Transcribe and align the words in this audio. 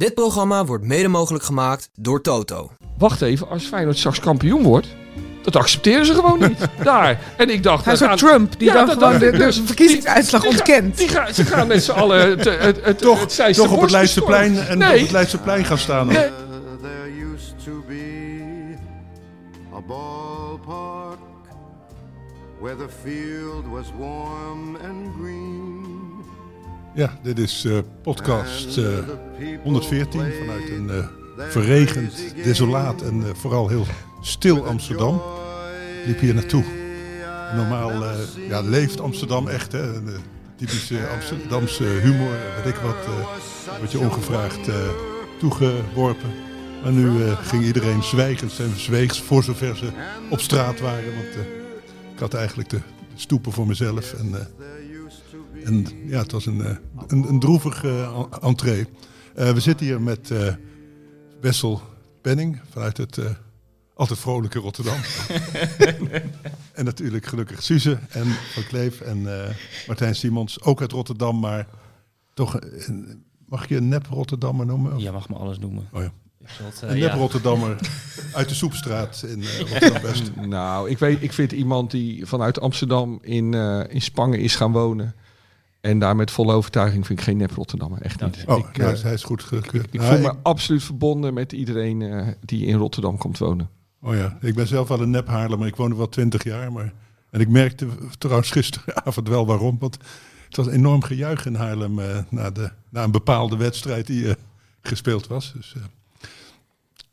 Dit 0.00 0.14
programma 0.14 0.64
wordt 0.64 0.84
mede 0.84 1.08
mogelijk 1.08 1.44
gemaakt 1.44 1.90
door 1.94 2.20
Toto. 2.20 2.70
Wacht 2.98 3.22
even, 3.22 3.48
als 3.48 3.64
Feyenoord 3.64 3.98
straks 3.98 4.20
kampioen 4.20 4.62
wordt, 4.62 4.86
dat 5.42 5.56
accepteren 5.56 6.06
ze 6.06 6.14
gewoon 6.14 6.38
niet. 6.38 6.58
Daar. 6.82 7.20
En 7.36 7.50
ik 7.50 7.62
dacht... 7.62 7.84
Hij 7.84 7.94
is 7.94 8.02
Trump 8.14 8.58
die 8.58 8.68
Ja, 8.68 8.74
dan 8.74 8.86
dat 8.86 8.98
gewoon 8.98 9.18
de, 9.18 9.30
de 9.30 9.36
dus. 9.38 9.60
verkiezingsuitslag 9.64 10.42
Die 10.42 10.50
ontkent. 10.50 10.96
Die 10.96 11.08
gaan, 11.08 11.34
ze 11.34 11.44
gaan 11.44 11.66
met 11.66 11.84
z'n 11.84 11.90
allen 11.90 12.28
het, 12.28 12.44
het, 12.44 12.84
het, 12.84 12.98
Toch, 12.98 13.20
het 13.20 13.54
toch 13.54 13.72
op 13.72 13.80
het 13.80 13.90
Leidseplein 13.90 14.58
en 14.58 14.78
nee, 14.78 14.94
op 14.94 15.00
het 15.00 15.10
Leidseplein 15.10 15.64
gaan 15.64 15.78
staan. 15.78 16.06
Nee. 16.06 16.28
There 16.80 17.34
used 17.34 17.64
to 17.64 17.84
be 17.88 18.76
a 19.74 19.80
ballpark 19.80 21.18
where 22.60 22.76
the 22.76 22.88
field 23.02 23.64
was 23.70 23.86
warm 23.98 24.76
and 24.76 25.14
green. 25.20 25.49
Ja, 26.94 27.18
dit 27.22 27.38
is 27.38 27.64
eh, 27.64 27.78
podcast 28.02 28.76
eh, 28.78 28.84
114 29.62 30.20
vanuit 30.40 30.70
een 30.70 30.90
eh, 30.90 31.06
verregend, 31.50 32.34
desolaat 32.44 33.02
en 33.02 33.22
eh, 33.22 33.34
vooral 33.34 33.68
heel 33.68 33.86
stil 34.20 34.66
Amsterdam. 34.66 35.14
Ik 36.00 36.06
liep 36.06 36.18
hier 36.20 36.34
naartoe. 36.34 36.64
En 37.50 37.56
Normaal 37.56 38.04
eh, 38.04 38.10
ja, 38.48 38.60
leeft 38.60 39.00
Amsterdam 39.00 39.48
echt, 39.48 39.72
hè? 39.72 39.94
Een, 39.94 40.08
eh, 40.08 40.14
typische 40.56 41.06
Amsterdamse 41.14 41.84
humor, 41.84 42.36
weet 42.56 42.74
ik 42.74 42.80
wat, 42.80 43.04
eh 43.04 43.78
word 43.78 43.92
je 43.92 43.98
ongevraagd 43.98 44.68
eh, 44.68 44.74
toegeworpen. 45.38 46.30
Maar 46.82 46.92
nu 46.92 47.24
eh, 47.24 47.38
ging 47.46 47.64
iedereen 47.64 48.02
zwijgend 48.02 48.58
en 48.58 48.72
zweegs 48.76 49.20
voor 49.20 49.42
zover 49.42 49.76
ze 49.76 49.88
op 50.30 50.40
straat 50.40 50.80
waren. 50.80 51.14
Want 51.14 51.34
eh, 51.34 51.40
ik 52.14 52.18
had 52.18 52.34
eigenlijk 52.34 52.68
de, 52.68 52.80
stoepen 53.14 53.52
voor 53.52 53.66
mezelf. 53.66 54.12
En, 54.12 54.34
eh, 54.34 54.40
en 55.64 55.86
ja, 56.06 56.18
het 56.18 56.32
was 56.32 56.46
een, 56.46 56.64
eh, 56.64 56.76
een, 57.06 57.28
een 57.28 57.40
droevig 57.40 57.84
eh, 57.84 58.02
en- 58.18 58.40
entree. 58.42 58.86
Eh, 59.34 59.50
we 59.52 59.60
zitten 59.60 59.86
hier 59.86 60.00
met 60.00 60.30
eh, 60.30 60.54
Wessel 61.40 61.82
Penning 62.22 62.60
vanuit 62.70 62.96
het 62.96 63.18
eh, 63.18 63.24
altijd 63.94 64.18
vrolijke 64.18 64.58
Rotterdam. 64.58 64.96
en 66.72 66.84
natuurlijk 66.84 67.26
gelukkig 67.26 67.62
Suze 67.62 67.98
en 68.08 68.26
Van 68.52 68.62
Kleef 68.66 69.00
en 69.00 69.42
eh, 69.44 69.48
Martijn 69.86 70.14
Simons, 70.14 70.62
ook 70.62 70.80
uit 70.80 70.92
Rotterdam, 70.92 71.40
maar 71.40 71.66
toch, 72.34 72.58
een- 72.60 73.24
mag 73.46 73.68
je 73.68 73.76
een 73.76 73.88
nep 73.88 74.06
Rotterdammer 74.06 74.66
noemen? 74.66 74.94
Of- 74.96 75.02
Je 75.02 75.10
mag 75.10 75.28
me 75.28 75.34
alles 75.36 75.58
noemen. 75.58 75.88
Oh 75.92 76.02
ja. 76.02 76.12
Ik 76.40 76.48
zal 76.48 76.66
het, 76.66 76.82
Een 76.82 76.88
nep 76.98 77.10
ja. 77.12 77.14
Rotterdammer 77.16 77.76
uit 78.32 78.48
de 78.48 78.54
Soepstraat 78.54 79.24
in 79.28 79.42
eh, 79.42 79.58
Rotterdam-West. 79.58 80.36
Nou, 80.36 80.90
ik, 80.90 80.98
weet, 80.98 81.22
ik 81.22 81.32
vind 81.32 81.52
iemand 81.52 81.90
die 81.90 82.26
vanuit 82.26 82.60
Amsterdam 82.60 83.18
in, 83.22 83.54
eh, 83.54 83.80
in 83.88 84.02
Spangen 84.02 84.38
is 84.38 84.54
gaan 84.56 84.72
wonen. 84.72 85.14
En 85.80 85.98
daar 85.98 86.16
met 86.16 86.30
volle 86.30 86.52
overtuiging 86.52 87.06
vind 87.06 87.18
ik 87.18 87.24
geen 87.24 87.36
nep 87.36 87.50
Rotterdammer. 87.50 88.02
Echt 88.02 88.20
niet. 88.20 88.44
Oh, 88.46 88.58
ik, 88.58 88.78
eh, 88.78 89.02
hij 89.02 89.12
is 89.12 89.22
goed 89.22 89.42
gekeurd. 89.42 89.86
ik 89.90 90.00
Nou, 90.00 90.14
voel 90.14 90.32
me 90.32 90.34
absoluut 90.42 90.82
verbonden 90.82 91.34
met 91.34 91.52
iedereen 91.52 92.02
eh, 92.02 92.28
die 92.44 92.66
in 92.66 92.76
Rotterdam 92.76 93.18
komt 93.18 93.38
wonen. 93.38 93.68
Oh 94.02 94.14
ja, 94.14 94.38
ik 94.40 94.54
ben 94.54 94.66
zelf 94.66 94.88
wel 94.88 95.00
een 95.00 95.10
nep 95.10 95.26
Haarlemmer. 95.26 95.66
Ik 95.66 95.76
woon 95.76 95.90
er 95.90 95.96
wel 95.96 96.08
twintig 96.08 96.44
jaar. 96.44 96.72
Maar... 96.72 96.92
En 97.30 97.40
ik 97.40 97.48
merkte 97.48 97.86
trouwens 98.18 98.50
gisteravond 98.50 99.28
wel 99.28 99.46
waarom. 99.46 99.76
Want 99.78 99.96
het 100.46 100.56
was 100.56 100.66
enorm 100.68 101.02
gejuich 101.02 101.46
in 101.46 101.54
Haarlem 101.54 101.98
eh, 101.98 102.18
na, 102.28 102.50
de, 102.50 102.70
na 102.88 103.02
een 103.04 103.10
bepaalde 103.10 103.56
wedstrijd 103.56 104.06
die 104.06 104.28
eh, 104.28 104.34
gespeeld 104.82 105.26
was. 105.26 105.52
Dus, 105.56 105.74
eh, 105.76 105.82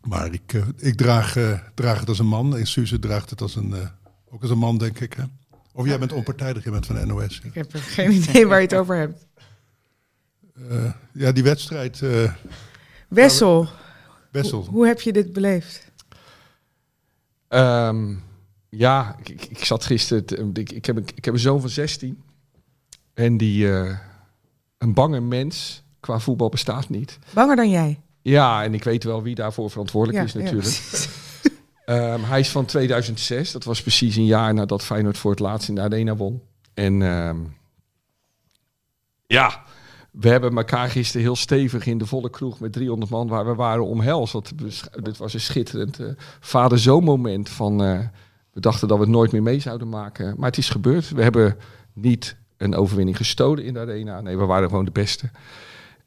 maar 0.01 0.33
ik, 0.33 0.63
ik 0.77 0.95
draag, 0.95 1.35
eh, 1.35 1.59
draag 1.73 1.99
het 1.99 2.09
als 2.09 2.19
een 2.19 2.27
man. 2.27 2.57
En 2.57 2.67
Suze 2.67 2.99
draagt 2.99 3.29
het 3.29 3.41
als 3.41 3.55
een, 3.55 3.73
eh, 3.73 3.87
ook 4.29 4.41
als 4.41 4.51
een 4.51 4.57
man, 4.57 4.77
denk 4.77 4.99
ik. 4.99 5.13
Hè? 5.13 5.23
Of 5.77 5.85
jij 5.85 5.99
bent 5.99 6.11
onpartijdig, 6.13 6.63
jij 6.63 6.71
bent 6.71 6.85
van 6.85 6.95
de 6.95 7.05
NOS. 7.05 7.39
Ik 7.43 7.53
heb 7.53 7.69
geen 7.73 8.11
idee 8.11 8.47
waar 8.47 8.57
je 8.61 8.67
het 8.67 8.75
over 8.75 8.95
hebt. 8.95 9.27
Eh, 10.69 10.91
ja, 11.13 11.31
die 11.31 11.43
wedstrijd, 11.43 12.01
eh 12.01 12.33
Wessel, 13.09 13.67
Bessel. 14.31 14.65
hoe 14.65 14.87
heb 14.87 15.01
je 15.01 15.13
dit 15.13 15.33
beleefd? 15.33 15.91
Ehm, 17.47 18.15
ja, 18.69 19.15
ik, 19.23 19.65
zat 19.65 19.85
gisteren. 19.85 20.25
te- 20.25 20.49
ik, 20.53 20.71
ik, 20.71 20.85
heb 20.85 20.95
een, 20.95 21.07
ik 21.15 21.25
heb 21.25 21.33
een 21.33 21.39
zoon 21.39 21.61
van 21.61 21.69
16. 21.69 22.21
En 23.13 23.37
die. 23.37 23.71
eh, 23.79 23.97
een 24.77 24.93
bange 24.93 25.19
mens. 25.19 25.83
Qua 25.99 26.19
voetbal 26.19 26.49
bestaat 26.49 26.89
niet. 26.89 27.19
Banger 27.33 27.55
dan 27.55 27.69
jij? 27.69 27.99
Ja, 28.21 28.63
en 28.63 28.73
ik 28.73 28.83
weet 28.83 29.03
wel 29.03 29.23
wie 29.23 29.35
daarvoor 29.35 29.69
verantwoordelijk 29.69 30.17
Ja, 30.19 30.23
is 30.25 30.31
ja, 30.33 30.39
natuurlijk. 30.39 30.67
precies. 30.67 31.09
Ehm, 31.87 32.23
hij 32.23 32.39
is 32.39 32.49
van 32.49 32.65
2006. 32.65 33.51
Dat 33.51 33.63
was 33.63 33.81
precies 33.81 34.15
een 34.15 34.25
jaar 34.25 34.53
nadat 34.53 34.83
Feyenoord 34.83 35.17
voor 35.17 35.31
het 35.31 35.39
laatst 35.39 35.69
in 35.69 35.75
de 35.75 35.81
Arena 35.81 36.15
won. 36.15 36.41
En 36.73 37.01
ehm, 37.01 37.37
ja, 39.27 39.63
we 40.11 40.29
hebben 40.29 40.57
elkaar 40.57 40.89
gisteren 40.89 41.21
heel 41.21 41.35
stevig 41.35 41.85
in 41.85 41.97
de 41.97 42.05
volle 42.05 42.29
kroeg 42.29 42.59
met 42.59 42.73
300 42.73 43.11
man 43.11 43.27
waar 43.27 43.45
we 43.45 43.55
waren 43.55 43.85
omhelst. 43.85 44.33
Want 44.33 44.51
dit 45.03 45.17
was 45.17 45.33
een 45.33 45.39
schitterend 45.39 45.99
eh, 45.99 46.07
vader-zoon 46.39 47.03
moment 47.03 47.49
van... 47.49 47.83
eh, 47.83 47.99
we 48.53 48.59
dachten 48.59 48.87
dat 48.87 48.97
we 48.97 49.03
het 49.03 49.13
nooit 49.13 49.31
meer 49.31 49.43
mee 49.43 49.59
zouden 49.59 49.89
maken. 49.89 50.33
Maar 50.37 50.49
het 50.49 50.57
is 50.57 50.69
gebeurd. 50.69 51.09
We 51.09 51.23
hebben 51.23 51.57
niet 51.93 52.35
een 52.57 52.75
overwinning 52.75 53.17
gestolen 53.17 53.63
in 53.63 53.73
de 53.73 53.79
Arena. 53.79 54.21
Nee, 54.21 54.37
we 54.37 54.45
waren 54.45 54.69
gewoon 54.69 54.85
de 54.85 54.91
beste. 54.91 55.29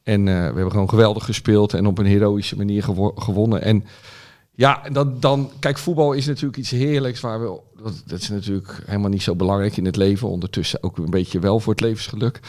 En 0.03 0.29
eh, 0.29 0.35
we 0.35 0.41
hebben 0.41 0.71
gewoon 0.71 0.89
geweldig 0.89 1.25
gespeeld 1.25 1.75
en 1.75 1.87
op 1.87 1.99
een 1.99 2.07
heroïsche 2.07 2.57
manier 2.57 2.83
gewo- 2.83 3.15
gewonnen. 3.17 3.63
En 3.63 3.85
ja, 4.61 4.85
en 4.85 4.93
dan, 4.93 5.17
dan, 5.21 5.51
kijk, 5.59 5.79
voetbal 5.79 6.13
is 6.13 6.27
natuurlijk 6.27 6.57
iets 6.57 6.71
heerlijks. 6.71 7.21
Waar 7.21 7.41
we, 7.41 7.61
dat, 7.83 8.03
dat 8.07 8.21
is 8.21 8.29
natuurlijk 8.29 8.83
helemaal 8.87 9.11
niet 9.11 9.23
zo 9.23 9.35
belangrijk 9.37 9.77
in 9.77 9.85
het 9.85 9.97
leven. 9.97 10.29
Ondertussen 10.29 10.83
ook 10.83 10.99
een 10.99 11.11
beetje 11.11 11.39
wel 11.39 11.61
voor 11.61 11.73
het 11.73 11.83
levensgeluk. 11.83 12.41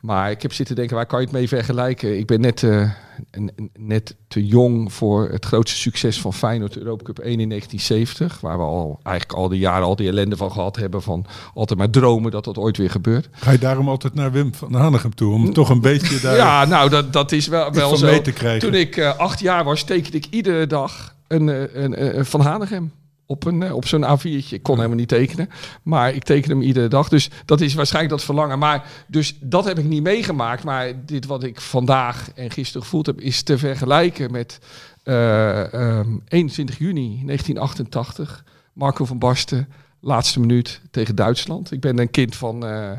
Maar 0.00 0.30
ik 0.30 0.42
heb 0.42 0.52
zitten 0.52 0.76
denken, 0.76 0.96
waar 0.96 1.06
kan 1.06 1.18
je 1.20 1.24
het 1.26 1.34
mee 1.34 1.48
vergelijken? 1.48 2.18
Ik 2.18 2.26
ben 2.26 2.40
net, 2.40 2.62
n- 2.62 3.70
net 3.78 4.16
te 4.28 4.46
jong 4.46 4.92
voor 4.92 5.28
het 5.28 5.44
grootste 5.44 5.78
succes 5.78 6.20
van 6.20 6.34
Feyenoord, 6.34 6.76
Europa 6.76 7.04
Cup 7.04 7.18
1 7.18 7.40
in 7.40 7.48
1970. 7.48 8.40
Waar 8.40 8.56
we 8.58 8.62
al 8.64 9.00
eigenlijk 9.02 9.38
al 9.38 9.48
die 9.48 9.58
jaren 9.58 9.86
al 9.86 9.96
die 9.96 10.08
ellende 10.08 10.36
van 10.36 10.52
gehad 10.52 10.76
hebben. 10.76 11.02
Van 11.02 11.26
altijd 11.54 11.78
maar 11.78 11.90
dromen 11.90 12.30
dat 12.30 12.44
dat 12.44 12.58
ooit 12.58 12.76
weer 12.76 12.90
gebeurt. 12.90 13.28
Ga 13.32 13.50
je 13.50 13.58
daarom 13.58 13.88
altijd 13.88 14.14
naar 14.14 14.32
Wim 14.32 14.54
van 14.54 14.74
Hanegem 14.74 15.14
toe? 15.14 15.32
Om 15.34 15.52
toch 15.52 15.68
een 15.70 15.80
beetje 15.80 16.20
daar 16.20 16.36
Ja, 16.36 16.64
nou, 16.64 16.90
dat, 16.90 17.12
dat 17.12 17.32
is 17.32 17.46
wel, 17.46 17.72
wel 17.72 17.96
zo. 17.96 18.06
mee 18.06 18.20
te 18.20 18.32
krijgen? 18.32 18.60
Toen 18.70 18.78
ik 18.80 18.96
eh, 18.96 19.16
acht 19.18 19.40
jaar 19.40 19.64
was, 19.64 19.82
tekende 19.82 20.16
ik 20.16 20.26
iedere 20.30 20.66
dag 20.66 21.18
een, 21.30 21.48
eh, 21.48 22.14
een, 22.14 22.26
Van 22.26 22.40
Hanegem. 22.40 22.92
Op, 23.26 23.46
een, 23.46 23.62
eh, 23.62 23.74
op 23.74 23.86
zo'n 23.86 24.04
A4'tje. 24.04 24.54
Ik 24.54 24.62
kon 24.62 24.76
helemaal 24.76 24.96
niet 24.96 25.08
tekenen. 25.08 25.48
Maar 25.82 26.14
ik 26.14 26.24
teken 26.24 26.50
hem 26.50 26.62
iedere 26.62 26.88
dag. 26.88 27.08
Dus 27.08 27.30
dat 27.44 27.60
is 27.60 27.74
waarschijnlijk 27.74 28.14
dat 28.14 28.24
verlangen. 28.24 28.58
Maar 28.58 29.04
dus 29.06 29.36
dat 29.40 29.64
heb 29.64 29.78
ik 29.78 29.84
niet 29.84 30.02
meegemaakt. 30.02 30.64
Maar 30.64 31.04
dit 31.04 31.26
wat 31.26 31.42
ik 31.42 31.60
vandaag 31.60 32.30
en 32.34 32.50
gisteren 32.50 32.82
gevoeld 32.82 33.06
heb... 33.06 33.20
is 33.20 33.42
te 33.42 33.58
vergelijken 33.58 34.32
met 34.32 34.58
eh, 35.02 35.72
ehm, 35.74 36.18
21 36.28 36.78
juni 36.78 37.22
1988. 37.24 38.44
Marco 38.72 39.04
van 39.04 39.18
Basten, 39.18 39.68
laatste 40.00 40.40
minuut 40.40 40.80
tegen 40.90 41.14
Duitsland. 41.14 41.72
Ik 41.72 41.80
ben 41.80 41.98
een 41.98 42.10
kind 42.10 42.36
van 42.36 42.66
eh, 42.66 42.90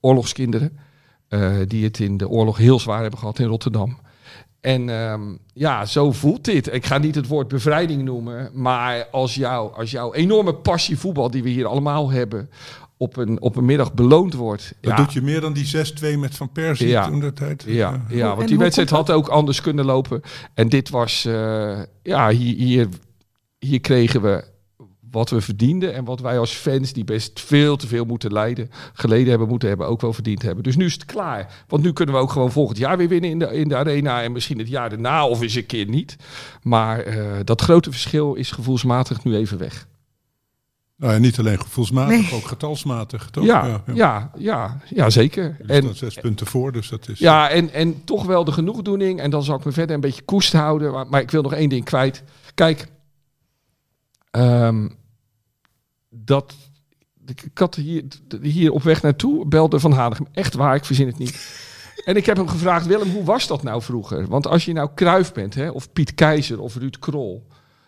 oorlogskinderen. 0.00 0.78
eh, 1.28 1.56
die 1.66 1.84
het 1.84 1.98
in 1.98 2.16
de 2.16 2.28
oorlog 2.28 2.56
heel 2.56 2.80
zwaar 2.80 3.00
hebben 3.00 3.18
gehad 3.18 3.38
in 3.38 3.46
Rotterdam. 3.46 3.98
En 4.64 4.88
ehm, 4.88 5.22
ja, 5.52 5.84
zo 5.86 6.12
voelt 6.12 6.44
dit. 6.44 6.74
Ik 6.74 6.86
ga 6.86 6.98
niet 6.98 7.14
het 7.14 7.26
woord 7.26 7.48
bevrijding 7.48 8.02
noemen, 8.02 8.50
maar 8.52 9.06
als, 9.10 9.34
jou, 9.34 9.74
als 9.74 9.90
jouw 9.90 10.12
enorme 10.12 10.54
passie 10.54 10.98
voetbal, 10.98 11.30
die 11.30 11.42
we 11.42 11.48
hier 11.48 11.66
allemaal 11.66 12.10
hebben, 12.10 12.50
op 12.96 13.16
een, 13.16 13.40
op 13.40 13.56
een 13.56 13.64
middag 13.64 13.94
beloond 13.94 14.34
wordt. 14.34 14.74
Dat 14.80 14.90
ja, 14.90 14.96
doet 14.96 15.12
je 15.12 15.22
meer 15.22 15.40
dan 15.40 15.52
die 15.52 15.70
6-2 16.16 16.18
met 16.18 16.36
Van 16.36 16.52
Persie 16.52 16.88
Ja. 16.88 17.06
toen 17.08 17.20
de 17.20 17.32
tijd. 17.32 17.64
ja, 17.66 18.04
ja, 18.08 18.36
want 18.36 18.48
die 18.48 18.58
wedstrijd 18.58 18.90
had 18.90 19.10
ook 19.10 19.28
anders 19.28 19.60
kunnen 19.60 19.84
lopen. 19.84 20.20
En 20.54 20.68
dit 20.68 20.90
was, 20.90 21.24
eh, 21.24 21.82
ja, 22.02 22.30
hier, 22.30 22.56
hier, 22.56 22.88
hier 23.58 23.80
kregen 23.80 24.22
we 24.22 24.44
wat 25.14 25.30
we 25.30 25.40
verdienden 25.40 25.94
en 25.94 26.04
wat 26.04 26.20
wij 26.20 26.38
als 26.38 26.52
fans, 26.52 26.92
die 26.92 27.04
best 27.04 27.40
veel 27.40 27.76
te 27.76 27.86
veel 27.86 28.04
moeten 28.04 28.32
lijden, 28.32 28.70
geleden 28.92 29.28
hebben, 29.28 29.48
moeten 29.48 29.68
hebben, 29.68 29.86
ook 29.86 30.00
wel 30.00 30.12
verdiend 30.12 30.42
hebben. 30.42 30.64
Dus 30.64 30.76
nu 30.76 30.84
is 30.84 30.92
het 30.92 31.04
klaar. 31.04 31.64
Want 31.68 31.82
nu 31.82 31.92
kunnen 31.92 32.14
we 32.14 32.20
ook 32.20 32.30
gewoon 32.30 32.52
volgend 32.52 32.78
jaar 32.78 32.96
weer 32.96 33.08
winnen 33.08 33.30
in 33.30 33.38
de, 33.38 33.46
in 33.46 33.68
de 33.68 33.76
arena 33.76 34.22
en 34.22 34.32
misschien 34.32 34.58
het 34.58 34.68
jaar 34.68 34.90
daarna 34.90 35.26
of 35.26 35.40
eens 35.40 35.54
een 35.54 35.66
keer 35.66 35.88
niet. 35.88 36.16
Maar 36.62 37.00
eh, 37.00 37.24
dat 37.44 37.60
grote 37.62 37.90
verschil 37.90 38.34
is 38.34 38.50
gevoelsmatig 38.50 39.24
nu 39.24 39.36
even 39.36 39.58
weg. 39.58 39.86
Nou 40.96 41.12
ja, 41.12 41.18
niet 41.18 41.38
alleen 41.38 41.60
gevoelsmatig, 41.60 42.30
Nee. 42.30 42.32
ook 42.32 42.46
getalsmatig, 42.46 43.30
toch? 43.30 43.44
Ja, 43.44 43.82
ja, 43.94 44.30
ja, 44.38 44.80
ja, 44.88 45.10
zeker. 45.10 45.56
Er 45.60 45.70
En, 45.70 45.82
staan 45.82 45.94
zes 45.94 46.14
punten 46.14 46.46
voor, 46.46 46.72
dus 46.72 46.88
dat 46.88 47.08
is... 47.08 47.18
Ja, 47.18 47.50
en, 47.50 47.72
en 47.72 48.04
toch 48.04 48.24
wel 48.24 48.44
de 48.44 48.52
genoegdoening. 48.52 49.20
En 49.20 49.30
dan 49.30 49.42
zal 49.42 49.56
ik 49.58 49.64
me 49.64 49.72
verder 49.72 49.94
een 49.94 50.00
beetje 50.00 50.22
koest 50.22 50.52
houden. 50.52 50.92
Maar, 50.92 51.06
maar 51.06 51.20
ik 51.20 51.30
wil 51.30 51.42
nog 51.42 51.52
één 51.52 51.68
ding 51.68 51.84
kwijt. 51.84 52.22
Kijk, 52.54 52.86
ehm, 54.30 54.88
dat. 56.14 56.54
Ik 57.26 57.50
had 57.54 57.74
hier, 57.74 58.04
hier 58.40 58.72
op 58.72 58.82
weg 58.82 59.02
naartoe 59.02 59.46
belde 59.46 59.80
Van 59.80 59.92
Hanegem. 59.92 60.26
Echt 60.32 60.54
waar, 60.54 60.74
ik 60.74 60.84
verzin 60.84 61.06
het 61.06 61.18
niet. 61.18 61.36
En 62.04 62.16
ik 62.16 62.26
heb 62.26 62.36
hem 62.36 62.48
gevraagd, 62.48 62.86
Willem, 62.86 63.10
hoe 63.10 63.24
was 63.24 63.46
dat 63.46 63.62
nou 63.62 63.82
vroeger? 63.82 64.26
Want 64.26 64.46
als 64.46 64.64
je 64.64 64.72
nou 64.72 64.88
Kruif 64.94 65.32
bent, 65.32 65.54
hè, 65.54 65.70
of 65.70 65.92
Piet 65.92 66.14
Keizer 66.14 66.60
of 66.60 66.76
Ruud 66.76 66.98
Krol... 66.98 67.46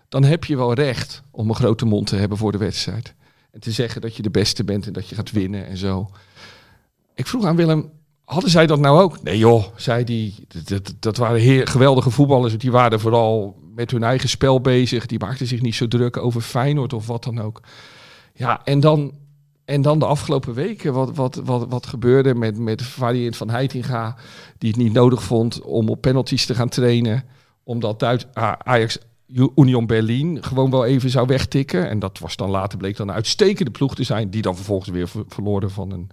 dan 0.08 0.24
heb 0.24 0.44
je 0.44 0.56
wel 0.56 0.74
recht 0.74 1.22
om 1.30 1.48
een 1.48 1.54
grote 1.54 1.84
mond 1.84 2.06
te 2.06 2.16
hebben 2.16 2.38
voor 2.38 2.52
de 2.52 2.58
wedstrijd. 2.58 3.14
En 3.50 3.60
te 3.60 3.70
zeggen 3.70 4.00
dat 4.00 4.16
je 4.16 4.22
de 4.22 4.30
beste 4.30 4.64
bent 4.64 4.86
en 4.86 4.92
dat 4.92 5.08
je 5.08 5.14
gaat 5.14 5.30
winnen 5.30 5.66
en 5.66 5.76
zo. 5.76 6.10
Ik 7.14 7.26
vroeg 7.26 7.44
aan 7.44 7.56
Willem, 7.56 7.90
hadden 8.24 8.50
zij 8.50 8.66
dat 8.66 8.78
nou 8.78 9.00
ook? 9.00 9.22
Nee 9.22 9.38
joh, 9.38 9.64
zei 9.76 10.04
die. 10.04 10.34
Dat, 10.64 10.94
dat, 11.00 11.16
waren 11.16 11.40
heer, 11.40 11.66
geweldige 11.66 12.10
voetballers. 12.10 12.58
Die 12.58 12.70
waren 12.70 13.00
vooral 13.00 13.56
met 13.74 13.90
hun 13.90 14.02
eigen 14.02 14.28
spel 14.28 14.60
bezig. 14.60 15.06
Die 15.06 15.18
maakten 15.18 15.46
zich 15.46 15.60
niet 15.60 15.74
zo 15.74 15.88
druk 15.88 16.16
over 16.16 16.40
Feyenoord 16.40 16.92
of 16.92 17.06
wat 17.06 17.24
dan 17.24 17.40
ook. 17.40 17.60
Ja, 18.36 18.64
en 18.64 18.80
dan, 18.80 19.12
en 19.64 19.82
dan 19.82 19.98
de 19.98 20.06
afgelopen 20.06 20.54
weken, 20.54 20.92
wat, 20.92 21.16
wat, 21.16 21.40
wat, 21.44 21.66
wat 21.68 21.86
gebeurde 21.86 22.34
met, 22.34 22.58
met 22.58 22.82
variant 22.82 23.36
van 23.36 23.50
Heitinga, 23.50 24.16
die 24.58 24.70
het 24.70 24.78
niet 24.78 24.92
nodig 24.92 25.22
vond 25.22 25.62
om 25.62 25.88
op 25.88 26.00
penalties 26.00 26.46
te 26.46 26.54
gaan 26.54 26.68
trainen, 26.68 27.24
omdat 27.64 28.00
Duits, 28.00 28.26
Ajax 28.58 28.98
Union 29.54 29.86
Berlin 29.86 30.44
gewoon 30.44 30.70
wel 30.70 30.84
even 30.84 31.10
zou 31.10 31.26
wegtikken. 31.26 31.88
En 31.88 31.98
dat 31.98 32.18
was 32.18 32.36
dan 32.36 32.50
later 32.50 32.78
bleek 32.78 32.96
dan 32.96 33.08
een 33.08 33.14
uitstekende 33.14 33.70
ploeg 33.70 33.94
te 33.94 34.02
zijn, 34.02 34.30
die 34.30 34.42
dan 34.42 34.56
vervolgens 34.56 34.90
weer 34.90 35.08
verloren 35.28 35.70
van 35.70 35.90
een, 35.90 36.10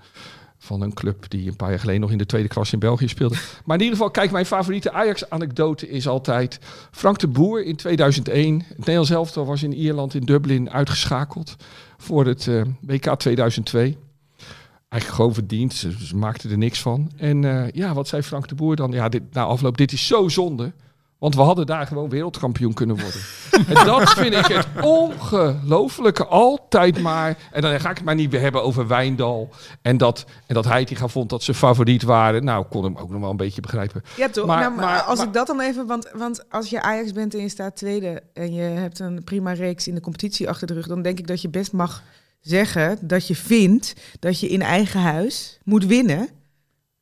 van 0.57 0.81
een 0.81 0.93
club 0.93 1.29
die 1.29 1.47
een 1.47 1.55
paar 1.55 1.69
jaar 1.69 1.79
geleden 1.79 2.01
nog 2.01 2.11
in 2.11 2.17
de 2.17 2.25
tweede 2.25 2.47
klasse 2.47 2.73
in 2.73 2.79
België 2.79 3.07
speelde. 3.07 3.35
Maar 3.65 3.77
in 3.77 3.83
ieder 3.83 3.97
geval, 3.97 4.11
kijk, 4.11 4.31
mijn 4.31 4.45
favoriete 4.45 4.91
Ajax-anekdote 4.91 5.89
is 5.89 6.07
altijd 6.07 6.59
Frank 6.91 7.19
de 7.19 7.27
Boer 7.27 7.65
in 7.65 7.75
2001. 7.75 8.63
Het 8.67 8.77
Nederlands 8.77 9.09
elftal 9.09 9.45
was 9.45 9.63
in 9.63 9.73
Ierland, 9.73 10.13
in 10.13 10.25
Dublin, 10.25 10.69
uitgeschakeld 10.69 11.55
voor 12.03 12.25
het 12.25 12.45
uh, 12.45 12.61
WK 12.81 13.15
2002. 13.15 13.97
Eigenlijk 14.89 15.21
gewoon 15.21 15.33
verdiend, 15.33 15.73
ze, 15.73 16.05
ze 16.05 16.15
maakten 16.15 16.51
er 16.51 16.57
niks 16.57 16.81
van. 16.81 17.11
En 17.17 17.43
uh, 17.43 17.69
ja, 17.71 17.93
wat 17.93 18.07
zei 18.07 18.21
Frank 18.21 18.47
de 18.47 18.55
Boer 18.55 18.75
dan? 18.75 18.91
Ja, 18.91 19.09
dit, 19.09 19.21
na 19.31 19.43
afloop, 19.43 19.77
dit 19.77 19.91
is 19.91 20.07
zo 20.07 20.29
zonde. 20.29 20.73
Want 21.23 21.35
we 21.35 21.41
hadden 21.41 21.65
daar 21.65 21.87
gewoon 21.87 22.09
wereldkampioen 22.09 22.73
kunnen 22.73 22.99
worden. 22.99 23.21
en 23.79 23.85
dat 23.85 24.13
vind 24.13 24.33
ik 24.33 24.45
het 24.45 24.67
ongelooflijke. 24.81 26.25
Altijd 26.25 27.01
maar. 27.01 27.37
En 27.51 27.61
dan 27.61 27.79
ga 27.79 27.89
ik 27.89 27.95
het 27.95 28.05
maar 28.05 28.15
niet 28.15 28.31
weer 28.31 28.39
hebben 28.39 28.63
over 28.63 28.87
Wijndal. 28.87 29.49
En 29.81 29.97
dat, 29.97 30.25
en 30.47 30.55
dat 30.55 30.65
Heitinga 30.65 31.07
vond 31.07 31.29
dat 31.29 31.43
ze 31.43 31.53
favoriet 31.53 32.03
waren. 32.03 32.43
Nou, 32.43 32.65
kon 32.69 32.83
hem 32.83 32.97
ook 32.97 33.09
nog 33.09 33.21
wel 33.21 33.29
een 33.29 33.37
beetje 33.37 33.61
begrijpen. 33.61 34.03
Ja, 34.15 34.29
toch? 34.29 34.45
Maar, 34.45 34.59
nou, 34.59 34.75
maar 34.75 35.01
als 35.01 35.23
ik 35.23 35.33
dat 35.33 35.47
dan 35.47 35.59
even... 35.59 35.87
Want, 35.87 36.11
want 36.13 36.49
als 36.49 36.69
je 36.69 36.81
Ajax 36.81 37.11
bent 37.11 37.33
en 37.33 37.41
je 37.41 37.49
staat 37.49 37.75
tweede... 37.75 38.23
en 38.33 38.53
je 38.53 38.61
hebt 38.61 38.99
een 38.99 39.23
prima 39.23 39.51
reeks 39.51 39.87
in 39.87 39.95
de 39.95 40.01
competitie 40.01 40.49
achter 40.49 40.67
de 40.67 40.73
rug... 40.73 40.87
dan 40.87 41.01
denk 41.01 41.19
ik 41.19 41.27
dat 41.27 41.41
je 41.41 41.49
best 41.49 41.71
mag 41.71 42.03
zeggen 42.41 42.97
dat 43.01 43.27
je 43.27 43.35
vindt... 43.35 43.93
dat 44.19 44.39
je 44.39 44.47
in 44.47 44.61
eigen 44.61 45.01
huis 45.01 45.59
moet 45.63 45.85
winnen... 45.85 46.29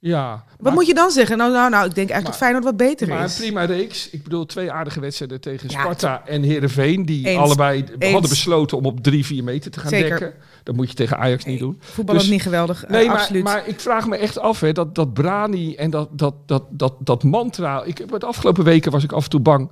Ja. 0.04 0.44
Wat 0.60 0.74
moet 0.74 0.88
je 0.88 0.94
dan 0.94 1.12
zeggen? 1.12 1.38
Nou, 1.38 1.52
nou, 1.52 1.70
nou 1.70 1.86
ik 1.86 1.96
denk 1.96 2.10
eigenlijk 2.10 2.24
maar, 2.24 2.24
dat 2.24 2.36
Feyenoord 2.36 2.64
wat 2.64 2.78
beter 2.78 3.08
maar 3.08 3.24
is. 3.24 3.40
Maar 3.40 3.48
prima 3.48 3.64
reeks. 3.64 4.10
Ik 4.10 4.24
bedoel, 4.24 4.46
twee 4.46 4.72
aardige 4.72 5.00
wedstrijden 5.00 5.42
tegen 5.42 5.70
Sparta 5.70 6.22
en 6.26 6.44
Herenveen 6.44 7.06
Die 7.06 7.28
eens, 7.28 7.40
allebei 7.40 7.86
eens. 8.00 8.12
hadden 8.12 8.30
besloten 8.30 8.78
om 8.78 8.86
op 8.86 9.04
drie, 9.04 9.26
vier 9.26 9.44
meter 9.44 9.72
te 9.72 9.80
gaan 9.80 9.90
Zeker. 9.90 10.10
dekken. 10.10 10.34
Dat 10.64 10.76
moet 10.76 10.90
je 10.90 10.96
tegen 10.96 11.18
Ajax 11.18 11.46
niet 11.46 11.60
doen. 11.60 11.78
Voetbal 11.80 12.16
dus, 12.16 12.24
is 12.24 12.30
niet 12.30 12.42
geweldig, 12.42 12.88
nee, 12.88 13.04
uh, 13.04 13.10
maar, 13.10 13.20
absoluut. 13.20 13.44
Maar 13.44 13.68
ik 13.68 13.80
vraag 13.80 14.08
me 14.08 14.16
echt 14.18 14.40
af, 14.40 14.60
hè, 14.60 14.72
dat, 14.72 14.96
dat 14.96 15.14
Brani 15.14 15.76
en 15.76 15.90
dat, 15.90 16.10
dat, 16.12 16.34
dat, 16.46 16.64
dat, 16.70 16.94
dat 17.00 17.24
mantra. 17.24 17.84
Ik, 17.84 18.20
de 18.20 18.26
afgelopen 18.26 18.64
weken 18.64 18.92
was 18.92 19.04
ik 19.04 19.12
af 19.12 19.24
en 19.24 19.30
toe 19.30 19.40
bang. 19.40 19.72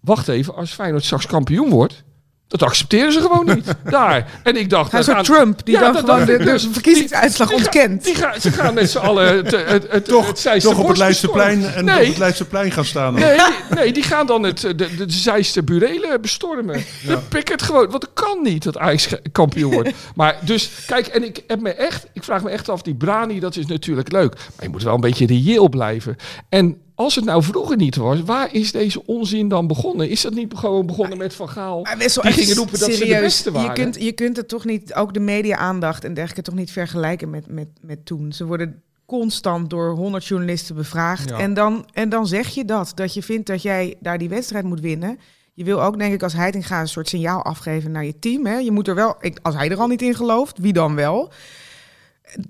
Wacht 0.00 0.28
even, 0.28 0.54
als 0.54 0.72
Feyenoord 0.72 1.04
straks 1.04 1.26
kampioen 1.26 1.68
wordt... 1.68 2.04
Dat 2.50 2.62
accepteren 2.62 3.12
ze 3.12 3.20
gewoon 3.20 3.46
niet. 3.54 3.66
Daar. 3.90 4.26
En 4.42 4.56
ik 4.56 4.70
dacht... 4.70 4.92
Hij 4.92 5.22
Trump, 5.22 5.64
die 5.64 5.74
Ja, 5.74 5.80
dan 5.92 5.96
gewoon 5.96 6.24
de, 6.24 6.36
de 6.36 6.44
dus 6.44 6.68
verkiezingsuitslag 6.72 7.48
die 7.48 7.56
ontkent. 7.56 8.04
Die 8.04 8.14
gaan, 8.14 8.40
ze 8.40 8.52
gaan 8.52 8.74
met 8.74 8.90
z'n 8.90 8.98
allen 8.98 9.36
het, 9.36 9.50
het, 9.50 9.68
het, 9.68 9.86
het, 9.90 10.04
Toch, 10.04 10.26
het 10.44 10.66
op 10.66 10.88
het 10.88 10.96
Leidseplein 10.96 11.64
en 11.64 11.84
nee, 11.84 12.00
op 12.02 12.08
het 12.08 12.18
Leidseplein 12.18 12.70
gaan 12.70 12.84
staan. 12.84 13.14
Nee, 13.14 13.38
nee, 13.74 13.92
die 13.92 14.02
gaan 14.02 14.26
dan 14.26 14.42
het, 14.42 14.60
de, 14.60 14.74
de, 14.74 14.94
de 14.96 15.04
Zeiste 15.12 15.62
burelen 15.62 16.20
bestormen. 16.20 16.84
De 17.06 17.18
picket 17.28 17.62
gewoon. 17.62 17.90
Want 17.90 18.02
het 18.02 18.12
kan 18.14 18.42
niet 18.42 18.62
dat 18.62 18.78
Ajax 18.78 19.06
ge- 19.06 19.22
kampioen 19.32 19.72
wordt. 19.72 19.90
Maar 20.14 20.38
dus, 20.44 20.70
kijk, 20.86 21.06
en 21.06 21.24
ik 21.24 21.42
heb 21.46 21.60
me 21.60 21.70
echt, 21.74 22.06
ik 22.12 22.24
vraag 22.24 22.42
me 22.42 22.50
echt 22.50 22.68
af, 22.68 22.82
die 22.82 22.94
Brani, 22.94 23.40
dat 23.40 23.56
is 23.56 23.66
natuurlijk 23.66 24.12
leuk. 24.12 24.34
Maar 24.34 24.64
je 24.64 24.68
moet 24.68 24.82
wel 24.82 24.94
een 24.94 25.00
beetje 25.00 25.26
reëel 25.26 25.68
blijven. 25.68 26.16
En 26.48 26.76
als 27.00 27.14
het 27.14 27.24
nou 27.24 27.42
vroeger 27.42 27.76
niet 27.76 27.96
was, 27.96 28.22
waar 28.22 28.54
is 28.54 28.72
deze 28.72 29.06
onzin 29.06 29.48
dan 29.48 29.66
begonnen? 29.66 30.08
Is 30.08 30.20
dat 30.20 30.34
niet 30.34 30.54
gewoon 30.54 30.86
begonnen 30.86 31.18
met 31.18 31.34
Van 31.34 31.48
Gaal? 31.48 31.82
Maar 31.82 31.98
Wessel, 31.98 32.22
Die 32.22 32.32
gingen 32.32 32.56
roepen 32.56 32.78
dat 32.78 32.92
ze 32.92 33.04
de 33.04 33.18
beste 33.20 33.50
waren. 33.50 33.68
Je 33.68 33.82
kunt, 33.82 34.02
je 34.02 34.12
kunt 34.12 34.36
het 34.36 34.48
toch 34.48 34.64
niet, 34.64 34.94
ook 34.94 35.14
de 35.14 35.20
media-aandacht 35.20 36.04
en 36.04 36.14
dergelijke, 36.14 36.50
toch 36.50 36.58
niet 36.58 36.70
vergelijken 36.70 37.30
met, 37.30 37.46
met, 37.48 37.68
met 37.80 38.06
toen. 38.06 38.32
Ze 38.32 38.44
worden 38.46 38.82
constant 39.06 39.70
door 39.70 39.90
honderd 39.94 40.26
journalisten 40.26 40.74
bevraagd. 40.74 41.28
Ja. 41.28 41.38
En, 41.38 41.54
dan, 41.54 41.86
en 41.92 42.08
dan 42.08 42.26
zeg 42.26 42.48
je 42.48 42.64
dat, 42.64 42.92
dat 42.94 43.14
je 43.14 43.22
vindt 43.22 43.46
dat 43.46 43.62
jij 43.62 43.96
daar 44.00 44.18
die 44.18 44.28
wedstrijd 44.28 44.64
moet 44.64 44.80
winnen. 44.80 45.18
Je 45.54 45.64
wil 45.64 45.82
ook, 45.82 45.98
denk 45.98 46.14
ik, 46.14 46.22
als 46.22 46.32
Heitinga 46.32 46.80
een 46.80 46.88
soort 46.88 47.08
signaal 47.08 47.44
afgeven 47.44 47.90
naar 47.90 48.04
je 48.04 48.18
team. 48.18 48.46
Hè? 48.46 48.56
Je 48.56 48.70
moet 48.70 48.88
er 48.88 48.94
wel, 48.94 49.16
ik, 49.20 49.38
als 49.42 49.54
hij 49.54 49.70
er 49.70 49.78
al 49.78 49.88
niet 49.88 50.02
in 50.02 50.14
gelooft, 50.14 50.58
wie 50.58 50.72
dan 50.72 50.94
wel? 50.94 51.32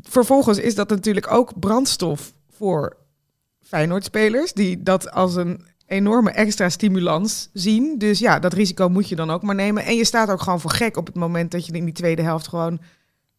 Vervolgens 0.02 0.58
is 0.58 0.74
dat 0.74 0.88
natuurlijk 0.88 1.32
ook 1.32 1.58
brandstof 1.60 2.32
voor 2.50 2.96
Feyenoord-spelers... 3.70 4.52
die 4.52 4.82
dat 4.82 5.10
als 5.10 5.34
een 5.36 5.60
enorme 5.86 6.30
extra 6.30 6.68
stimulans 6.68 7.48
zien. 7.52 7.98
Dus 7.98 8.18
ja, 8.18 8.38
dat 8.38 8.52
risico 8.52 8.88
moet 8.88 9.08
je 9.08 9.16
dan 9.16 9.30
ook 9.30 9.42
maar 9.42 9.54
nemen. 9.54 9.84
En 9.84 9.96
je 9.96 10.04
staat 10.04 10.30
ook 10.30 10.40
gewoon 10.42 10.60
voor 10.60 10.70
gek 10.70 10.96
op 10.96 11.06
het 11.06 11.14
moment 11.16 11.50
dat 11.50 11.66
je 11.66 11.72
in 11.72 11.84
die 11.84 11.94
tweede 11.94 12.22
helft 12.22 12.48
gewoon 12.48 12.80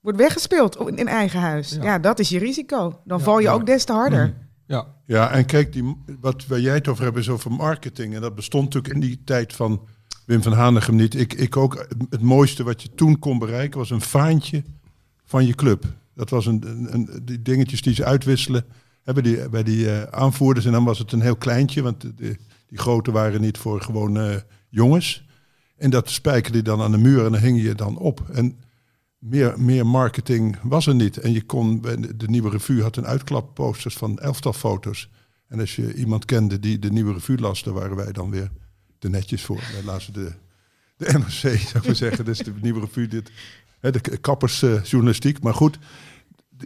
wordt 0.01 0.17
weggespeeld 0.17 0.75
in 0.79 0.97
in 0.97 1.07
eigen 1.07 1.39
huis. 1.39 1.71
Ja, 1.71 1.83
Ja. 1.83 1.99
dat 1.99 2.19
is 2.19 2.29
je 2.29 2.39
risico. 2.39 2.99
Dan 3.05 3.17
Ja, 3.17 3.23
val 3.23 3.39
je 3.39 3.45
ja. 3.45 3.53
ook 3.53 3.65
des 3.65 3.83
te 3.83 3.93
harder. 3.93 4.33
Ja, 4.67 4.85
Ja, 5.05 5.31
en 5.31 5.45
kijk, 5.45 5.73
die, 5.73 5.95
wat 6.19 6.45
waar 6.45 6.59
jij 6.59 6.73
het 6.73 6.87
over 6.87 7.03
hebt 7.03 7.17
is 7.17 7.29
over 7.29 7.51
marketing. 7.51 8.15
En 8.15 8.21
dat 8.21 8.35
bestond 8.35 8.63
natuurlijk 8.63 8.93
in 8.93 8.99
die 8.99 9.21
tijd 9.25 9.53
van 9.53 9.81
Wim 10.25 10.41
van 10.43 10.53
Hanegem 10.53 10.95
niet. 10.95 11.15
Ik, 11.15 11.33
ik 11.33 11.57
ook. 11.57 11.85
Het 12.09 12.21
mooiste 12.21 12.63
wat 12.63 12.81
je 12.81 12.89
toen 12.95 13.19
kon 13.19 13.39
bereiken 13.39 13.79
was 13.79 13.89
een 13.89 14.01
faantje 14.01 14.63
van 15.25 15.45
je 15.45 15.55
club. 15.55 15.85
Dat 16.15 16.29
was 16.29 16.45
een, 16.45 16.61
een, 16.67 16.93
een- 16.93 17.21
die 17.25 17.41
dingetjes 17.41 17.81
die 17.81 17.93
ze 17.93 18.05
uitwisselen 18.05 18.65
hebben 19.03 19.23
die, 19.23 19.49
bij 19.49 19.63
die 19.63 19.91
eh, 19.91 20.01
aanvoerders. 20.01 20.65
En 20.65 20.71
dan 20.71 20.83
was 20.83 20.99
het 20.99 21.11
een 21.11 21.21
heel 21.21 21.35
kleintje, 21.35 21.81
want 21.81 22.01
de, 22.01 22.37
die 22.67 22.77
grote 22.77 23.11
waren 23.11 23.41
niet 23.41 23.57
voor 23.57 23.81
gewoon 23.81 24.17
eh, 24.17 24.35
jongens. 24.69 25.25
En 25.77 25.89
dat 25.89 26.09
spijkerde 26.09 26.61
dan 26.61 26.81
aan 26.81 26.91
de 26.91 26.97
muur 26.97 27.25
en 27.25 27.31
dan 27.31 27.41
hing 27.41 27.61
je 27.61 27.75
dan 27.75 27.97
op. 27.97 28.29
En 28.33 28.59
meer, 29.17 29.59
meer 29.59 29.85
marketing 29.85 30.57
was 30.63 30.87
er 30.87 30.95
niet. 30.95 31.17
En 31.17 31.31
je 31.31 31.41
kon, 31.41 31.81
bij 31.81 31.97
de 32.15 32.27
nieuwe 32.27 32.49
revue 32.49 32.81
had 32.81 32.95
een 32.95 33.05
uitklapposters 33.05 33.95
van 33.95 34.19
elftal 34.19 34.53
foto's. 34.53 35.09
En 35.47 35.59
als 35.59 35.75
je 35.75 35.93
iemand 35.93 36.25
kende 36.25 36.59
die 36.59 36.79
de 36.79 36.91
nieuwe 36.91 37.13
revue 37.13 37.37
las, 37.37 37.63
dan 37.63 37.73
waren 37.73 37.95
wij 37.95 38.11
dan 38.11 38.29
weer 38.29 38.51
de 38.99 39.09
netjes 39.09 39.43
voor. 39.43 39.61
Wij 39.73 39.83
lazen 39.83 40.13
de, 40.13 40.31
de 40.97 41.05
NRC, 41.17 41.31
zou 41.31 41.77
ik 41.77 41.85
maar 41.85 41.95
zeggen. 41.95 42.25
Dus 42.25 42.37
de 42.37 42.53
nieuwe 42.61 42.79
revue, 42.79 43.07
dit, 43.07 43.31
hè, 43.79 43.91
de 43.91 44.17
kappersjournalistiek. 44.17 45.41
maar 45.41 45.53
goed, 45.53 45.79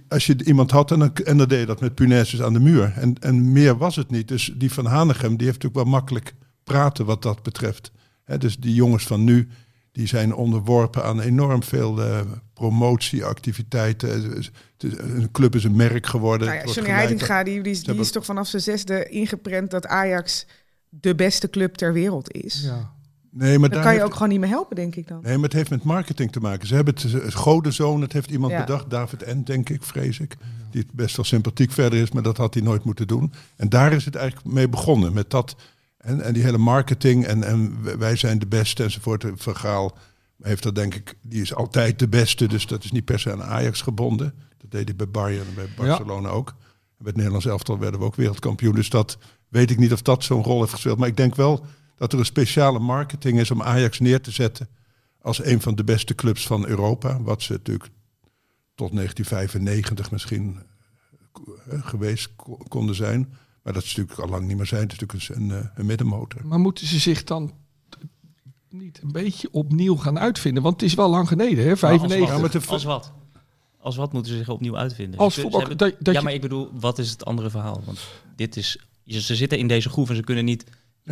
als 0.07 0.25
je 0.25 0.43
iemand 0.43 0.71
had 0.71 0.91
en 0.91 0.99
dan, 0.99 1.13
en 1.13 1.37
dan 1.37 1.47
deed 1.47 1.59
je 1.59 1.65
dat 1.65 1.79
met 1.81 1.95
punaises 1.95 2.41
aan 2.41 2.53
de 2.53 2.59
muur. 2.59 2.93
En, 2.95 3.15
en 3.19 3.51
meer 3.51 3.77
was 3.77 3.95
het 3.95 4.09
niet. 4.09 4.27
Dus 4.27 4.53
die 4.57 4.71
van 4.73 4.85
Hanegem, 4.85 5.37
die 5.37 5.47
heeft 5.47 5.63
natuurlijk 5.63 5.83
wel 5.83 5.99
makkelijk 5.99 6.33
praten 6.63 7.05
wat 7.05 7.21
dat 7.21 7.43
betreft. 7.43 7.91
Hè, 8.23 8.37
dus 8.37 8.57
die 8.57 8.73
jongens 8.73 9.03
van 9.03 9.23
nu, 9.23 9.47
die 9.91 10.07
zijn 10.07 10.33
onderworpen 10.33 11.03
aan 11.03 11.19
enorm 11.19 11.63
veel 11.63 12.01
eh, 12.01 12.19
promotieactiviteiten. 12.53 14.37
Een 14.77 15.31
club 15.31 15.55
is 15.55 15.63
een 15.63 15.75
merk 15.75 16.05
geworden. 16.05 16.47
Nou 16.47 16.59
ja, 16.59 16.65
Johnny 16.73 16.91
Heitinga, 16.93 17.43
die, 17.43 17.61
die, 17.61 17.71
is- 17.71 17.83
die 17.83 17.95
is 17.99 18.11
toch 18.11 18.25
vanaf 18.25 18.47
zijn 18.47 18.61
zesde 18.61 19.09
ingeprent 19.09 19.71
dat 19.71 19.87
Ajax 19.87 20.45
de 20.89 21.15
beste 21.15 21.49
club 21.49 21.75
ter 21.75 21.93
wereld 21.93 22.31
is. 22.31 22.61
ja. 22.63 22.93
Nee, 23.37 23.59
maar 23.59 23.69
Dan 23.69 23.69
daar 23.69 23.81
kan 23.81 23.91
je 23.93 23.97
heeft- 23.99 24.05
ook 24.11 24.13
gewoon 24.13 24.29
niet 24.29 24.39
meer 24.39 24.49
helpen, 24.49 24.75
denk 24.75 24.95
ik 24.95 25.07
dan. 25.07 25.19
Nee, 25.21 25.33
maar 25.35 25.43
het 25.43 25.53
heeft 25.53 25.69
met 25.69 25.83
marketing 25.83 26.31
te 26.31 26.39
maken. 26.39 26.67
Ze 26.67 26.75
hebben 26.75 26.93
het, 27.01 27.33
godenzoon, 27.33 28.01
het 28.01 28.13
heeft 28.13 28.31
iemand 28.31 28.51
Ja. 28.51 28.59
bedacht, 28.59 28.89
David 28.89 29.25
N, 29.33 29.41
denk 29.43 29.69
ik, 29.69 29.83
vrees 29.83 30.19
ik. 30.19 30.37
Die 30.71 30.81
het 30.81 30.91
best 30.91 31.15
wel 31.15 31.25
sympathiek 31.25 31.71
verder 31.71 31.99
is, 32.01 32.11
maar 32.11 32.23
dat 32.23 32.37
had 32.37 32.53
hij 32.53 32.63
nooit 32.63 32.83
moeten 32.83 33.07
doen. 33.07 33.33
En 33.55 33.69
daar 33.69 33.93
is 33.93 34.05
het 34.05 34.15
eigenlijk 34.15 34.47
mee 34.53 34.69
begonnen. 34.69 35.13
Met 35.13 35.29
dat 35.29 35.55
en, 35.97 36.21
en 36.21 36.33
die 36.33 36.43
hele 36.43 36.57
marketing 36.57 37.25
en, 37.25 37.43
en 37.43 37.77
wij 37.99 38.15
zijn 38.15 38.39
de 38.39 38.47
beste 38.47 38.83
enzovoort. 38.83 39.23
Het 39.23 39.41
Vergaal 39.41 39.97
heeft 40.41 40.63
dat 40.63 40.75
denk 40.75 40.95
ik, 40.95 41.15
die 41.21 41.41
is 41.41 41.53
altijd 41.55 41.99
de 41.99 42.07
beste. 42.07 42.47
Dus 42.47 42.67
dat 42.67 42.83
is 42.83 42.91
niet 42.91 43.05
per 43.05 43.19
se 43.19 43.31
aan 43.31 43.43
Ajax 43.43 43.81
gebonden. 43.81 44.33
Dat 44.57 44.71
deed 44.71 44.87
hij 44.87 44.95
bij 44.95 45.09
Bayern 45.09 45.47
en 45.47 45.53
bij 45.55 45.67
Barcelona 45.87 46.29
ook. 46.29 46.47
En 46.49 46.55
bij 46.97 47.07
het 47.07 47.15
Nederlands 47.15 47.45
elftal 47.45 47.79
werden 47.79 47.99
we 47.99 48.05
ook 48.05 48.15
wereldkampioen. 48.15 48.75
Dus 48.75 48.89
dat 48.89 49.17
weet 49.47 49.71
ik 49.71 49.77
niet 49.77 49.93
of 49.93 50.01
dat 50.01 50.23
zo'n 50.23 50.43
rol 50.43 50.59
heeft 50.59 50.73
gespeeld. 50.73 50.97
Maar 50.97 51.07
ik 51.07 51.17
denk 51.17 51.35
wel 51.35 51.65
dat 51.95 52.13
er 52.13 52.19
een 52.19 52.25
speciale 52.25 52.79
marketing 52.79 53.39
is 53.39 53.51
om 53.51 53.61
Ajax 53.61 53.99
neer 53.99 54.21
te 54.21 54.31
zetten 54.31 54.67
als 55.21 55.43
een 55.45 55.61
van 55.61 55.75
de 55.75 55.83
beste 55.83 56.15
clubs 56.15 56.47
van 56.47 56.65
Europa. 56.67 57.21
Wat 57.21 57.41
ze 57.41 57.51
natuurlijk 57.51 57.89
tot 58.75 58.91
1995 58.93 60.11
misschien 60.11 60.59
eh, 61.69 61.85
geweest 61.85 62.29
ko- 62.35 62.59
konden 62.67 62.95
zijn. 62.95 63.33
Maar 63.63 63.73
dat 63.73 63.83
is 63.83 63.95
natuurlijk 63.95 64.19
al 64.19 64.29
lang 64.29 64.47
niet 64.47 64.57
meer 64.57 64.65
zijn. 64.65 64.81
Het 64.81 64.91
is 64.91 64.99
natuurlijk 64.99 65.29
een, 65.29 65.49
een, 65.57 65.69
een 65.75 65.85
middenmotor. 65.85 66.45
Maar 66.47 66.59
moeten 66.59 66.87
ze 66.87 66.99
zich 66.99 67.23
dan 67.23 67.53
niet 68.69 68.99
een 69.03 69.11
beetje 69.11 69.51
opnieuw 69.51 69.95
gaan 69.95 70.19
uitvinden? 70.19 70.63
Want 70.63 70.81
het 70.81 70.89
is 70.89 70.95
wel 70.95 71.09
lang 71.09 71.27
geleden, 71.27 71.57
hè? 71.63 71.69
Maar 71.69 71.77
95. 71.77 72.69
Als 72.69 72.83
wat, 72.83 72.95
als 72.95 73.05
wat? 73.07 73.13
Als 73.79 73.95
wat 73.95 74.13
moeten 74.13 74.31
ze 74.31 74.37
zich 74.37 74.49
opnieuw 74.49 74.77
uitvinden? 74.77 75.19
Als 75.19 75.35
voetbal- 75.35 75.59
hebben- 75.59 75.77
dat- 75.77 75.95
dat 75.99 76.13
ja, 76.13 76.21
maar 76.21 76.33
ik 76.33 76.41
bedoel, 76.41 76.69
wat 76.79 76.97
is 76.99 77.09
het 77.09 77.25
andere 77.25 77.49
verhaal? 77.49 77.81
Want 77.85 77.99
dit 78.35 78.57
is, 78.57 78.85
ze 79.05 79.35
zitten 79.35 79.57
in 79.57 79.67
deze 79.67 79.89
groef 79.89 80.09
en 80.09 80.15
ze 80.15 80.21
kunnen 80.23 80.45
niet. 80.45 80.63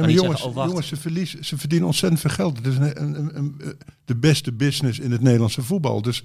Maar 0.02 0.12
jongens, 0.12 0.42
zeggen, 0.42 0.62
oh, 0.62 0.68
jongens 0.68 0.88
ze, 0.88 0.96
verliezen, 0.96 1.46
ze 1.46 1.58
verdienen 1.58 1.88
ontzettend 1.88 2.22
veel 2.22 2.30
geld. 2.30 2.58
Het 2.58 2.68
is 2.68 2.78
een, 2.78 3.02
een, 3.04 3.20
een- 3.20 3.38
een- 3.38 3.78
de 4.06 4.16
beste 4.16 4.52
business 4.54 5.00
in 5.00 5.12
het 5.12 5.22
Nederlandse 5.22 5.62
voetbal. 5.62 6.02
Dus 6.02 6.24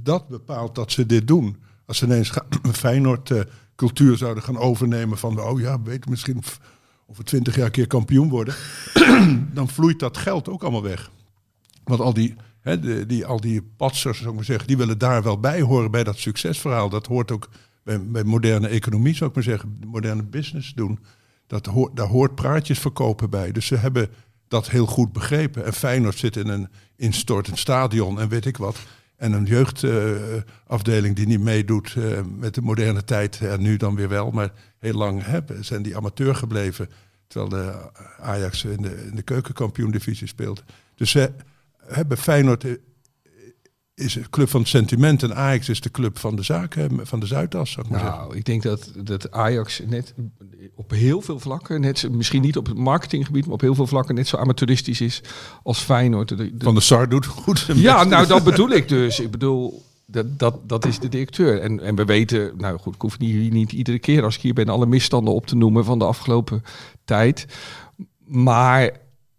dat 0.00 0.28
bepaalt 0.28 0.74
dat 0.74 0.92
ze 0.92 1.06
dit 1.06 1.26
doen. 1.26 1.56
Als 1.86 1.98
ze 1.98 2.04
ineens 2.04 2.30
ga- 2.30 2.46
Feyenoord 2.72 3.30
eh, 3.30 3.40
cultuur 3.76 4.16
zouden 4.16 4.42
gaan 4.42 4.58
overnemen 4.58 5.18
van, 5.18 5.40
oh 5.40 5.60
ja, 5.60 5.82
we 5.82 5.90
weten 5.90 6.10
misschien 6.10 6.42
we 7.16 7.22
twintig 7.22 7.56
jaar 7.56 7.64
een 7.66 7.70
keer 7.70 7.86
kampioen 7.86 8.28
worden, 8.28 8.54
dan 9.54 9.68
vloeit 9.68 9.98
dat 9.98 10.16
geld 10.16 10.48
ook 10.48 10.62
allemaal 10.62 10.82
weg. 10.82 11.10
Want 11.84 12.00
al 12.00 12.14
die, 12.14 12.34
hè, 12.60 12.80
de, 12.80 13.06
die, 13.06 13.26
al 13.26 13.40
die 13.40 13.62
patsers, 13.76 14.16
zou 14.18 14.30
ik 14.30 14.36
maar 14.36 14.44
zeggen, 14.44 14.66
die 14.66 14.76
willen 14.76 14.98
daar 14.98 15.22
wel 15.22 15.40
bij 15.40 15.60
horen 15.60 15.90
bij 15.90 16.04
dat 16.04 16.18
succesverhaal. 16.18 16.88
Dat 16.88 17.06
hoort 17.06 17.30
ook 17.30 17.48
bij, 17.82 18.06
bij 18.06 18.24
moderne 18.24 18.68
economie, 18.68 19.14
zou 19.14 19.28
ik 19.30 19.34
maar 19.34 19.44
zeggen, 19.44 19.78
moderne 19.86 20.22
business 20.22 20.72
doen. 20.74 20.98
Dat 21.46 21.66
hoort, 21.66 21.96
daar 21.96 22.06
hoort 22.06 22.34
praatjes 22.34 22.78
verkopen 22.78 23.30
bij. 23.30 23.52
Dus 23.52 23.66
ze 23.66 23.76
hebben 23.76 24.08
dat 24.48 24.70
heel 24.70 24.86
goed 24.86 25.12
begrepen. 25.12 25.64
En 25.64 25.72
Feyenoord 25.72 26.18
zit 26.18 26.36
in 26.36 26.48
een 26.48 26.68
instortend 26.96 27.58
stadion 27.58 28.20
en 28.20 28.28
weet 28.28 28.46
ik 28.46 28.56
wat. 28.56 28.76
En 29.16 29.32
een 29.32 29.44
jeugdafdeling 29.44 31.16
die 31.16 31.26
niet 31.26 31.40
meedoet 31.40 31.94
eh, 31.96 32.20
met 32.38 32.54
de 32.54 32.62
moderne 32.62 33.04
tijd. 33.04 33.40
En 33.40 33.62
nu 33.62 33.76
dan 33.76 33.94
weer 33.94 34.08
wel, 34.08 34.30
maar 34.30 34.52
heel 34.78 34.94
lang 34.94 35.24
hè, 35.24 35.40
zijn 35.60 35.82
die 35.82 35.96
amateur 35.96 36.34
gebleven. 36.34 36.88
Terwijl 37.26 37.50
de 37.50 37.90
Ajax 38.20 38.64
in 38.64 38.82
de, 38.82 39.06
in 39.06 39.16
de 39.16 39.22
keukenkampioen-divisie 39.22 40.28
speelt. 40.28 40.62
Dus 40.94 41.10
ze 41.10 41.32
hebben 41.86 42.18
Feyenoord 42.18 42.64
eh, 42.64 42.72
is 43.94 44.14
een 44.14 44.30
club 44.30 44.48
van 44.48 44.60
het 44.60 44.68
sentiment 44.68 45.22
en 45.22 45.34
Ajax 45.36 45.68
is 45.68 45.80
de 45.80 45.90
club 45.90 46.18
van 46.18 46.36
de 46.36 46.42
zaken, 46.42 47.06
van 47.06 47.20
de 47.20 47.26
Zuidas, 47.26 47.70
zou 47.70 47.86
ik 47.86 47.92
maar 47.92 48.00
zeggen. 48.00 48.18
Nou, 48.20 48.36
ik 48.36 48.44
denk 48.44 48.62
dat, 48.62 48.92
dat 49.04 49.30
Ajax 49.30 49.80
net 49.88 50.14
op 50.74 50.90
heel 50.90 51.20
veel 51.20 51.38
vlakken, 51.40 51.80
net, 51.80 52.08
misschien 52.10 52.42
niet 52.42 52.56
op 52.56 52.66
het 52.66 52.76
marketinggebied, 52.78 53.44
maar 53.44 53.54
op 53.54 53.60
heel 53.60 53.74
veel 53.74 53.86
vlakken 53.86 54.14
net 54.14 54.28
zo 54.28 54.36
amateuristisch 54.36 55.00
is 55.00 55.20
als 55.62 55.78
Feyenoord. 55.78 56.28
De- 56.28 56.36
de- 56.36 56.52
Van 56.64 56.74
de 56.74 56.80
Sar 56.80 57.08
doet 57.08 57.26
goed 57.26 57.66
ja, 57.74 57.96
best. 57.98 58.08
nou 58.08 58.26
dat 58.26 58.44
bedoel 58.44 58.70
ik 58.70 58.88
dus. 58.88 59.20
Ik 59.20 59.30
bedoel, 59.30 59.82
dat, 60.06 60.38
dat, 60.38 60.68
dat 60.68 60.86
is 60.86 60.98
de 60.98 61.08
directeur. 61.08 61.60
En, 61.60 61.80
en 61.80 61.94
we 61.94 62.04
weten, 62.04 62.52
nou 62.56 62.78
goed, 62.78 62.94
ik 62.94 63.00
hoef 63.00 63.18
niet, 63.18 63.52
niet 63.52 63.72
iedere 63.72 63.98
keer 63.98 64.22
als 64.24 64.34
ik 64.36 64.40
hier 64.42 64.54
ben 64.54 64.68
alle 64.68 64.86
misstanden 64.86 65.34
op 65.34 65.46
te 65.46 65.56
noemen 65.56 65.84
van 65.84 65.98
de 65.98 66.04
afgelopen 66.04 66.62
tijd. 67.04 67.46
Maar 68.26 68.90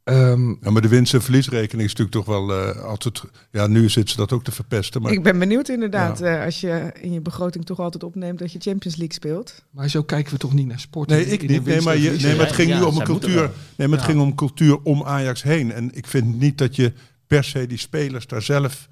ehm, 0.06 0.50
Ja, 0.62 0.70
maar 0.72 0.82
de 0.82 0.88
winst- 0.88 1.14
en 1.14 1.22
verliesrekening 1.22 1.88
is 1.90 1.96
natuurlijk 1.96 2.12
toch 2.12 2.26
wel 2.26 2.54
eh, 2.54 2.84
altijd... 2.84 3.24
Ja, 3.52 3.68
nu 3.68 3.90
zit 3.90 4.10
ze 4.10 4.16
dat 4.18 4.32
ook 4.32 4.44
te 4.44 4.52
verpesten. 4.52 5.02
Maar 5.02 5.12
Ik 5.12 5.24
ben 5.24 5.40
benieuwd 5.40 5.70
inderdaad, 5.70 6.22
eh, 6.22 6.44
als 6.44 6.62
je 6.62 6.92
in 7.02 7.14
je 7.14 7.22
begroting 7.22 7.66
toch 7.66 7.80
altijd 7.80 8.04
opneemt 8.04 8.40
dat 8.40 8.52
je 8.52 8.60
Champions 8.60 8.96
League 8.98 9.16
speelt. 9.16 9.64
Maar 9.72 9.90
zo 9.90 10.04
kijken 10.04 10.34
we 10.34 10.40
toch 10.40 10.54
niet 10.54 10.68
naar 10.68 10.80
sport? 10.80 11.10
Nee, 11.10 11.26
ik 11.26 11.42
niet. 11.48 11.66
Nee, 11.66 11.82
maar, 11.82 11.98
je, 11.98 12.12
nee, 12.22 12.36
maar 12.36 12.46
het 12.46 12.56
ging 12.56 12.70
Ja, 12.70 12.78
nu 12.80 12.84
om 12.86 12.98
een 12.98 13.04
cultuur. 13.04 13.52
Nee, 13.76 13.88
maar 13.88 13.98
het 13.98 14.08
Ja. 14.08 14.14
ging 14.14 14.20
om 14.22 14.36
cultuur 14.36 14.80
om 14.84 15.04
Ajax 15.04 15.44
heen. 15.44 15.72
En 15.72 15.96
ik 15.96 16.08
vind 16.08 16.40
niet 16.40 16.58
dat 16.58 16.76
je 16.76 16.94
per 17.28 17.44
se 17.44 17.68
die 17.68 17.78
spelers 17.78 18.28
daar 18.28 18.42
zelf 18.42 18.88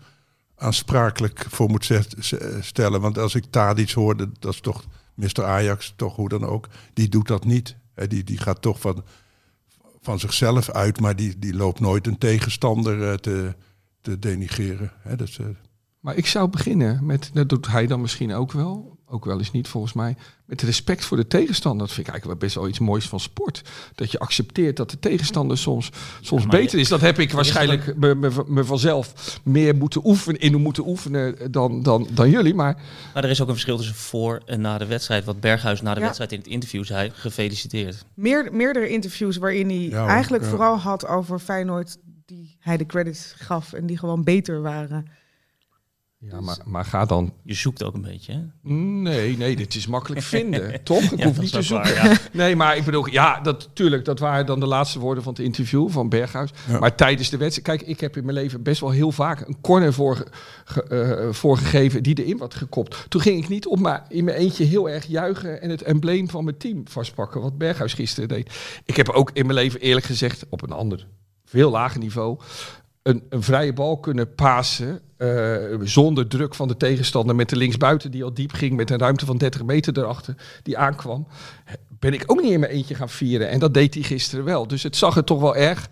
aansprakelijk 0.55 1.45
voor 1.49 1.69
moet 1.69 1.85
zet- 1.85 2.15
z- 2.19 2.33
stellen. 2.59 3.01
Want 3.01 3.17
als 3.17 3.35
ik 3.35 3.43
Tadic 3.49 3.91
hoorde, 3.91 4.29
dat 4.39 4.53
is 4.53 4.59
toch 4.59 4.83
Mr. 5.15 5.43
Ajax, 5.43 5.93
toch 5.95 6.15
hoe 6.15 6.29
dan 6.29 6.45
ook. 6.45 6.67
Die 6.93 7.09
doet 7.09 7.27
dat 7.27 7.45
niet. 7.45 7.75
Hè, 7.95 8.07
Die, 8.07 8.23
die 8.23 8.37
gaat 8.37 8.61
toch 8.61 8.79
van, 8.79 9.03
van 10.03 10.19
zichzelf 10.19 10.69
uit, 10.69 10.99
maar 10.99 11.15
die, 11.15 11.39
die 11.39 11.55
loopt 11.55 11.79
nooit 11.79 12.07
een 12.07 12.17
tegenstander 12.17 13.09
eh, 13.09 13.13
te, 13.13 13.55
te 14.01 14.19
denigreren. 14.19 14.91
Hè, 15.01 15.15
dus, 15.15 15.39
eh, 15.39 15.45
Maar 15.99 16.15
ik 16.15 16.25
zou 16.25 16.49
beginnen 16.49 17.05
met, 17.05 17.29
dat 17.33 17.49
doet 17.49 17.67
hij 17.67 17.87
dan 17.87 18.01
misschien 18.01 18.33
ook 18.33 18.51
wel, 18.51 18.97
ook 19.13 19.25
wel 19.25 19.37
eens 19.37 19.51
niet 19.51 19.67
volgens 19.67 19.93
mij, 19.93 20.15
met 20.45 20.61
respect 20.61 21.05
voor 21.05 21.17
de 21.17 21.27
tegenstander. 21.27 21.85
Dat 21.87 21.95
vind 21.95 22.07
ik 22.07 22.13
eigenlijk 22.13 22.39
wel 22.39 22.49
best 22.49 22.59
wel 22.61 22.69
iets 22.69 22.79
moois 22.79 23.07
van 23.07 23.19
sport. 23.19 23.61
Dat 23.95 24.11
je 24.11 24.19
accepteert 24.19 24.77
dat 24.77 24.89
de 24.89 24.99
tegenstander 24.99 25.57
soms, 25.57 25.89
soms 26.21 26.47
beter 26.47 26.79
is. 26.79 26.87
Dat 26.87 27.01
heb 27.01 27.19
ik 27.19 27.31
waarschijnlijk 27.31 27.95
me, 27.95 28.15
me, 28.15 28.43
me 28.47 28.63
vanzelf 28.65 29.39
meer 29.43 29.75
moeten 29.75 30.01
oefenen, 30.05 30.39
in 30.39 30.61
moeten 30.61 30.87
oefenen 30.87 31.51
dan, 31.51 31.83
dan, 31.83 32.07
dan 32.11 32.29
jullie. 32.29 32.53
Maar 32.53 32.81
Maar 33.13 33.23
er 33.23 33.29
is 33.29 33.41
ook 33.41 33.47
een 33.47 33.53
verschil 33.53 33.77
tussen 33.77 33.95
voor 33.95 34.41
en 34.45 34.61
na 34.61 34.77
de 34.77 34.85
wedstrijd. 34.85 35.23
Wat 35.25 35.39
Berghuis 35.39 35.81
na 35.81 35.93
de 35.93 35.99
Ja. 35.99 36.05
wedstrijd 36.05 36.31
in 36.31 36.37
het 36.37 36.47
interview 36.47 36.83
zei, 36.83 37.11
gefeliciteerd. 37.13 38.05
Meer, 38.13 38.49
meerdere 38.51 38.89
interviews 38.89 39.37
waarin 39.37 39.67
hij 39.69 39.77
Ja, 39.89 40.07
eigenlijk 40.07 40.43
ja. 40.43 40.49
vooral 40.49 40.77
had 40.77 41.07
over 41.07 41.39
Feyenoord 41.39 41.97
die 42.25 42.57
hij 42.59 42.77
de 42.77 42.85
credits 42.85 43.33
gaf 43.37 43.73
en 43.73 43.85
die 43.85 43.97
gewoon 43.97 44.23
beter 44.23 44.61
waren. 44.61 45.05
Ja, 46.31 46.41
maar, 46.41 46.57
maar 46.65 46.85
ga 46.85 47.05
dan. 47.05 47.33
Je 47.43 47.53
zoekt 47.53 47.83
ook 47.83 47.93
een 47.93 48.01
beetje, 48.01 48.31
hè? 48.33 48.71
Nee, 48.73 49.37
nee, 49.37 49.55
dit 49.55 49.75
is 49.75 49.87
makkelijk 49.87 50.21
vinden, 50.35 50.83
toch? 50.83 51.01
Ik 51.03 51.19
Ja, 51.19 51.25
hoef 51.25 51.39
niet 51.39 51.51
te 51.51 51.61
zoeken. 51.61 51.95
waar, 51.95 52.09
ja. 52.09 52.17
Nee, 52.31 52.55
maar 52.55 52.77
ik 52.77 52.83
bedoel, 52.85 53.07
ja, 53.09 53.39
dat, 53.41 53.69
tuurlijk, 53.73 54.05
dat 54.05 54.19
waren 54.19 54.45
dan 54.45 54.59
de 54.59 54.65
laatste 54.65 54.99
woorden 54.99 55.23
van 55.23 55.33
het 55.33 55.41
interview 55.41 55.89
van 55.89 56.09
Berghuis. 56.09 56.49
Ja. 56.67 56.79
Maar 56.79 56.95
tijdens 56.95 57.29
de 57.29 57.37
wedstrijd, 57.37 57.77
kijk, 57.77 57.89
ik 57.89 57.99
heb 57.99 58.17
in 58.17 58.23
mijn 58.25 58.37
leven 58.37 58.63
best 58.63 58.81
wel 58.81 58.89
heel 58.89 59.11
vaak 59.11 59.47
een 59.47 59.57
corner 59.61 59.93
voor, 59.93 60.23
ge- 60.65 60.83
eh, 60.83 61.33
voorgegeven 61.33 62.03
die 62.03 62.23
erin 62.23 62.37
wordt 62.37 62.55
gekopt. 62.55 63.05
Toen 63.09 63.21
ging 63.21 63.43
ik 63.43 63.49
niet 63.49 63.65
op 63.67 63.79
maar 63.79 64.05
in 64.09 64.23
mijn 64.23 64.37
eentje 64.37 64.63
heel 64.63 64.89
erg 64.89 65.05
juichen 65.05 65.61
en 65.61 65.69
het 65.69 65.81
embleem 65.81 66.29
van 66.29 66.43
mijn 66.43 66.57
team 66.57 66.81
vastpakken, 66.87 67.41
wat 67.41 67.57
Berghuis 67.57 67.93
gisteren 67.93 68.29
deed. 68.29 68.53
Ik 68.85 68.95
heb 68.95 69.09
ook 69.09 69.29
in 69.33 69.45
mijn 69.45 69.57
leven 69.57 69.79
eerlijk 69.79 70.05
gezegd, 70.05 70.45
op 70.49 70.61
een 70.61 70.71
ander, 70.71 71.07
veel 71.45 71.71
lager 71.71 71.99
niveau, 71.99 72.39
een, 73.03 73.23
een 73.29 73.43
vrije 73.43 73.73
bal 73.73 73.97
kunnen 73.99 74.35
pasen 74.35 75.01
eh, 75.17 75.55
zonder 75.81 76.27
druk 76.27 76.55
van 76.55 76.67
de 76.67 76.77
tegenstander 76.77 77.35
met 77.35 77.49
de 77.49 77.55
linksbuiten 77.55 78.11
die 78.11 78.23
al 78.23 78.33
diep 78.33 78.51
ging 78.51 78.75
met 78.75 78.89
een 78.89 78.99
ruimte 78.99 79.25
van 79.25 79.37
30 79.37 79.63
meter 79.63 79.97
erachter 79.97 80.35
die 80.63 80.77
aankwam, 80.77 81.27
ben 81.99 82.13
ik 82.13 82.23
ook 82.25 82.41
niet 82.41 82.51
in 82.51 82.59
mijn 82.59 82.71
eentje 82.71 82.95
gaan 82.95 83.09
vieren. 83.09 83.49
En 83.49 83.59
dat 83.59 83.73
deed 83.73 83.93
hij 83.93 84.03
gisteren 84.03 84.45
wel. 84.45 84.67
Dus 84.67 84.83
het 84.83 84.95
zag 84.95 85.15
er 85.17 85.23
toch 85.23 85.39
wel 85.41 85.55
erg 85.55 85.89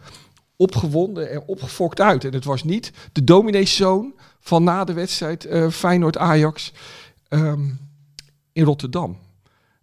opgewonden 0.55 1.31
en 1.31 1.43
opgefokt 1.45 2.01
uit. 2.01 2.25
En 2.25 2.33
het 2.33 2.45
was 2.45 2.63
niet 2.63 2.91
de 3.11 3.23
domineeszoon 3.23 4.13
van 4.39 4.63
na 4.63 4.83
de 4.83 4.93
wedstrijd 4.93 5.45
eh, 5.45 5.69
Feyenoord-Ajax 5.69 6.73
ehm, 7.27 7.69
in 8.53 8.63
Rotterdam. 8.63 9.17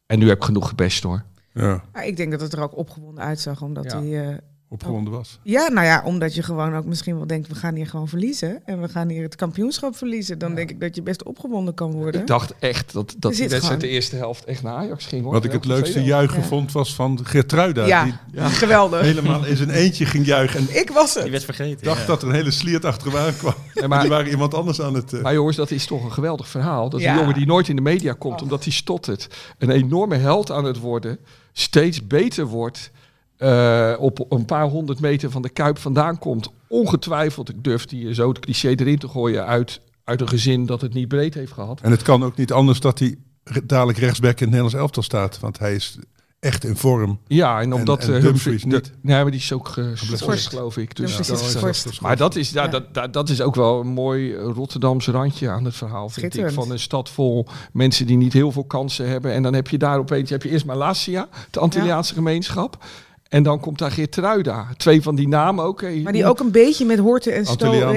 En 0.06 0.18
nu 0.18 0.28
heb 0.28 0.36
ik 0.36 0.44
genoeg 0.44 0.68
gebest 0.68 1.02
hoor. 1.02 1.24
ja, 1.52 1.84
Maar 1.92 2.06
ik 2.06 2.16
denk 2.16 2.30
dat 2.30 2.40
het 2.40 2.52
er 2.52 2.62
ook 2.62 2.76
opgewonden 2.76 3.24
uitzag, 3.24 3.62
omdat 3.62 3.84
Ja. 3.92 3.98
hij... 4.02 4.28
eh, 4.28 4.36
opgewonden 4.70 5.12
was. 5.12 5.38
ja, 5.42 5.68
nou 5.68 5.86
ja, 5.86 6.02
omdat 6.04 6.34
je 6.34 6.42
gewoon 6.42 6.76
ook 6.76 6.84
misschien 6.84 7.16
wel 7.16 7.26
denkt, 7.26 7.48
we 7.48 7.54
gaan 7.54 7.74
hier 7.74 7.86
gewoon 7.86 8.08
verliezen. 8.08 8.60
En 8.66 8.80
we 8.80 8.88
gaan 8.88 9.08
hier 9.08 9.22
het 9.22 9.34
kampioenschap 9.36 9.96
verliezen. 9.96 10.38
Dan 10.38 10.54
denk 10.54 10.70
ik 10.70 10.80
dat 10.80 10.94
je 10.94 11.02
best 11.02 11.22
opgewonden 11.22 11.74
kan 11.74 11.92
worden. 11.92 12.20
Ik 12.20 12.26
dacht 12.26 12.52
echt 12.58 12.92
dat, 12.92 13.14
dat 13.18 13.30
die 13.30 13.40
wedstrijd 13.40 13.62
gewoon- 13.64 13.78
de 13.78 13.88
eerste 13.88 14.16
helft 14.16 14.44
echt 14.44 14.62
naar 14.62 14.74
Ajax 14.74 15.06
ging. 15.06 15.22
Hoor. 15.22 15.32
Wat 15.32 15.44
ik 15.44 15.50
En 15.50 15.56
het 15.56 15.66
leukste 15.66 16.02
juichen 16.02 16.40
Ja. 16.40 16.46
vond 16.46 16.72
was 16.72 16.94
van 16.94 17.20
Gertruida. 17.22 17.86
ja, 17.86 18.04
Die 18.04 18.42
geweldig. 18.42 19.00
helemaal 19.00 19.44
in 19.44 19.56
zijn 19.56 19.70
eentje 19.70 20.04
ging 20.06 20.26
juichen. 20.26 20.60
En 20.60 20.80
Ik 20.80 20.90
was 20.90 21.12
Die 21.12 21.22
het. 21.22 21.30
werd 21.30 21.44
vergeten. 21.44 21.84
dacht 21.84 22.00
ja. 22.00 22.06
dat 22.06 22.22
er 22.22 22.28
een 22.28 22.34
hele 22.34 22.50
sliert 22.50 22.84
achteraan 22.84 23.36
kwam. 23.36 23.54
Nee, 23.74 23.88
maar 23.88 24.00
die 24.00 24.10
waren 24.10 24.28
iemand 24.30 24.54
anders 24.54 24.80
aan 24.80 24.94
het... 24.94 25.12
eh, 25.12 25.22
maar 25.22 25.34
jongens, 25.34 25.56
dat 25.56 25.70
is 25.70 25.86
toch 25.86 26.04
een 26.04 26.12
geweldig 26.12 26.48
verhaal. 26.48 26.88
Dat 26.90 27.00
is 27.00 27.06
een 27.06 27.14
jongen 27.14 27.34
die 27.34 27.46
nooit 27.46 27.68
in 27.68 27.76
de 27.76 27.82
media 27.82 28.12
komt, 28.12 28.42
omdat 28.42 28.64
hij 28.64 28.72
stottert. 28.72 29.28
Een 29.58 29.70
enorme 29.70 30.16
held 30.16 30.50
aan 30.50 30.64
het 30.64 30.78
worden. 30.78 31.18
Steeds 31.52 32.06
beter 32.06 32.46
wordt. 32.46 32.90
Eh, 33.38 33.94
op 33.98 34.26
een 34.32 34.44
paar 34.44 34.66
honderd 34.68 35.00
meter 35.00 35.30
van 35.30 35.42
de 35.42 35.48
Kuip 35.48 35.78
vandaan 35.78 36.18
komt. 36.18 36.50
Ongetwijfeld, 36.68 37.48
ik 37.48 37.64
durf 37.64 37.86
die 37.86 38.14
zo 38.14 38.28
het 38.28 38.38
cliché 38.38 38.68
erin 38.68 38.98
te 38.98 39.08
gooien, 39.08 39.46
uit, 39.46 39.80
uit 40.04 40.20
een 40.20 40.28
gezin 40.28 40.66
dat 40.66 40.80
het 40.80 40.94
niet 40.94 41.08
breed 41.08 41.34
heeft 41.34 41.52
gehad. 41.52 41.80
En 41.80 41.90
het 41.90 42.02
kan 42.02 42.24
ook 42.24 42.36
niet 42.36 42.52
anders 42.52 42.80
dat 42.80 42.98
hij 42.98 43.16
dadelijk 43.64 43.98
rechtsback 43.98 44.30
in 44.32 44.36
het 44.38 44.46
Nederlands 44.46 44.74
elftal 44.74 45.02
staat. 45.02 45.40
Want 45.40 45.58
hij 45.58 45.74
is 45.74 45.98
echt 46.40 46.64
in 46.64 46.76
vorm. 46.76 47.18
Ja, 47.26 47.60
en 47.60 47.72
omdat 47.72 48.02
en 48.08 48.14
eh, 48.14 48.22
Dumfries 48.22 48.62
de- 48.62 48.68
niet. 48.68 48.92
nee, 49.02 49.22
maar 49.22 49.30
die 49.30 49.40
is 49.40 49.52
ook 49.52 49.68
geschorst, 49.68 50.04
Geschorst. 50.10 50.48
geloof 50.48 50.76
ik. 50.76 50.96
Dus 50.96 51.18
is. 51.18 52.00
Maar 52.00 52.16
dat 52.16 52.36
is, 52.36 52.50
ja, 52.50 52.62
Ja. 52.62 52.68
Dat, 52.68 52.94
dat, 52.94 53.12
dat 53.12 53.28
is 53.28 53.40
ook 53.40 53.54
wel 53.54 53.80
een 53.80 53.86
mooi 53.86 54.34
eh, 54.34 54.42
Rotterdamse 54.54 55.10
randje 55.10 55.48
aan 55.50 55.64
het 55.64 55.74
verhaal, 55.74 56.08
vind 56.08 56.36
ik. 56.36 56.50
Van 56.50 56.70
een 56.70 56.78
stad 56.78 57.10
vol 57.10 57.46
mensen 57.72 58.06
die 58.06 58.16
niet 58.16 58.32
heel 58.32 58.52
veel 58.52 58.64
kansen 58.64 59.08
hebben. 59.08 59.32
En 59.32 59.42
dan 59.42 59.54
heb 59.54 59.68
je 59.68 59.78
daar 59.78 59.98
opeens, 59.98 60.30
heb 60.30 60.42
je 60.42 60.50
eerst 60.50 60.66
Malasia, 60.66 61.28
de 61.50 61.60
Antilliaanse 61.60 62.14
gemeenschap. 62.14 62.84
En 63.28 63.42
dan 63.42 63.60
komt 63.60 63.78
daar 63.78 63.90
Geertruida. 63.90 64.66
Twee 64.76 65.02
van 65.02 65.14
die 65.14 65.28
namen 65.28 65.64
ook. 65.64 65.82
Maar 66.02 66.12
die 66.12 66.26
ook 66.26 66.40
een 66.40 66.50
beetje 66.50 66.84
met 66.84 66.98
horten 66.98 67.32
en 67.34 67.44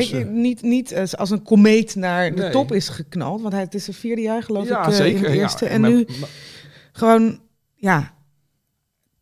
je, 0.07 0.25
Niet, 0.25 0.61
niet 0.61 0.95
als, 1.17 1.29
een 1.29 1.43
komeet 1.43 1.95
naar 1.95 2.35
de 2.35 2.41
Nee. 2.41 2.51
top 2.51 2.71
is 2.71 2.89
geknald. 2.89 3.41
Want 3.41 3.53
hij, 3.53 3.61
het 3.61 3.73
is 3.73 3.83
zijn 3.83 3.95
vierde 3.95 4.21
jaar 4.21 4.43
geloof 4.43 4.67
ja, 4.67 4.79
ik 4.79 4.85
eh, 4.88 4.93
zeker. 4.93 5.17
in 5.17 5.23
het 5.23 5.33
ja. 5.33 5.41
eerste. 5.41 5.65
En 5.65 5.81
nu 5.81 6.05
maar- 6.19 6.29
gewoon, 6.91 7.39
ja, 7.75 8.13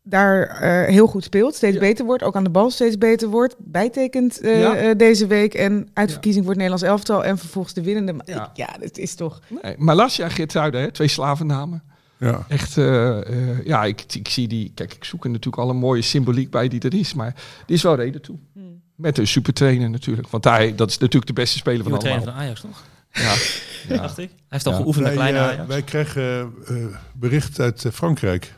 daar 0.02 0.46
eh, 0.46 0.88
heel 0.94 1.06
goed 1.06 1.24
speelt. 1.24 1.54
Steeds 1.54 1.74
Ja. 1.74 1.80
beter 1.80 2.04
wordt. 2.04 2.22
Ook 2.22 2.36
aan 2.36 2.44
de 2.44 2.50
bal 2.50 2.70
steeds 2.70 2.98
beter 2.98 3.28
wordt. 3.28 3.54
Bijtekent 3.58 4.40
eh, 4.40 4.90
deze 4.96 5.26
week. 5.26 5.54
En 5.54 5.88
uitverkiezing 5.92 6.44
voor 6.44 6.54
het 6.54 6.62
Nederlands 6.62 6.90
elftal. 6.92 7.24
En 7.24 7.38
vervolgens 7.38 7.74
de 7.74 7.82
winnende. 7.82 8.12
Maar 8.12 8.28
Ja. 8.28 8.42
ik- 8.44 8.56
Ja, 8.56 8.76
het 8.80 8.98
is 8.98 9.14
toch... 9.14 9.40
nee, 9.62 9.74
Malasia 9.78 10.24
en 10.24 10.30
Geertruida, 10.30 10.78
hè, 10.78 10.90
twee 10.92 11.08
slavennamen. 11.08 11.82
Ja. 12.20 12.44
Echt, 12.48 12.76
eh, 12.78 13.50
eh, 13.50 13.64
ja, 13.66 13.84
ik, 13.84 14.04
ik 14.14 14.28
zie 14.28 14.48
die. 14.48 14.72
Kijk, 14.74 14.92
ik 14.94 15.04
zoek 15.04 15.24
er 15.24 15.30
natuurlijk 15.30 15.62
alle 15.62 15.72
mooie 15.72 16.02
symboliek 16.02 16.50
bij 16.50 16.68
die 16.68 16.80
er 16.80 16.94
is. 16.94 17.14
Maar 17.14 17.34
die 17.66 17.76
is 17.76 17.82
wel 17.82 17.94
reden 17.94 18.22
toe. 18.22 18.36
Hmm. 18.52 18.80
Met 18.96 19.18
een 19.18 19.26
supertrainer 19.26 19.90
natuurlijk. 19.90 20.28
Want 20.28 20.44
hij, 20.44 20.74
dat 20.74 20.88
is 20.88 20.98
natuurlijk 20.98 21.26
de 21.26 21.40
beste 21.40 21.58
speler 21.58 21.82
van 21.82 21.86
Nieuwe 21.92 22.00
trainer 22.06 22.26
allemaal. 22.28 22.46
van 22.46 22.48
Ajax, 22.48 22.60
toch? 22.60 22.84
Ja, 23.12 23.34
ja. 23.94 24.00
Dacht 24.02 24.18
ik. 24.18 24.28
Hij 24.28 24.38
heeft 24.48 24.66
al 24.66 24.72
Ja. 24.72 24.78
geoefend 24.78 25.04
met 25.04 25.14
Wij, 25.14 25.22
kleine 25.30 25.46
eh, 25.48 25.52
Ajax. 25.54 25.68
wij 25.68 25.82
kregen 25.82 26.52
eh, 26.66 26.74
bericht 27.14 27.60
uit 27.60 27.86
Frankrijk. 27.92 28.54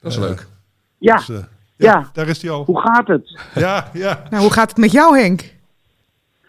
dat 0.00 0.12
is 0.12 0.18
leuk. 0.18 0.46
Ja, 0.98 1.16
Dus, 1.16 1.26
ja, 1.26 1.48
Ja. 1.76 2.10
daar 2.12 2.28
is 2.28 2.42
hij 2.42 2.50
al. 2.50 2.64
hoe 2.64 2.80
gaat 2.80 3.06
het? 3.06 3.40
Ja, 3.54 3.90
ja. 3.92 4.22
Nou, 4.30 4.42
hoe 4.42 4.52
gaat 4.52 4.68
het 4.68 4.78
met 4.78 4.92
jou, 4.92 5.18
Henk? 5.18 5.54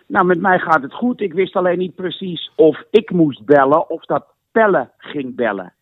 Nou, 0.07 0.25
met 0.25 0.39
mij 0.41 0.59
gaat 0.59 0.81
het 0.81 0.93
goed. 0.93 1.21
Ik 1.21 1.33
wist 1.33 1.55
alleen 1.55 1.77
niet 1.77 1.95
precies 1.95 2.51
of 2.55 2.83
ik 2.91 3.11
moest 3.11 3.45
bellen 3.45 3.89
of 3.89 4.05
dat 4.05 4.23
Pelle 4.51 4.89
ging 4.97 5.35
bellen. 5.35 5.73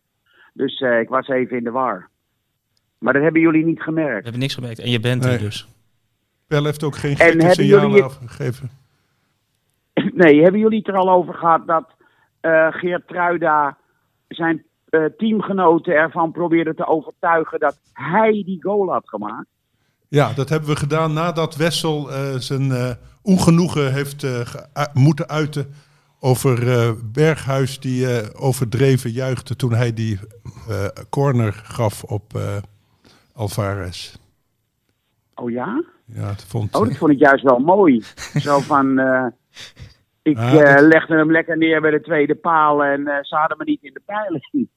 Dus 0.52 0.80
eh, 0.80 1.00
ik 1.00 1.08
was 1.08 1.28
even 1.28 1.56
in 1.56 1.64
de 1.64 1.70
war. 1.70 2.08
Maar 2.98 3.12
dat 3.12 3.22
hebben 3.22 3.40
jullie 3.40 3.64
niet 3.64 3.76
We 3.78 3.82
gemerkt. 3.82 4.22
hebben 4.22 4.40
niks 4.40 4.54
gemerkt. 4.54 4.78
En 4.78 4.90
je 4.90 5.00
bent 5.00 5.22
Nee. 5.22 5.32
er 5.32 5.38
dus. 5.38 5.68
Pel 6.46 6.64
heeft 6.64 6.82
ook 6.84 6.96
geen 6.96 7.16
En 7.16 7.16
gekke 7.40 7.52
signalen 7.54 7.88
jullie- 7.88 8.02
afgegeven. 8.02 8.70
Nee, 10.14 10.42
hebben 10.42 10.60
jullie 10.60 10.78
het 10.78 10.88
er 10.88 10.94
al 10.96 11.10
over 11.10 11.34
gehad 11.34 11.66
dat 11.66 11.94
eh, 12.40 12.66
Geert 12.70 13.06
Truida 13.08 13.76
zijn 14.28 14.64
eh, 14.88 15.04
teamgenoten 15.16 15.94
ervan 15.94 16.32
probeerde 16.32 16.74
te 16.74 16.86
overtuigen 16.86 17.58
dat 17.60 17.78
hij 17.92 18.42
die 18.46 18.62
goal 18.62 18.92
had 18.92 19.08
gemaakt? 19.08 19.46
Ja, 20.08 20.32
dat 20.32 20.48
hebben 20.48 20.68
we 20.68 20.76
gedaan 20.76 21.12
nadat 21.12 21.56
Wessel 21.56 22.10
eh, 22.10 22.34
zijn 22.34 22.70
eh, 22.72 22.90
ongenoegen 23.22 23.92
heeft 23.92 24.22
eh, 24.22 24.40
moeten 24.92 25.28
uiten 25.28 25.74
over 26.24 26.72
eh, 26.72 26.90
Berghuis 27.04 27.80
die 27.80 28.16
eh, 28.18 28.28
overdreven 28.44 29.10
juichte 29.10 29.56
toen 29.56 29.72
hij 29.74 29.92
die 29.92 30.18
eh, 30.68 30.86
corner 31.10 31.52
gaf 31.52 32.02
op 32.04 32.34
eh, 32.36 32.56
Alvarez. 33.34 34.14
Oh 35.34 35.50
ja? 35.50 35.84
Ja, 36.06 36.26
dat 36.26 36.44
vond 36.48 36.74
Oh, 36.74 36.86
dat 36.86 36.96
vond 36.96 37.12
ik 37.12 37.18
juist 37.18 37.42
wel 37.44 37.58
mooi. 37.58 38.02
Zo 38.40 38.58
van, 38.58 38.98
eh, 38.98 39.26
ik 40.32 40.36
Ah, 40.38 40.52
eh, 40.54 40.74
dat- 40.76 40.80
legde 40.86 41.16
hem 41.16 41.30
lekker 41.32 41.56
neer 41.58 41.80
bij 41.80 41.90
de 41.90 42.00
tweede 42.00 42.34
paal 42.34 42.84
en 42.84 43.06
eh, 43.08 43.22
ze 43.22 43.36
hadden 43.36 43.56
me 43.58 43.64
niet 43.64 43.82
in 43.82 43.92
de 43.92 44.02
pijlen. 44.06 44.68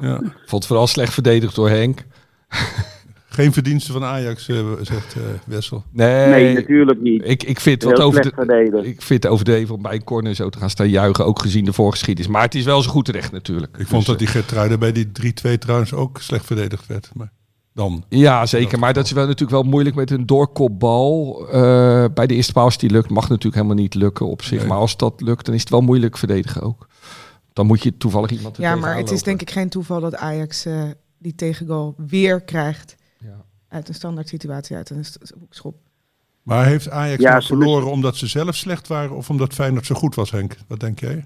ja. 0.00 0.16
Vond 0.20 0.50
het 0.50 0.66
vooral 0.66 0.86
slecht 0.86 1.12
verdedigd 1.14 1.54
door 1.54 1.68
Henk. 1.68 2.04
Geen 3.34 3.52
verdienste 3.52 3.92
van 3.92 4.04
Ajax, 4.04 4.48
eh, 4.48 4.56
zegt 4.82 5.14
eh, 5.14 5.22
Wessel. 5.46 5.84
Nee, 5.90 6.28
Nee, 6.28 6.54
natuurlijk 6.54 7.00
niet. 7.00 7.22
Ik, 7.24 7.42
ik 7.42 7.60
vind 7.60 7.82
wat 7.82 8.00
over 8.00 8.32
verdedigd. 8.34 8.86
ik 8.86 9.02
vind 9.02 9.22
het 9.22 9.32
overdreven 9.32 9.74
om 9.74 9.82
bij 9.82 9.94
een 9.94 10.04
corner 10.04 10.34
zo 10.34 10.48
te 10.48 10.58
gaan 10.58 10.70
staan 10.70 10.88
juichen, 10.88 11.26
ook 11.26 11.38
gezien 11.38 11.64
de 11.64 11.72
voorgeschiedenis. 11.72 12.30
Maar 12.30 12.42
het 12.42 12.54
is 12.54 12.64
wel 12.64 12.82
zo 12.82 12.90
goed 12.90 13.04
terecht 13.04 13.32
natuurlijk. 13.32 13.76
Ik 13.78 13.86
vond 13.86 13.98
Dus, 13.98 14.04
dat 14.06 14.18
die 14.18 14.26
Gertruiden 14.28 14.78
bij 14.78 14.92
die 14.92 15.06
3-2 15.54 15.58
trouwens 15.58 15.92
ook 15.92 16.20
slecht 16.20 16.46
verdedigd 16.46 16.86
werd. 16.86 17.10
Maar 17.14 17.32
dan. 17.74 18.04
Ja, 18.08 18.46
zeker. 18.46 18.78
Maar 18.78 18.92
dat 18.92 19.04
is 19.04 19.12
wel 19.12 19.24
natuurlijk 19.24 19.62
wel 19.62 19.70
moeilijk 19.70 19.96
met 19.96 20.10
een 20.10 20.26
doorkopbal. 20.26 21.46
eh, 21.48 22.04
bij 22.14 22.26
de 22.26 22.34
eerste 22.34 22.52
paal 22.52 22.64
als 22.64 22.78
die 22.78 22.90
lukt, 22.90 23.10
mag 23.10 23.28
natuurlijk 23.28 23.54
helemaal 23.54 23.76
niet 23.82 23.94
lukken 23.94 24.26
op 24.26 24.42
zich. 24.42 24.58
Nee. 24.58 24.68
Maar 24.68 24.78
als 24.78 24.96
dat 24.96 25.20
lukt, 25.20 25.44
dan 25.46 25.54
is 25.54 25.60
het 25.60 25.70
wel 25.70 25.80
moeilijk 25.80 26.18
verdedigen 26.18 26.62
ook. 26.62 26.86
Dan 27.52 27.66
moet 27.66 27.82
je 27.82 27.96
toevallig 27.96 28.30
iemand 28.30 28.56
Ja, 28.56 28.74
maar 28.76 28.96
het 28.96 29.10
is 29.10 29.22
denk 29.22 29.40
ik 29.40 29.50
geen 29.50 29.68
toeval 29.68 30.00
dat 30.00 30.16
Ajax 30.16 30.64
eh, 30.66 30.82
die 31.18 31.34
tegengoal 31.34 31.94
weer 32.06 32.40
krijgt. 32.40 32.96
Uit 33.74 33.88
een 33.88 33.94
standaard 33.94 34.28
situatie, 34.28 34.76
uit 34.76 34.90
een 34.90 35.04
hoekschop. 35.38 35.74
Maar 36.42 36.66
heeft 36.66 36.90
Ajax 36.90 37.22
Ja, 37.22 37.30
nou 37.30 37.42
verloren 37.42 37.90
omdat 37.90 38.16
ze 38.16 38.26
zelf 38.26 38.54
slecht 38.54 38.88
waren 38.88 39.16
of 39.16 39.30
omdat 39.30 39.54
Feyenoord 39.54 39.86
zo 39.86 39.94
goed 39.94 40.14
was, 40.14 40.30
Henk? 40.30 40.56
Wat 40.68 40.80
denk 40.80 40.98
jij? 40.98 41.24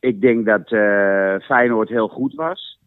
Ik 0.00 0.20
denk 0.20 0.46
dat 0.46 0.72
eh, 0.72 1.34
Feyenoord 1.46 1.88
heel 1.88 2.08
goed 2.08 2.34
was. 2.34 2.78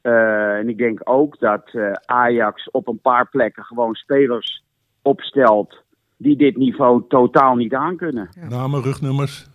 Eh, 0.00 0.56
en 0.56 0.68
ik 0.68 0.78
denk 0.78 1.00
ook 1.04 1.38
dat 1.38 1.68
eh, 1.72 1.92
Ajax 2.04 2.70
op 2.70 2.88
een 2.88 3.00
paar 3.00 3.28
plekken 3.28 3.64
gewoon 3.64 3.94
spelers 3.94 4.64
opstelt 5.02 5.82
die 6.16 6.36
dit 6.36 6.56
niveau 6.56 7.04
totaal 7.08 7.54
niet 7.56 7.74
aankunnen. 7.74 8.28
Ja. 8.30 8.48
Namen, 8.48 8.82
rugnummers? 8.82 9.50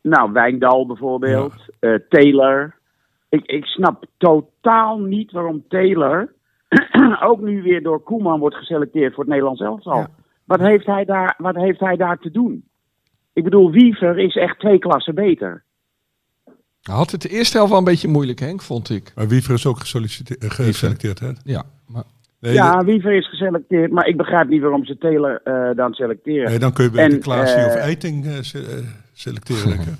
Nou, 0.00 0.32
Wijndal 0.32 0.86
bijvoorbeeld, 0.86 1.54
eh, 1.78 1.94
Taylor. 2.08 2.74
Ik, 3.28 3.46
ik 3.46 3.64
snap 3.64 4.04
totaal 4.16 4.98
niet 4.98 5.32
waarom 5.32 5.64
Taylor 5.68 6.32
ook 7.30 7.40
nu 7.40 7.62
weer 7.62 7.82
door 7.82 8.02
Koeman 8.02 8.40
wordt 8.40 8.56
geselecteerd 8.56 9.14
voor 9.14 9.22
het 9.24 9.32
Nederlands 9.32 9.60
elftal. 9.60 9.96
Ja. 9.98 10.08
Wat, 10.44 10.60
heeft 10.60 10.86
hij 10.86 11.04
daar, 11.04 11.34
wat 11.38 11.54
heeft 11.54 11.80
hij 11.80 11.96
daar 11.96 12.18
te 12.18 12.30
doen? 12.30 12.64
Ik 13.32 13.44
bedoel, 13.44 13.70
Wiever 13.70 14.18
is 14.18 14.36
echt 14.36 14.58
twee 14.58 14.78
klassen 14.78 15.14
beter. 15.14 15.64
Hij 16.82 16.94
Had 16.94 17.10
het 17.10 17.22
de 17.22 17.28
eerste 17.28 17.56
helft 17.56 17.70
wel 17.70 17.78
een 17.80 17.84
beetje 17.86 18.08
moeilijk, 18.08 18.40
Henk, 18.40 18.62
vond 18.62 18.90
ik. 18.90 19.12
Maar 19.14 19.28
Wiever 19.28 19.54
is 19.54 19.66
ook 19.66 19.78
eh, 19.78 20.50
geselecteerd, 20.50 21.18
hè? 21.20 21.30
Ja, 21.44 21.64
maar 21.86 22.04
Nee, 22.40 22.52
ja, 22.52 22.78
de- 22.78 22.84
Wiever 22.84 23.12
is 23.12 23.28
geselecteerd, 23.28 23.92
maar 23.92 24.06
ik 24.06 24.16
begrijp 24.16 24.48
niet 24.48 24.60
waarom 24.60 24.84
ze 24.84 24.98
Taylor 24.98 25.40
eh, 25.44 25.76
dan 25.76 25.92
selecteren. 25.92 26.48
nee, 26.48 26.58
dan 26.58 26.72
kun 26.72 26.84
je 26.84 26.90
beter 26.90 27.12
En, 27.12 27.20
Klaasie 27.20 27.56
eh, 27.56 27.66
of 27.66 27.74
Eiting 27.74 28.26
eh, 28.26 28.32
selecteren. 29.20 29.98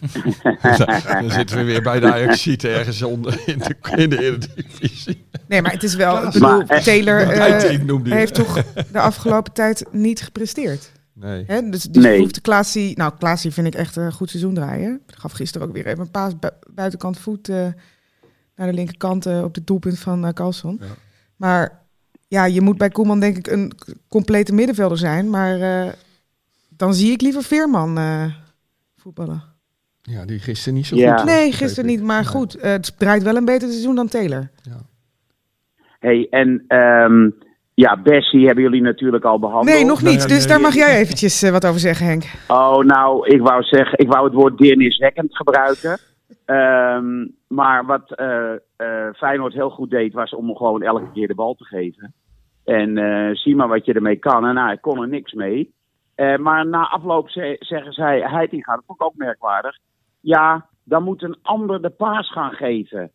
dan 1.21 1.31
zitten 1.31 1.57
we 1.57 1.63
weer 1.65 1.83
bij 1.83 2.01
de 2.01 2.13
ajax 2.13 2.47
ergens 2.47 3.03
onder 3.03 3.41
in 3.47 3.59
de, 3.59 3.77
in 3.97 4.11
de 4.11 4.19
Eredivisie. 4.19 5.27
Nee, 5.49 5.63
maar 5.63 5.73
het 5.73 5.83
is 5.83 5.95
wel. 5.95 6.17
Ik 6.27 6.33
bedoel, 6.33 6.49
Maar, 6.49 6.67
eh, 6.69 6.83
Taylor 6.83 7.21
eh, 7.21 8.13
heeft 8.13 8.35
toch 8.35 8.63
de 8.93 9.01
afgelopen 9.01 9.53
tijd 9.53 9.85
niet 9.93 10.21
gepresteerd. 10.23 10.93
Nee. 11.13 11.45
Hè? 11.47 11.69
Dus 11.71 11.83
die 11.83 12.03
Nee. 12.03 12.19
hoeft 12.19 12.41
Klaasie. 12.41 12.97
Nou, 12.97 13.13
Klaasie 13.19 13.51
vind 13.51 13.67
ik 13.67 13.75
echt 13.75 13.97
een 13.97 14.13
goed 14.13 14.31
seizoen 14.31 14.55
draaien. 14.55 15.01
Gaf 15.07 15.33
gisteren 15.33 15.67
ook 15.69 15.73
weer 15.75 15.87
even 15.87 16.01
een 16.01 16.11
paas 16.11 16.39
bu- 16.39 16.49
buitenkant 16.75 17.19
voet 17.19 17.49
eh, 17.49 17.67
naar 18.57 18.67
de 18.67 18.73
linkerkant 18.73 19.27
eh, 19.27 19.43
op 19.45 19.55
het 19.55 19.67
doelpunt 19.67 19.99
van 19.99 20.27
eh 20.27 20.33
Carlson. 20.33 20.79
Ja. 20.81 20.87
Maar 21.37 21.81
ja, 22.29 22.45
je 22.45 22.61
moet 22.61 22.79
bij 22.79 22.89
Koeman 22.89 23.21
denk 23.21 23.37
ik 23.37 23.47
een 23.47 23.73
complete 24.09 24.53
middenvelder 24.55 24.99
zijn. 24.99 25.31
Maar 25.31 25.61
eh, 25.87 25.93
dan 26.69 26.95
zie 26.95 27.13
ik 27.13 27.21
liever 27.21 27.43
Veerman 27.43 27.99
eh, 27.99 28.25
voetballen. 28.99 29.43
Ja, 30.03 30.25
die 30.25 30.39
gisteren 30.39 30.75
niet 30.75 30.87
zo 30.87 30.97
Ja. 30.97 31.17
goed. 31.17 31.25
was, 31.27 31.35
Nee, 31.35 31.53
gisteren 31.53 31.91
niet. 31.91 32.03
Maar 32.03 32.21
Nee. 32.23 32.31
goed, 32.31 32.55
eh, 32.55 32.71
het 32.71 32.99
draait 32.99 33.23
wel 33.23 33.37
een 33.37 33.45
beter 33.45 33.69
seizoen 33.69 33.95
dan 33.95 34.09
Taylor. 34.09 34.51
Hey, 35.99 36.27
en 36.31 36.65
ehm, 36.69 37.31
ja, 37.75 38.03
Bessie 38.03 38.47
hebben 38.47 38.65
jullie 38.65 38.83
natuurlijk 38.83 39.25
al 39.25 39.39
behandeld. 39.39 39.77
Nee, 39.77 39.85
nog 39.85 40.03
Nou 40.03 40.13
niet. 40.15 40.23
ja, 40.23 40.29
Dus 40.29 40.39
nee. 40.39 40.47
daar 40.49 40.61
mag 40.61 40.75
jij 40.75 40.99
eventjes 40.99 41.43
eh, 41.43 41.51
wat 41.51 41.67
over 41.67 41.81
zeggen, 41.81 42.07
Henk. 42.07 42.25
Oh, 42.49 42.79
nou, 42.85 43.27
ik 43.27 43.41
wou 43.41 43.63
zeggen, 43.63 43.99
ik 43.99 44.09
wou 44.09 44.25
het 44.25 44.35
woord 44.35 44.59
deerniswekkend 44.59 45.37
gebruiken. 45.37 45.99
Ehm, 46.45 47.27
maar 47.49 47.87
wat 47.87 48.13
eh, 48.15 48.53
eh, 48.77 49.15
Feyenoord 49.15 49.53
heel 49.53 49.71
goed 49.71 49.91
deed, 49.91 50.13
was 50.13 50.35
om 50.35 50.47
hem 50.47 50.57
gewoon 50.57 50.83
elke 50.83 51.11
keer 51.13 51.29
de 51.29 51.35
bal 51.35 51.55
te 51.55 51.65
geven. 51.65 52.15
En 52.65 52.99
eh, 52.99 53.35
zie 53.35 53.57
maar 53.57 53.69
wat 53.69 53.85
je 53.87 53.93
ermee 53.93 54.17
kan. 54.17 54.47
En 54.47 54.55
nou, 54.55 54.73
ik 54.73 54.81
kon 54.81 55.03
er 55.03 55.09
niks 55.09 55.33
mee. 55.33 55.75
Eh, 56.19 56.37
maar 56.37 56.67
na 56.67 56.89
afloop 56.89 57.31
ze- 57.31 57.57
zeggen 57.59 57.93
zij, 57.93 58.21
Heitinga, 58.21 58.75
dat 58.75 58.85
vond 58.87 59.01
ik 59.01 59.07
ook 59.07 59.15
merkwaardig. 59.17 59.79
Ja, 60.21 60.67
dan 60.85 61.03
moet 61.03 61.23
een 61.23 61.37
ander 61.43 61.83
de 61.83 61.91
paas 61.91 62.33
gaan 62.33 62.53
geven. 62.53 63.11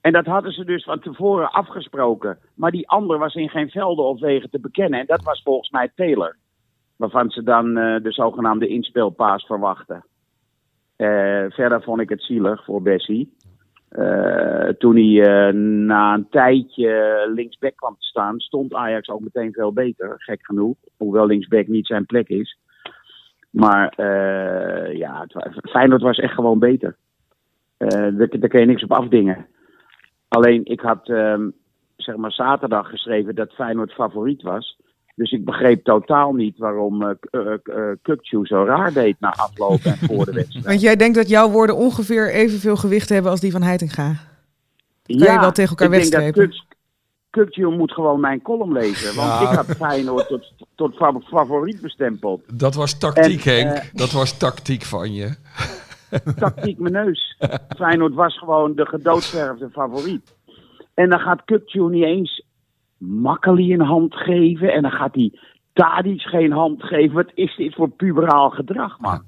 En 0.00 0.12
dat 0.12 0.26
hadden 0.26 0.52
ze 0.52 0.64
dus 0.64 0.84
van 0.84 1.00
tevoren 1.00 1.50
afgesproken. 1.50 2.38
Maar 2.54 2.70
die 2.70 2.88
ander 2.88 3.18
was 3.18 3.34
in 3.34 3.48
geen 3.48 3.70
velden 3.70 4.04
of 4.04 4.20
wegen 4.20 4.50
te 4.50 4.60
bekennen. 4.60 5.00
En 5.00 5.06
dat 5.06 5.22
was 5.22 5.42
volgens 5.42 5.70
mij 5.70 5.90
Taylor. 5.94 6.36
Waarvan 6.96 7.30
ze 7.30 7.42
dan 7.42 7.76
eh, 7.76 8.02
de 8.02 8.12
zogenaamde 8.12 8.66
inspeelpaas 8.68 9.46
verwachten. 9.46 10.04
Eh, 10.96 11.44
verder 11.48 11.82
vond 11.82 12.00
ik 12.00 12.08
het 12.08 12.22
zielig 12.22 12.64
voor 12.64 12.82
Bessie. 12.82 13.36
Eh, 13.88 14.68
toen 14.78 14.96
hij 14.96 15.22
eh, 15.22 15.54
na 15.54 16.14
een 16.14 16.28
tijdje 16.28 17.24
linksback 17.34 17.76
kwam 17.76 17.96
te 17.98 18.06
staan, 18.06 18.40
stond 18.40 18.74
Ajax 18.74 19.08
ook 19.08 19.20
meteen 19.20 19.52
veel 19.52 19.72
beter. 19.72 20.14
Gek 20.16 20.46
genoeg. 20.46 20.76
Hoewel 20.96 21.26
linksback 21.26 21.66
niet 21.66 21.86
zijn 21.86 22.06
plek 22.06 22.28
is. 22.28 22.58
Maar 23.50 23.88
eh, 23.88 24.96
ja, 24.96 25.26
Feyenoord 25.70 26.02
was 26.02 26.18
echt 26.18 26.34
gewoon 26.34 26.58
beter. 26.58 26.96
Daar, 27.76 28.16
daar 28.16 28.48
kun 28.48 28.60
je 28.60 28.66
niks 28.66 28.82
op 28.82 28.92
afdingen. 28.92 29.46
Alleen 30.28 30.64
ik 30.64 30.80
had 30.80 31.08
ehm, 31.08 31.50
zeg 31.96 32.16
maar 32.16 32.32
zaterdag 32.32 32.88
geschreven 32.88 33.34
dat 33.34 33.52
Feyenoord 33.52 33.92
favoriet 33.92 34.42
was. 34.42 34.78
Dus 35.18 35.30
ik 35.30 35.44
begreep 35.44 35.84
totaal 35.84 36.32
niet 36.32 36.58
waarom 36.58 37.02
eh 37.02 37.10
eh, 37.30 37.52
eh, 37.62 37.96
Kukçu 38.02 38.38
zo 38.46 38.64
raar 38.64 38.92
deed 38.92 39.16
na 39.20 39.30
afloop 39.36 39.80
en 39.84 39.96
voor 39.96 40.24
de 40.24 40.32
wedstrijd. 40.32 40.66
Want 40.66 40.80
jij 40.80 40.96
denkt 40.96 41.14
dat 41.16 41.28
jouw 41.28 41.50
woorden 41.50 41.76
ongeveer 41.76 42.32
evenveel 42.32 42.76
gewicht 42.76 43.08
hebben 43.08 43.30
als 43.30 43.40
die 43.40 43.50
van 43.52 43.62
Heitinga. 43.62 44.14
je 45.02 45.18
wel 45.40 45.52
tegen 45.52 45.76
elkaar 45.76 45.86
ik 45.86 45.92
denk 45.92 46.12
dat 46.12 46.22
wegstrepen. 46.22 46.48
Kuk- 46.50 46.66
Kukçu 47.30 47.76
moet 47.76 47.92
gewoon 47.92 48.20
mijn 48.20 48.42
column 48.42 48.72
lezen. 48.72 49.16
Want 49.16 49.28
Ja. 49.28 49.50
ik 49.50 49.56
had 49.56 49.66
Feyenoord 49.76 50.28
tot, 50.28 50.52
tot 50.74 50.96
fa- 50.96 51.20
favoriet 51.24 51.80
bestempeld. 51.80 52.58
Dat 52.58 52.74
was 52.74 52.98
tactiek, 52.98 53.44
En, 53.46 53.66
Henk. 53.68 53.90
dat 53.92 54.10
was 54.12 54.38
tactiek 54.38 54.82
van 54.82 55.12
je. 55.14 55.34
Tactiek 56.38 56.78
mijn 56.78 56.92
neus. 56.92 57.36
Feyenoord 57.76 58.14
was 58.14 58.38
gewoon 58.38 58.74
de 58.74 58.86
gedoodverfde 58.86 59.68
favoriet. 59.72 60.34
En 60.94 61.08
dan 61.08 61.18
gaat 61.18 61.40
Kukçu 61.52 61.80
niet 61.90 62.04
eens 62.04 62.44
Makkeli 62.98 63.72
een 63.72 63.80
hand 63.80 64.14
geven. 64.14 64.72
En 64.72 64.82
dan 64.82 64.90
gaat 64.90 65.14
hij 65.14 65.32
Tadic 65.72 66.20
geen 66.20 66.52
hand 66.52 66.82
geven. 66.82 67.14
Wat 67.14 67.30
is 67.34 67.56
dit 67.56 67.74
voor 67.74 67.88
puberaal 67.88 68.50
gedrag, 68.50 68.98
man? 68.98 69.22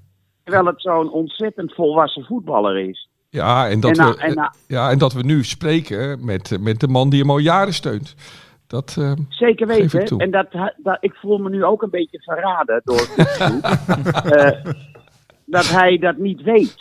Terwijl 0.45 0.67
het 0.67 0.81
zo'n 0.81 1.11
ontzettend 1.11 1.75
volwassen 1.75 2.25
voetballer 2.25 2.79
is. 2.89 3.09
Ja, 3.29 3.69
en 3.69 3.81
dat, 3.81 3.91
En 3.91 3.97
nou- 3.97 4.15
we, 4.15 4.21
en 4.21 4.35
nou- 4.35 4.53
ja, 4.67 4.91
en 4.91 4.99
dat 4.99 5.13
we 5.13 5.23
nu 5.23 5.45
spreken 5.45 6.25
met, 6.25 6.59
met 6.61 6.81
de 6.81 6.89
man 6.89 7.11
die 7.11 7.21
hem 7.21 7.31
al 7.31 7.39
jaren 7.39 7.75
steunt. 7.75 8.15
Dat, 8.67 8.97
eh, 8.99 9.13
Zeker 9.29 9.67
weten. 9.67 10.19
En 10.19 10.31
dat, 10.31 10.47
dat, 10.77 10.97
ik 11.01 11.15
voel 11.15 11.39
me 11.39 11.51
nu 11.51 11.65
ook 11.65 11.83
een 11.83 11.91
beetje 11.91 12.21
verraden 12.21 12.81
door. 12.85 13.07
Eh, 14.31 14.73
dat 15.45 15.69
hij 15.69 15.99
dat 15.99 16.17
niet 16.17 16.43
weet. 16.43 16.77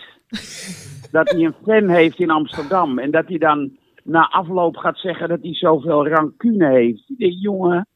Dat 1.11 1.29
hij 1.29 1.39
een 1.39 1.55
fan 1.65 1.89
heeft 1.89 2.19
in 2.19 2.29
Amsterdam. 2.29 2.99
En 2.99 3.11
dat 3.11 3.27
hij 3.27 3.37
dan 3.37 3.77
na 4.09 4.29
afloop 4.29 4.77
gaat 4.77 4.97
zeggen 4.97 5.29
dat 5.29 5.39
hij 5.41 5.53
zoveel 5.53 6.07
rancune 6.07 6.67
heeft. 6.69 7.03
Ik 7.09 7.17
denk, 7.17 7.33
jongen, 7.39 7.87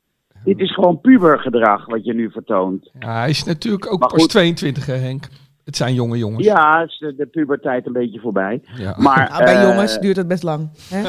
dit 0.43 0.60
is 0.60 0.73
gewoon 0.73 1.02
pubergedrag 1.02 1.86
wat 1.86 2.06
je 2.06 2.13
nu 2.13 2.32
vertoont. 2.32 2.91
ja, 2.99 3.19
hij 3.19 3.30
is 3.30 3.43
natuurlijk 3.43 3.91
ook 3.93 3.99
Maar 3.99 4.10
pas 4.10 4.21
goed. 4.21 4.30
22, 4.30 4.86
hè, 4.86 4.93
Henk. 4.93 5.28
Het 5.63 5.76
zijn 5.76 5.93
jonge 5.93 6.17
jongens. 6.17 6.45
Ja, 6.45 6.84
is 6.84 6.97
de, 6.99 7.15
de 7.15 7.26
puberteit 7.26 7.86
een 7.86 7.93
beetje 7.93 8.19
voorbij. 8.19 8.62
Ja. 8.76 8.95
Maar, 8.97 9.30
Nou, 9.30 9.43
bij 9.43 9.56
eh, 9.56 9.62
jongens 9.62 9.99
duurt 9.99 10.17
het 10.17 10.28
best 10.28 10.43
lang. 10.43 10.69
Hè? 10.89 11.02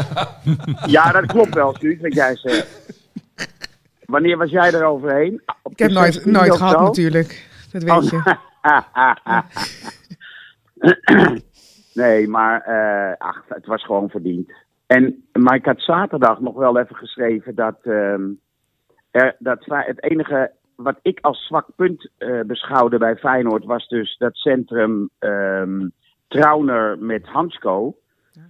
Ja, 0.87 1.13
dat 1.13 1.27
klopt 1.27 1.55
wel, 1.55 1.75
Suus, 1.79 2.01
wat 2.01 2.15
jij 2.15 2.37
zegt. 2.37 3.03
Wanneer 4.05 4.37
was 4.37 4.51
jij 4.51 4.73
er 4.73 4.85
overheen? 4.85 5.43
Op 5.63 5.73
Ik 5.73 5.79
heb 5.79 5.91
nooit, 5.91 6.21
16e 6.21 6.31
nooit 6.31 6.57
gehad 6.57 6.73
zo? 6.73 6.83
natuurlijk. 6.83 7.49
Dat 7.73 7.83
weet 7.83 7.93
Oh, 7.93 8.03
je. 8.03 8.37
nee, 12.03 12.29
maar 12.29 12.61
eh, 12.61 13.27
ach, 13.27 13.43
het 13.49 13.67
was 13.67 13.85
gewoon 13.85 14.09
verdiend. 14.09 14.53
En, 14.87 15.25
maar 15.33 15.55
ik 15.55 15.65
had 15.65 15.81
zaterdag 15.81 16.41
nog 16.41 16.55
wel 16.55 16.79
even 16.79 16.97
geschreven 16.97 17.55
dat, 17.55 17.79
ehm, 17.83 18.31
er, 19.11 19.37
dat 19.39 19.65
het 19.67 20.03
enige 20.03 20.53
wat 20.77 20.99
ik 21.03 21.19
als 21.21 21.47
zwak 21.47 21.67
punt 21.77 22.11
eh, 22.19 22.41
beschouwde 22.41 22.99
bij 22.99 23.17
Feyenoord 23.17 23.65
was 23.65 23.89
dus 23.89 24.17
dat 24.19 24.37
centrum 24.37 25.11
ehm 25.19 25.89
Trauner 26.29 26.99
met 26.99 27.27
Hansko. 27.27 27.97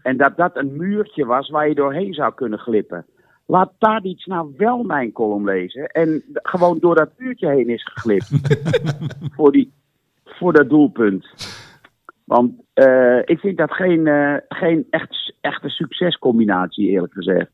En 0.02 0.16
dat 0.16 0.36
dat 0.36 0.56
een 0.56 0.76
muurtje 0.76 1.24
was 1.24 1.48
waar 1.48 1.68
je 1.68 1.74
doorheen 1.74 2.14
zou 2.14 2.34
kunnen 2.34 2.58
glippen. 2.58 3.06
Laat 3.46 3.72
Tadic 3.78 4.26
nou 4.26 4.54
wel 4.56 4.82
mijn 4.82 5.12
column 5.12 5.44
lezen. 5.44 5.86
En 5.86 6.22
gewoon 6.32 6.78
door 6.78 6.94
dat 6.94 7.10
muurtje 7.16 7.48
heen 7.48 7.68
is 7.68 7.84
geglipt. 7.84 8.30
voor, 9.36 9.52
die, 9.52 9.72
voor 10.24 10.52
dat 10.52 10.68
doelpunt. 10.68 11.26
Want 12.24 12.52
eh, 12.72 13.18
ik 13.24 13.38
vind 13.38 13.56
dat 13.56 13.72
geen, 13.72 14.06
eh, 14.06 14.36
geen 14.48 14.86
echt, 14.90 15.23
echte 15.44 15.68
succescombinatie, 15.68 16.88
eerlijk 16.88 17.12
gezegd. 17.12 17.50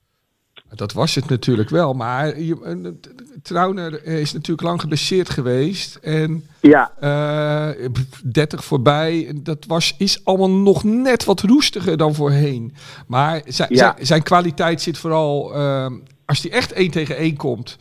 Dat 0.74 0.92
was 0.92 1.14
het 1.14 1.29
natuurlijk 1.29 1.70
wel. 1.70 1.92
Maar 1.94 2.40
je, 2.40 2.59
eh, 2.64 3.11
Trauner 3.42 4.05
is 4.05 4.33
natuurlijk 4.33 4.66
lang 4.68 4.81
geblesseerd 4.81 5.31
geweest. 5.31 5.94
En 5.96 6.44
Ja, 6.61 6.92
eh 7.00 7.88
30 8.24 8.64
voorbij. 8.64 9.33
Dat 9.42 9.64
was, 9.66 9.94
is 9.98 10.24
allemaal 10.24 10.50
nog 10.50 10.85
net 10.85 11.24
wat 11.24 11.40
roestiger 11.40 11.96
dan 11.96 12.14
voorheen. 12.14 12.74
Maar 13.07 13.42
zijn, 13.46 13.68
Ja. 13.72 13.76
zijn, 13.76 14.07
zijn 14.07 14.22
kwaliteit 14.22 14.81
zit 14.81 14.98
vooral... 14.98 15.55
eh, 15.55 15.90
als 16.24 16.42
hij 16.42 16.50
echt 16.50 16.72
één 16.72 16.90
tegen 16.90 17.16
één 17.16 17.37
komt... 17.37 17.76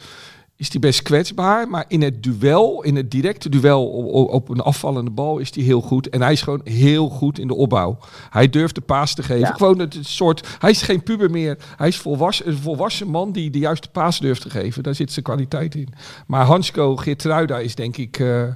is 0.60 0.69
hij 0.72 0.80
best 0.80 1.02
kwetsbaar. 1.02 1.67
Maar 1.67 1.86
in 1.88 2.02
het 2.02 2.24
duel, 2.24 2.84
in 2.84 2.95
het 2.95 3.12
directe 3.12 3.50
duel 3.50 3.89
op, 3.89 4.30
op 4.30 4.50
een 4.50 4.60
afvallende 4.60 5.12
bal... 5.12 5.38
is 5.38 5.56
hij 5.56 5.63
heel 5.63 5.82
goed. 5.82 6.10
En 6.10 6.22
hij 6.22 6.32
is 6.32 6.41
gewoon 6.41 6.62
heel 6.63 7.10
goed 7.10 7.39
in 7.39 7.48
de 7.48 7.56
opbouw. 7.56 7.98
Hij 8.30 8.50
durft 8.50 8.76
de 8.76 8.82
paas 8.82 9.13
te 9.13 9.24
geven. 9.24 9.48
Ja. 9.48 9.54
Gewoon 9.54 9.80
het 9.80 9.98
soort... 10.02 10.48
Hij 10.60 10.69
is 10.69 10.82
geen 10.82 11.04
puber 11.04 11.30
meer. 11.32 11.58
Hij 11.78 11.88
is 11.88 11.98
volwassen, 11.98 12.48
een 12.48 12.58
volwassen 12.58 13.08
man 13.08 13.32
die 13.32 13.50
de 13.50 13.60
juiste 13.60 13.89
paas 13.89 14.19
durft 14.19 14.41
te 14.41 14.50
geven. 14.50 14.84
Daar 14.84 14.95
zit 14.95 15.12
zijn 15.12 15.26
kwaliteit 15.26 15.76
in. 15.76 15.93
Maar 16.28 16.45
Hansko 16.45 16.95
Geertruida 16.95 17.60
is 17.60 17.76
denk 17.76 17.98
ik... 17.98 18.19
eh, 18.19 18.48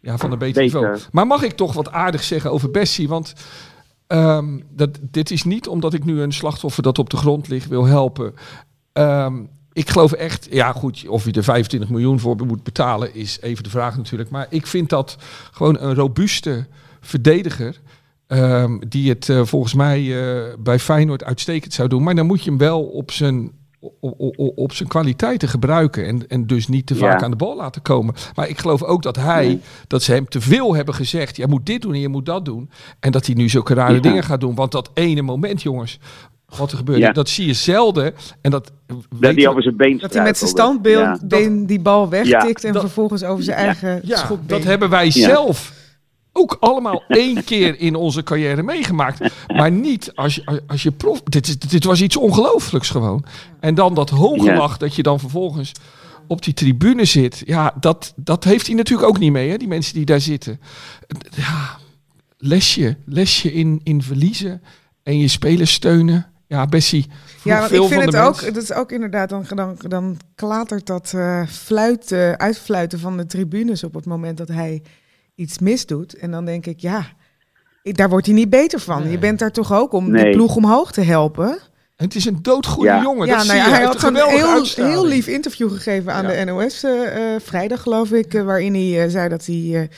ja, 0.00 0.16
van 0.18 0.32
een 0.32 0.38
beter, 0.38 0.62
Beter. 0.62 0.80
niveau. 0.80 1.00
Maar 1.12 1.26
mag 1.26 1.42
ik 1.42 1.52
toch 1.52 1.72
wat 1.72 1.90
aardig 1.90 2.22
zeggen 2.22 2.50
over 2.52 2.70
Bessie? 2.70 3.08
Want 3.08 3.32
ehm, 4.06 4.60
dat, 4.70 4.98
dit 5.00 5.30
is 5.30 5.44
niet 5.44 5.68
omdat 5.68 5.94
ik 5.94 6.04
nu 6.04 6.20
een 6.20 6.32
slachtoffer 6.32 6.82
dat 6.82 6.98
op 6.98 7.10
de 7.10 7.16
grond 7.16 7.48
ligt 7.48 7.68
wil 7.68 7.84
helpen. 7.84 8.34
Ehm, 8.92 9.42
ik 9.74 9.90
geloof 9.90 10.12
echt, 10.12 10.46
ja 10.50 10.72
goed, 10.72 11.08
of 11.08 11.24
je 11.24 11.32
er 11.32 11.44
25 11.44 11.90
miljoen 11.90 12.20
voor 12.20 12.36
moet 12.46 12.62
betalen 12.62 13.14
is 13.14 13.38
even 13.40 13.62
de 13.64 13.70
vraag 13.70 13.96
natuurlijk. 13.96 14.30
Maar 14.30 14.46
ik 14.50 14.66
vind 14.66 14.88
dat 14.88 15.16
gewoon 15.50 15.76
een 15.80 15.94
robuuste 15.94 16.66
verdediger. 17.00 17.80
ehm, 18.26 18.78
die 18.88 19.08
het 19.08 19.28
eh, 19.28 19.44
volgens 19.44 19.74
mij 19.74 20.00
eh, 20.00 20.54
bij 20.58 20.78
Feyenoord 20.78 21.24
uitstekend 21.24 21.72
zou 21.72 21.88
doen. 21.88 22.02
Maar 22.02 22.14
dan 22.14 22.26
moet 22.26 22.42
je 22.44 22.50
hem 22.50 22.58
wel 22.58 22.82
op 22.82 23.10
zijn, 23.10 23.50
op, 24.00 24.14
op, 24.20 24.52
op 24.58 24.72
zijn 24.72 24.88
kwaliteiten 24.88 25.48
gebruiken. 25.48 26.06
En, 26.06 26.28
en 26.28 26.46
dus 26.46 26.68
niet 26.68 26.86
te 26.86 26.94
Ja. 26.94 27.00
vaak 27.00 27.22
aan 27.22 27.30
de 27.30 27.36
bal 27.36 27.56
laten 27.56 27.82
komen. 27.82 28.14
Maar 28.34 28.48
ik 28.48 28.58
geloof 28.58 28.82
ook 28.82 29.02
dat 29.02 29.16
hij, 29.16 29.46
Nee. 29.46 29.60
dat 29.86 30.02
ze 30.02 30.12
hem 30.12 30.28
te 30.28 30.40
veel 30.40 30.74
hebben 30.74 30.94
gezegd. 30.94 31.36
Je 31.36 31.46
moet 31.46 31.66
dit 31.66 31.82
doen 31.82 31.92
en 31.94 32.00
je 32.00 32.08
moet 32.08 32.26
dat 32.26 32.44
doen. 32.44 32.70
En 33.00 33.12
dat 33.12 33.26
hij 33.26 33.34
nu 33.34 33.48
zulke 33.48 33.74
rare 33.74 33.94
Ja. 33.94 34.00
dingen 34.00 34.24
gaat 34.24 34.40
doen. 34.40 34.54
Want 34.54 34.72
dat 34.72 34.90
ene 34.94 35.22
moment, 35.22 35.62
jongens, 35.62 35.98
wat 36.56 36.70
er 36.70 36.76
gebeurt, 36.76 36.98
Ja. 36.98 37.12
dat 37.12 37.28
zie 37.28 37.46
je 37.46 37.52
zelden. 37.52 38.14
En 38.40 38.50
dat, 38.50 38.72
dat 38.86 38.96
weet 39.08 39.32
hij 39.32 39.40
je- 39.42 39.48
over 39.48 39.62
zijn 39.62 39.76
been 39.76 39.98
Dat 39.98 40.14
hij 40.14 40.22
met 40.22 40.38
zijn 40.38 40.50
standbeeld 40.50 41.28
been 41.28 41.66
die 41.66 41.80
bal 41.80 42.08
wegtikt 42.08 42.64
en 42.64 42.72
dat- 42.72 42.82
vervolgens 42.82 43.22
over 43.24 43.44
zijn 43.44 43.56
eigen 43.56 44.00
Ja, 44.04 44.16
schopbeen. 44.16 44.46
dat 44.58 44.64
hebben 44.64 44.90
wij 44.90 45.10
zelf 45.10 45.72
ook 46.32 46.56
allemaal 46.60 47.02
één 47.08 47.44
keer 47.44 47.78
in 47.80 47.94
onze 47.94 48.22
carrière 48.22 48.62
meegemaakt. 48.62 49.30
Maar 49.54 49.70
niet 49.70 50.12
als 50.14 50.34
je, 50.34 50.62
als 50.66 50.82
je 50.82 50.90
prof... 50.92 51.20
Dit, 51.22 51.46
is, 51.48 51.58
dit 51.58 51.84
was 51.84 52.00
iets 52.02 52.16
ongelooflijks 52.16 52.88
gewoon. 52.90 53.24
En 53.60 53.74
dan 53.74 53.94
dat 53.94 54.10
hoongelach 54.10 54.76
dat 54.76 54.94
je 54.94 55.02
dan 55.02 55.20
vervolgens 55.20 55.72
op 56.26 56.42
die 56.42 56.54
tribune 56.54 57.04
zit. 57.04 57.42
Ja, 57.46 57.74
dat, 57.80 58.12
dat 58.16 58.44
heeft 58.44 58.66
hij 58.66 58.74
natuurlijk 58.76 59.08
ook 59.08 59.18
niet 59.18 59.32
mee, 59.32 59.50
hè, 59.50 59.56
die 59.56 59.68
mensen 59.68 59.94
die 59.94 60.04
daar 60.04 60.20
zitten. 60.20 60.60
Ja, 61.36 61.78
lesje, 62.38 62.96
lesje 63.06 63.52
in, 63.52 63.80
in 63.82 64.02
verliezen 64.02 64.62
en 65.02 65.18
je 65.18 65.28
spelers 65.28 65.72
steunen. 65.72 66.26
Ja, 66.54 66.66
Bessie, 66.66 67.06
Ja, 67.44 67.56
want 67.58 67.68
veel 67.70 67.82
ik 67.82 67.88
vind 67.88 68.04
van 68.04 68.14
het 68.14 68.22
ook, 68.22 68.40
mens. 68.42 68.54
dat 68.54 68.62
is 68.62 68.72
ook 68.72 68.92
inderdaad, 68.92 69.28
dan, 69.28 69.44
dan, 69.48 69.76
dan 69.88 70.16
klatert 70.34 70.86
dat 70.86 71.12
eh 71.14 71.46
fluiten, 71.48 72.38
uitfluiten 72.38 72.98
van 72.98 73.16
de 73.16 73.26
tribunes 73.26 73.84
op 73.84 73.94
het 73.94 74.06
moment 74.06 74.36
dat 74.38 74.48
hij 74.48 74.82
iets 75.34 75.58
misdoet. 75.58 76.14
En 76.14 76.30
dan 76.30 76.44
denk 76.44 76.66
ik, 76.66 76.80
ja, 76.80 77.06
ik- 77.82 77.96
daar 77.96 78.08
wordt 78.08 78.26
hij 78.26 78.34
niet 78.34 78.50
beter 78.50 78.80
van. 78.80 79.02
Nee. 79.02 79.10
Je 79.10 79.18
bent 79.18 79.38
daar 79.38 79.50
toch 79.52 79.72
ook 79.72 79.92
om 79.92 80.12
de 80.12 80.30
ploeg 80.30 80.56
omhoog 80.56 80.92
te 80.92 81.00
helpen. 81.00 81.50
En 81.96 82.04
het 82.04 82.14
is 82.14 82.24
een 82.24 82.38
doodgoede 82.42 82.88
Ja. 82.90 83.02
jongen. 83.02 83.26
ja, 83.26 83.36
dat 83.36 83.46
nou 83.46 83.58
zie 83.58 83.68
ja, 83.68 83.74
hij 83.76 83.84
had 83.84 84.02
een 84.02 84.14
heel, 84.14 84.48
uitstraling. 84.48 84.94
heel 84.94 85.06
lief 85.06 85.26
interview 85.26 85.70
gegeven 85.72 86.12
aan 86.12 86.26
Ja. 86.28 86.44
de 86.44 86.50
NOS 86.52 86.82
eh, 86.84 87.34
eh, 87.34 87.40
vrijdag, 87.40 87.82
geloof 87.82 88.12
ik. 88.12 88.32
waarin 88.32 88.74
hij 88.74 89.08
zei 89.08 89.28
dat 89.28 89.46
hij, 89.46 89.70
eh, 89.72 89.88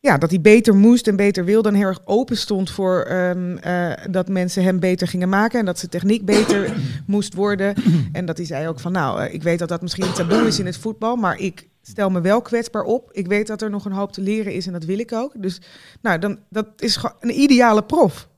ja, 0.00 0.18
dat 0.18 0.30
hij 0.30 0.40
beter 0.40 0.74
moest 0.76 1.06
en 1.08 1.16
beter 1.16 1.44
wilde. 1.44 1.68
En 1.68 1.74
heel 1.74 1.86
erg 1.86 2.00
open 2.04 2.36
stond 2.36 2.70
voor 2.70 3.02
ehm, 3.02 3.56
eh, 3.56 3.92
dat 4.10 4.28
mensen 4.28 4.62
hem 4.62 4.80
beter 4.80 5.08
gingen 5.08 5.28
maken. 5.28 5.58
En 5.58 5.64
dat 5.64 5.78
zijn 5.78 5.90
techniek 5.90 6.24
beter 6.24 6.76
moest 7.06 7.34
worden. 7.34 7.74
En 8.12 8.26
dat 8.26 8.36
hij 8.36 8.46
zei 8.46 8.68
ook 8.68 8.80
van, 8.80 8.92
nou, 8.92 9.20
eh, 9.22 9.34
ik 9.34 9.42
weet 9.42 9.58
dat 9.58 9.68
dat 9.68 9.82
misschien 9.82 10.06
een 10.06 10.12
taboe 10.12 10.46
is 10.46 10.58
in 10.58 10.66
het 10.66 10.76
voetbal. 10.76 11.16
Maar 11.16 11.38
ik 11.38 11.68
stel 11.82 12.10
me 12.10 12.20
wel 12.20 12.42
kwetsbaar 12.42 12.82
op. 12.82 13.08
Ik 13.12 13.26
weet 13.26 13.46
dat 13.46 13.62
er 13.62 13.70
nog 13.70 13.84
een 13.84 13.92
hoop 13.92 14.12
te 14.12 14.20
leren 14.20 14.52
is 14.52 14.66
en 14.66 14.72
dat 14.72 14.84
wil 14.84 14.98
ik 14.98 15.12
ook. 15.12 15.32
Dus 15.36 15.60
nou, 16.02 16.18
dan, 16.18 16.38
dat 16.50 16.66
is 16.76 16.96
gewoon 16.96 17.16
een 17.20 17.40
ideale 17.40 17.82
prof. 17.84 18.28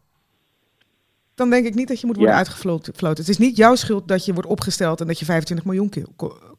Dan 1.34 1.50
denk 1.50 1.66
ik 1.66 1.74
niet 1.74 1.88
dat 1.88 2.00
je 2.00 2.06
moet 2.06 2.16
worden 2.16 2.34
Ja. 2.34 2.40
uitgefloten. 2.40 2.94
Het 3.08 3.28
is 3.28 3.38
niet 3.38 3.56
jouw 3.56 3.74
schuld 3.74 4.08
dat 4.08 4.24
je 4.24 4.32
wordt 4.32 4.48
opgesteld 4.48 5.00
en 5.00 5.06
dat 5.06 5.18
je 5.18 5.24
25 5.24 5.66
miljoen 5.66 5.90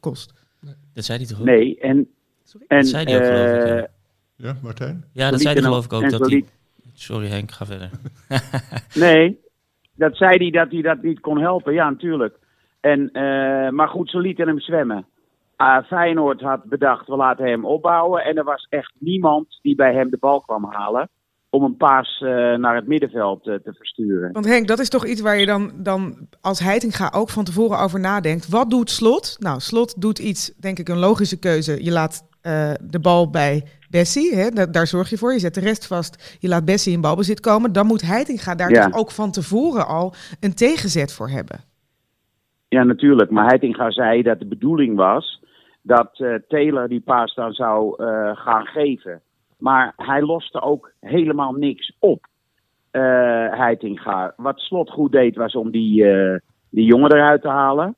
kost. 0.00 0.32
Dat 0.94 1.04
zei 1.04 1.18
hij 1.18 1.26
toch 1.26 1.38
ook? 1.40 1.44
Nee, 1.46 1.78
en... 1.80 2.08
en 2.68 2.78
Dat 2.78 2.86
zei 2.86 3.04
hij 3.04 3.16
ook, 3.16 3.24
geloof 3.24 3.80
ik, 3.80 3.88
ja. 4.42 4.48
Ja, 4.48 4.54
Martijn? 4.62 5.04
Ja, 5.12 5.30
dat 5.30 5.40
zei 5.40 5.52
hij 5.54 5.54
liet 5.54 5.64
geloof 5.64 5.84
ik 5.84 5.92
ook. 5.92 6.10
Dat 6.10 6.26
liet- 6.30 6.50
Sorry 6.94 7.26
Henk, 7.28 7.50
ga 7.50 7.66
verder. 7.66 7.90
Nee, 9.04 9.40
dat 9.94 10.16
zei 10.16 10.36
hij 10.36 10.50
dat 10.50 10.70
hij 10.70 10.82
dat 10.82 11.02
niet 11.02 11.20
kon 11.20 11.38
helpen. 11.40 11.72
Ja, 11.72 11.90
natuurlijk. 11.90 12.34
En, 12.80 13.10
eh, 13.12 13.68
maar 13.70 13.88
goed, 13.88 14.10
ze 14.10 14.18
lieten 14.18 14.46
hem 14.46 14.60
zwemmen. 14.60 15.06
Ah, 15.56 15.84
Feyenoord 15.86 16.40
had 16.40 16.64
bedacht, 16.64 17.06
we 17.06 17.16
laten 17.16 17.44
hem 17.46 17.64
opbouwen. 17.64 18.24
En 18.24 18.36
er 18.36 18.44
was 18.44 18.66
echt 18.70 18.92
niemand 18.98 19.58
die 19.62 19.74
bij 19.74 19.94
hem 19.94 20.10
de 20.10 20.16
bal 20.20 20.40
kwam 20.40 20.64
halen. 20.64 21.08
Om 21.50 21.62
een 21.64 21.76
paas 21.76 22.20
eh, 22.20 22.28
naar 22.54 22.74
het 22.74 22.86
middenveld 22.86 23.46
eh, 23.46 23.54
te 23.54 23.72
versturen. 23.72 24.32
Want 24.32 24.44
Henk, 24.46 24.68
dat 24.68 24.78
is 24.78 24.88
toch 24.88 25.06
iets 25.06 25.20
waar 25.20 25.38
je 25.38 25.46
dan, 25.46 25.72
dan 25.76 26.28
als 26.40 26.60
Heitinga 26.60 27.12
ook 27.14 27.28
van 27.30 27.44
tevoren 27.44 27.78
over 27.78 28.00
nadenkt. 28.00 28.48
Wat 28.48 28.70
doet 28.70 28.90
Slot? 28.90 29.36
Nou, 29.38 29.60
Slot 29.60 30.00
doet 30.00 30.18
iets, 30.18 30.52
denk 30.60 30.78
ik, 30.78 30.88
een 30.88 30.98
logische 30.98 31.38
keuze. 31.38 31.84
Je 31.84 31.90
laat 31.92 32.28
eh, 32.40 32.72
de 32.82 33.00
bal 33.00 33.30
bij 33.30 33.64
Bessie, 33.92 34.34
hè, 34.36 34.48
da- 34.50 34.66
daar 34.66 34.86
zorg 34.86 35.10
je 35.10 35.18
voor. 35.18 35.32
Je 35.32 35.38
zet 35.38 35.54
de 35.54 35.60
rest 35.60 35.86
vast, 35.86 36.36
je 36.40 36.48
laat 36.48 36.64
Bessie 36.64 36.92
in 36.92 37.00
balbezit 37.00 37.40
komen. 37.40 37.72
Dan 37.72 37.86
moet 37.86 38.02
Heitinga 38.02 38.54
daar 38.54 38.70
Ja. 38.70 38.84
toch 38.88 39.00
ook 39.00 39.10
van 39.10 39.30
tevoren 39.30 39.86
al 39.86 40.14
een 40.40 40.54
tegenzet 40.54 41.12
voor 41.12 41.28
hebben. 41.28 41.60
Ja, 42.68 42.82
natuurlijk. 42.82 43.30
Maar 43.30 43.46
Heitinga 43.46 43.90
zei 43.90 44.22
dat 44.22 44.38
de 44.38 44.46
bedoeling 44.46 44.96
was 44.96 45.42
dat 45.82 46.10
eh, 46.20 46.34
Taylor 46.48 46.88
die 46.88 47.00
paas 47.00 47.34
dan 47.34 47.52
zou 47.52 48.04
eh, 48.04 48.30
gaan 48.36 48.66
geven. 48.66 49.20
Maar 49.58 49.92
hij 49.96 50.22
loste 50.22 50.60
ook 50.62 50.92
helemaal 51.00 51.52
niks 51.52 51.96
op, 51.98 52.26
eh 52.90 53.02
Heitinga. 53.50 54.32
Wat 54.36 54.58
Slot 54.58 54.90
goed 54.90 55.12
deed 55.12 55.36
was 55.36 55.54
om 55.54 55.70
die, 55.70 56.10
eh, 56.10 56.38
die 56.70 56.84
jongen 56.84 57.12
eruit 57.12 57.42
te 57.42 57.48
halen. 57.48 57.96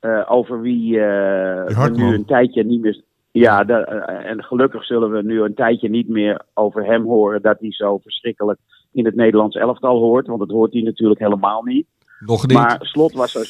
Eh, 0.00 0.26
over 0.28 0.60
wie 0.60 1.00
eh, 1.00 1.88
nu 1.92 2.04
een 2.14 2.24
tijdje 2.24 2.64
niet 2.64 2.80
meer... 2.80 3.02
Ja, 3.32 3.66
eh, 3.66 4.30
en 4.30 4.44
gelukkig 4.44 4.84
zullen 4.84 5.10
we 5.10 5.22
nu 5.22 5.42
een 5.42 5.54
tijdje 5.54 5.88
niet 5.88 6.08
meer 6.08 6.42
over 6.54 6.84
hem 6.84 7.04
horen 7.04 7.42
dat 7.42 7.60
hij 7.60 7.72
zo 7.72 7.98
verschrikkelijk 7.98 8.58
in 8.92 9.04
het 9.04 9.14
Nederlands 9.14 9.56
elftal 9.56 9.98
hoort. 9.98 10.26
Want 10.26 10.38
dat 10.38 10.50
hoort 10.50 10.72
hij 10.72 10.82
natuurlijk 10.82 11.20
helemaal 11.20 11.62
niet. 11.62 11.86
Nog 12.20 12.46
niet. 12.46 12.56
Maar 12.56 12.78
Slot 12.80 13.12
was, 13.12 13.32
zo, 13.32 13.40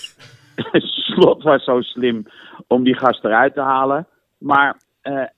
Slot 1.12 1.42
was 1.42 1.64
zo 1.64 1.80
slim 1.80 2.26
om 2.66 2.84
die 2.84 2.98
gast 2.98 3.24
eruit 3.24 3.54
te 3.54 3.60
halen. 3.60 4.06
Maar 4.38 4.76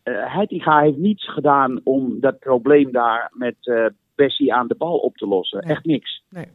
Heitinga 0.02 0.80
heeft 0.80 0.96
niets 0.96 1.33
gedaan 1.33 1.80
om 1.85 2.20
dat 2.20 2.38
probleem 2.38 2.92
daar 2.92 3.30
met 3.33 3.57
eh 3.61 3.87
Bessie 4.14 4.54
aan 4.54 4.66
de 4.66 4.74
bal 4.74 4.96
op 4.98 5.16
te 5.16 5.26
lossen. 5.26 5.59
Nee. 5.61 5.70
Echt 5.76 5.85
niks. 5.85 6.22
Nee. 6.28 6.48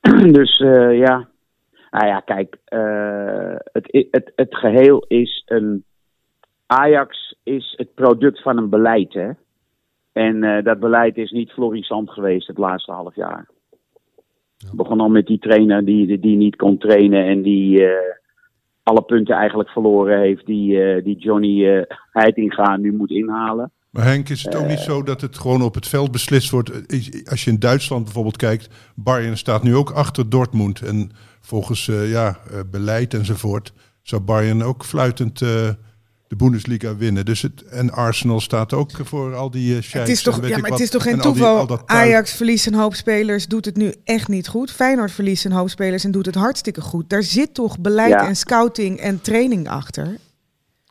dus 0.38 0.60
eh, 0.60 0.98
ja. 0.98 1.28
Nou 1.90 2.06
ja, 2.06 2.20
kijk. 2.20 2.58
eh, 2.64 3.54
het, 3.72 4.06
het, 4.10 4.32
het 4.36 4.56
geheel 4.56 5.04
is 5.08 5.42
een... 5.46 5.84
Ajax 6.66 7.36
is 7.42 7.74
het 7.76 7.94
product 7.94 8.42
van 8.42 8.56
een 8.56 8.68
beleid, 8.68 9.12
hè. 9.12 9.30
En 10.12 10.44
eh, 10.44 10.64
dat 10.64 10.80
beleid 10.80 11.16
is 11.16 11.30
niet 11.30 11.50
florissant 11.50 12.10
geweest 12.10 12.46
het 12.46 12.58
laatste 12.58 12.92
half 12.92 13.14
jaar. 13.14 13.48
Begon 14.72 15.00
al 15.00 15.08
met 15.08 15.26
die 15.26 15.38
trainer 15.38 15.84
die, 15.84 16.18
die 16.18 16.36
niet 16.36 16.56
kon 16.56 16.78
trainen 16.78 17.24
en 17.24 17.42
die 17.42 17.86
eh, 17.86 18.14
alle 18.82 19.02
punten 19.02 19.34
eigenlijk 19.34 19.68
verloren 19.70 20.18
heeft. 20.18 20.46
Die, 20.46 21.02
die 21.02 21.16
Johnny 21.16 21.86
Heitinga 22.12 22.76
nu 22.76 22.92
moet 22.92 23.10
inhalen. 23.10 23.72
Maar 23.90 24.04
Henk, 24.04 24.28
is 24.28 24.42
het 24.42 24.54
ook 24.54 24.66
niet 24.66 24.78
zo 24.78 25.02
dat 25.02 25.20
het 25.20 25.38
gewoon 25.38 25.62
op 25.62 25.74
het 25.74 25.88
veld 25.88 26.12
beslist 26.12 26.50
wordt? 26.50 26.70
Als 27.24 27.44
je 27.44 27.50
in 27.50 27.58
Duitsland 27.58 28.04
bijvoorbeeld 28.04 28.36
kijkt, 28.36 28.68
Bayern 28.94 29.38
staat 29.38 29.62
nu 29.62 29.76
ook 29.76 29.90
achter 29.90 30.30
Dortmund. 30.30 30.80
En 30.80 31.10
volgens 31.40 31.88
eh, 31.88 32.10
ja, 32.10 32.38
eh, 32.50 32.58
beleid 32.70 33.14
enzovoort 33.14 33.72
zou 34.02 34.22
Bayern 34.22 34.62
ook 34.62 34.84
fluitend 34.84 35.42
eh, 35.42 35.48
de 36.26 36.36
Bundesliga 36.36 36.96
winnen. 36.96 37.24
Dus 37.24 37.42
het, 37.42 37.62
en 37.62 37.90
Arsenal 37.90 38.40
staat 38.40 38.72
ook 38.72 38.90
voor 39.04 39.34
al 39.34 39.50
die 39.50 39.76
uh, 39.76 39.82
Het 39.82 40.08
is 40.08 40.22
toch, 40.22 40.46
ja, 40.46 40.58
maar 40.58 40.70
het 40.70 40.80
is 40.80 40.90
toch 40.90 41.02
geen 41.02 41.20
toeval. 41.20 41.86
Ajax 41.86 42.32
verliest 42.32 42.66
een 42.66 42.74
hoop 42.74 42.94
spelers, 42.94 43.46
doet 43.46 43.64
het 43.64 43.76
nu 43.76 43.94
echt 44.04 44.28
niet 44.28 44.48
goed. 44.48 44.70
Feyenoord 44.70 45.12
verliest 45.12 45.44
een 45.44 45.52
hoop 45.52 45.68
spelers 45.68 46.04
en 46.04 46.10
doet 46.10 46.26
het 46.26 46.34
hartstikke 46.34 46.80
goed. 46.80 47.10
Daar 47.10 47.22
zit 47.22 47.54
toch 47.54 47.78
beleid 47.78 48.10
Ja. 48.10 48.26
en 48.26 48.36
scouting 48.36 48.98
en 48.98 49.20
training 49.20 49.68
achter. 49.68 50.16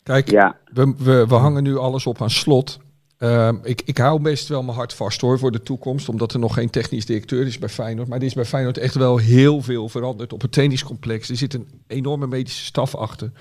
Kijk, 0.03 0.29
Ja, 0.29 0.55
we, 0.73 0.93
we, 0.97 1.25
we 1.27 1.35
hangen 1.35 1.63
nu 1.63 1.77
alles 1.77 2.05
op 2.05 2.21
aan 2.21 2.29
slot. 2.29 2.79
Ehm, 3.19 3.55
ik, 3.63 3.81
ik 3.85 3.97
hou 3.97 4.21
best 4.21 4.47
wel 4.47 4.63
mijn 4.63 4.77
hart 4.77 4.93
vast 4.93 5.21
hoor 5.21 5.39
voor 5.39 5.51
de 5.51 5.63
toekomst, 5.63 6.09
omdat 6.09 6.33
er 6.33 6.39
nog 6.39 6.53
geen 6.53 6.69
technisch 6.69 7.05
directeur 7.05 7.45
is 7.45 7.57
bij 7.57 7.69
Feyenoord. 7.69 8.07
Maar 8.07 8.19
er 8.19 8.25
is 8.25 8.33
bij 8.33 8.45
Feyenoord 8.45 8.77
echt 8.77 8.95
wel 8.95 9.17
heel 9.17 9.61
veel 9.61 9.89
veranderd 9.89 10.33
op 10.33 10.41
het 10.41 10.51
trainingscomplex. 10.51 11.29
Er 11.29 11.35
zit 11.35 11.53
een 11.53 11.67
enorme 11.87 12.27
medische 12.27 12.65
staf 12.65 12.95
achter. 12.95 13.31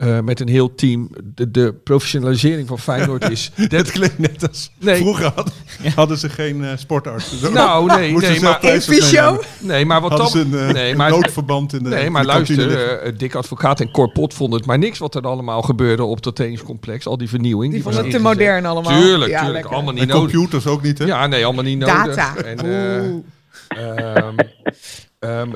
Eh, 0.00 0.20
met 0.20 0.40
een 0.40 0.48
heel 0.48 0.74
team. 0.74 1.10
De, 1.34 1.50
de 1.50 1.74
professionalisering 1.84 2.68
van 2.68 2.78
Feyenoord 2.78 3.30
is. 3.30 3.50
Dat 3.68 3.90
klinkt 3.90 4.18
net 4.18 4.48
als 4.48 4.70
Nee. 4.78 4.96
vroeger 4.96 5.32
hadden, 5.34 5.52
hadden 5.94 6.18
ze 6.18 6.28
geen 6.28 6.64
eh, 6.64 6.70
sportarts. 6.76 7.40
Nou, 7.52 7.86
nee, 7.86 8.12
Moesten 8.12 8.30
nee, 8.32 8.40
maar- 8.40 8.64
Een 8.64 8.80
fysio? 8.80 9.40
Nee, 9.58 9.84
maar 9.86 10.00
wat 10.00 10.10
Hadden 10.10 10.50
dan. 10.50 10.50
ze 10.52 10.58
een, 10.58 10.68
eh, 10.68 10.74
nee, 10.74 10.90
een 10.90 10.96
maar, 10.96 11.10
noodverband 11.10 11.72
in 11.72 11.82
de 11.82 11.88
nee, 11.88 12.10
maar 12.10 12.22
de 12.22 12.28
luister, 12.28 12.98
eh, 13.00 13.12
Dick 13.16 13.34
Advocaat 13.34 13.80
en 13.80 13.90
Cor 13.90 14.12
Pot 14.12 14.34
vonden 14.34 14.58
het 14.58 14.66
maar 14.68 14.78
niks 14.78 14.98
wat 14.98 15.14
er 15.14 15.22
allemaal 15.22 15.62
gebeurde 15.62 16.04
op 16.04 16.22
dat 16.22 16.34
trainingscomplex. 16.36 17.06
Al 17.06 17.16
die 17.18 17.28
vernieuwing. 17.28 17.72
Die 17.72 17.82
was 17.82 17.94
vonden 17.94 18.12
het 18.12 18.22
te 18.22 18.28
modern 18.28 18.66
allemaal. 18.66 19.00
Tuurlijk, 19.00 19.30
Ja, 19.30 19.36
tuurlijk. 19.36 19.52
lekker. 19.54 19.72
Allemaal 19.74 19.92
niet 19.92 20.02
en 20.02 20.08
nodig. 20.08 20.30
computers 20.32 20.66
ook 20.66 20.82
niet, 20.82 20.98
hè? 20.98 21.04
Ja, 21.04 21.26
nee, 21.26 21.44
allemaal 21.44 21.64
niet 21.64 21.78
nodig. 21.78 22.14
Data. 22.16 22.36
En, 22.36 22.58
eh, 22.58 23.10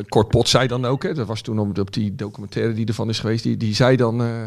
Cor 0.09 0.27
Pot 0.27 0.49
zei 0.49 0.67
dan 0.67 0.85
ook, 0.85 1.03
hè, 1.03 1.15
dat 1.15 1.27
was 1.27 1.41
toen 1.41 1.59
op, 1.59 1.79
op 1.79 1.93
die 1.93 2.15
documentaire 2.15 2.73
die 2.73 2.87
ervan 2.87 3.09
is 3.09 3.19
geweest, 3.19 3.43
die, 3.43 3.57
die 3.57 3.75
zei 3.75 3.97
dan 3.97 4.23
eh, 4.23 4.43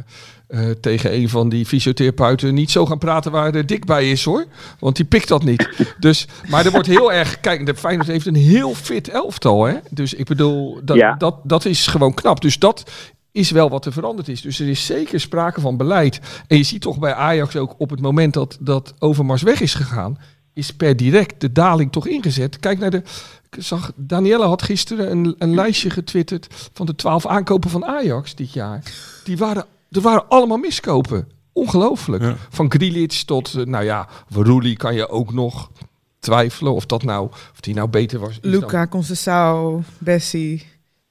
eh, 0.47 0.75
tegen 0.81 1.13
een 1.13 1.29
van 1.29 1.49
die 1.49 1.65
fysiotherapeuten, 1.65 2.53
niet 2.53 2.71
zo 2.71 2.85
gaan 2.85 2.97
praten 2.97 3.31
waar 3.31 3.51
de 3.51 3.65
dik 3.65 3.85
bij 3.85 4.11
is 4.11 4.23
hoor, 4.23 4.45
want 4.79 4.95
die 4.95 5.05
pikt 5.05 5.27
dat 5.27 5.43
niet. 5.43 5.69
Dus, 5.99 6.27
maar 6.49 6.65
er 6.65 6.71
wordt 6.71 6.87
heel 6.87 7.13
erg, 7.13 7.39
kijk, 7.39 7.65
de 7.65 7.75
Feyenoord 7.75 8.07
heeft 8.07 8.25
een 8.25 8.35
heel 8.35 8.73
fit 8.73 9.09
elftal, 9.09 9.63
hè. 9.63 9.77
Dus 9.89 10.13
ik 10.13 10.25
bedoel, 10.25 10.79
dat, 10.83 10.97
Ja. 10.97 11.15
dat, 11.15 11.35
dat 11.43 11.65
is 11.65 11.87
gewoon 11.87 12.13
knap. 12.13 12.41
Dus 12.41 12.59
dat 12.59 12.83
is 13.31 13.51
wel 13.51 13.69
wat 13.69 13.85
er 13.85 13.93
veranderd 13.93 14.27
is. 14.27 14.41
Dus 14.41 14.59
er 14.59 14.67
is 14.67 14.85
zeker 14.85 15.19
sprake 15.19 15.61
van 15.61 15.77
beleid. 15.77 16.19
En 16.47 16.57
je 16.57 16.63
ziet 16.63 16.81
toch 16.81 16.99
bij 16.99 17.13
Ajax 17.13 17.55
ook 17.55 17.75
op 17.77 17.89
het 17.89 18.01
moment 18.01 18.33
dat, 18.33 18.57
dat 18.59 18.93
Overmars 18.99 19.41
weg 19.41 19.61
is 19.61 19.73
gegaan, 19.73 20.17
is 20.57 20.73
per 20.73 20.95
direct 20.97 21.41
de 21.41 21.51
daling 21.51 21.91
toch 21.91 22.07
ingezet. 22.07 22.59
Kijk 22.59 22.79
naar 22.79 22.89
de. 22.91 23.01
Ik 23.49 23.63
zag, 23.63 23.91
Danielle 23.95 24.45
had 24.45 24.61
gisteren 24.61 25.11
een, 25.11 25.35
een 25.37 25.53
lijstje 25.55 25.89
getwitterd 25.89 26.69
van 26.73 26.85
de 26.85 26.95
twaalf 26.95 27.25
aankopen 27.25 27.69
van 27.69 27.85
Ajax 27.85 28.35
dit 28.35 28.53
jaar. 28.53 28.83
Die 29.23 29.37
waren, 29.37 29.65
er 29.91 30.01
waren 30.01 30.27
allemaal 30.29 30.57
miskopen. 30.57 31.27
Ongelooflijk. 31.53 32.23
Ja. 32.23 32.35
Van 32.49 32.71
Grealish 32.71 33.21
tot, 33.21 33.53
eh, 33.55 33.65
nou 33.65 33.83
ja, 33.83 34.07
Roelie 34.29 34.77
kan 34.77 34.95
je 34.95 35.09
ook 35.09 35.33
nog 35.33 35.71
twijfelen 36.19 36.73
of 36.73 36.85
dat 36.85 37.03
nou, 37.03 37.27
of 37.31 37.59
die 37.59 37.73
nou 37.73 37.87
beter 37.89 38.19
was. 38.19 38.39
dan- 38.41 38.51
Luca, 38.51 38.87
Conceição, 38.87 39.83
Bessie. 39.97 40.65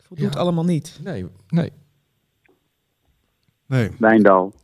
Voldoet 0.06 0.35
Ja. 0.35 0.40
allemaal 0.40 0.64
niet. 0.64 0.98
Nee, 1.02 1.26
nee. 1.48 1.72
Nee. 3.66 3.90
Wijndal. 3.98 4.54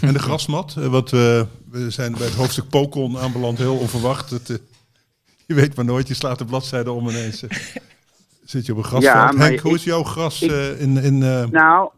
En 0.00 0.12
de 0.12 0.18
grasmat, 0.18 0.74
eh, 0.78 0.86
wat 0.86 1.10
we, 1.10 1.46
we 1.84 1.90
zijn 1.90 2.12
bij 2.12 2.22
het 2.26 2.34
hoofdstuk 2.34 2.68
Pokon 2.68 3.18
aanbeland, 3.18 3.58
heel 3.58 3.76
onverwacht. 3.76 4.30
Het, 4.30 4.50
eh, 4.50 4.56
je 5.46 5.54
weet 5.54 5.76
maar 5.76 5.84
nooit, 5.84 6.08
je 6.08 6.14
slaat 6.14 6.38
de 6.38 6.44
bladzijde 6.44 6.90
om 6.92 7.08
ineens. 7.08 7.46
eh, 7.46 7.58
zit 8.44 8.66
je 8.66 8.72
op 8.72 8.78
een 8.78 8.84
grasveld. 8.84 9.32
Ja, 9.32 9.38
Henk, 9.44 9.60
hoe 9.60 9.74
is 9.74 9.84
jouw 9.84 10.02
gras 10.02 10.42
ik- 10.42 10.50
eh, 10.50 10.80
in... 10.80 10.96
in 10.96 11.22
eh, 11.22 11.44
Nou, 11.50 11.90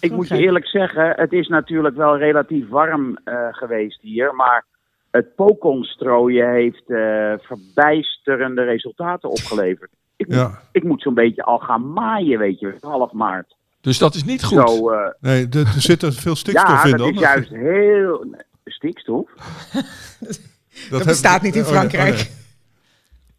ik 0.00 0.12
moet 0.12 0.28
je 0.28 0.36
eerlijk 0.38 0.66
zeggen, 0.68 1.12
het 1.16 1.32
is 1.32 1.48
natuurlijk 1.48 1.96
wel 1.96 2.16
relatief 2.18 2.68
warm 2.68 3.18
eh, 3.24 3.34
geweest 3.50 4.00
hier. 4.00 4.34
Maar 4.34 4.64
het 5.10 5.34
Pokon 5.34 5.82
strooien 5.84 6.50
heeft 6.52 6.90
eh, 6.90 7.32
verbijsterende 7.38 8.62
resultaten 8.62 9.30
opgeleverd. 9.30 9.90
Ik, 10.16 10.26
moet- 10.26 10.36
ja, 10.36 10.62
ik 10.72 10.84
moet 10.84 11.02
zo'n 11.02 11.14
beetje 11.14 11.42
al 11.44 11.58
gaan 11.58 11.92
maaien, 11.92 12.38
weet 12.38 12.60
je, 12.60 12.74
half 12.80 13.12
maart. 13.12 13.56
Dus 13.80 13.98
dat 13.98 14.14
is 14.14 14.24
niet 14.24 14.44
goed. 14.44 14.70
Zo, 14.70 14.90
eh, 14.90 15.08
nee, 15.20 15.46
er, 15.50 15.58
er 15.60 15.80
zit 15.80 16.02
er 16.02 16.12
veel 16.12 16.36
stikstof 16.36 16.68
ja, 16.68 16.84
in 16.84 16.90
dat 16.90 16.98
dan. 17.00 17.10
is 17.14 17.20
juist 17.20 17.50
heel... 17.50 18.26
Stikstof? 18.70 19.30
Dat 20.90 21.04
bestaat 21.04 21.42
niet 21.42 21.56
in 21.56 21.62
oh, 21.62 21.66
nee, 21.68 21.74
oh, 21.76 21.80
Frankrijk. 21.80 22.14
nee. 22.14 22.28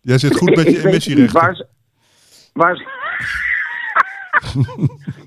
Jij 0.02 0.18
zit 0.18 0.38
goed 0.38 0.56
met 0.56 0.66
je 0.66 0.88
emissierechten. 0.88 1.40
Waar, 1.42 1.56
ze- 1.56 1.68
waar, 2.54 2.76
ze- 2.76 2.88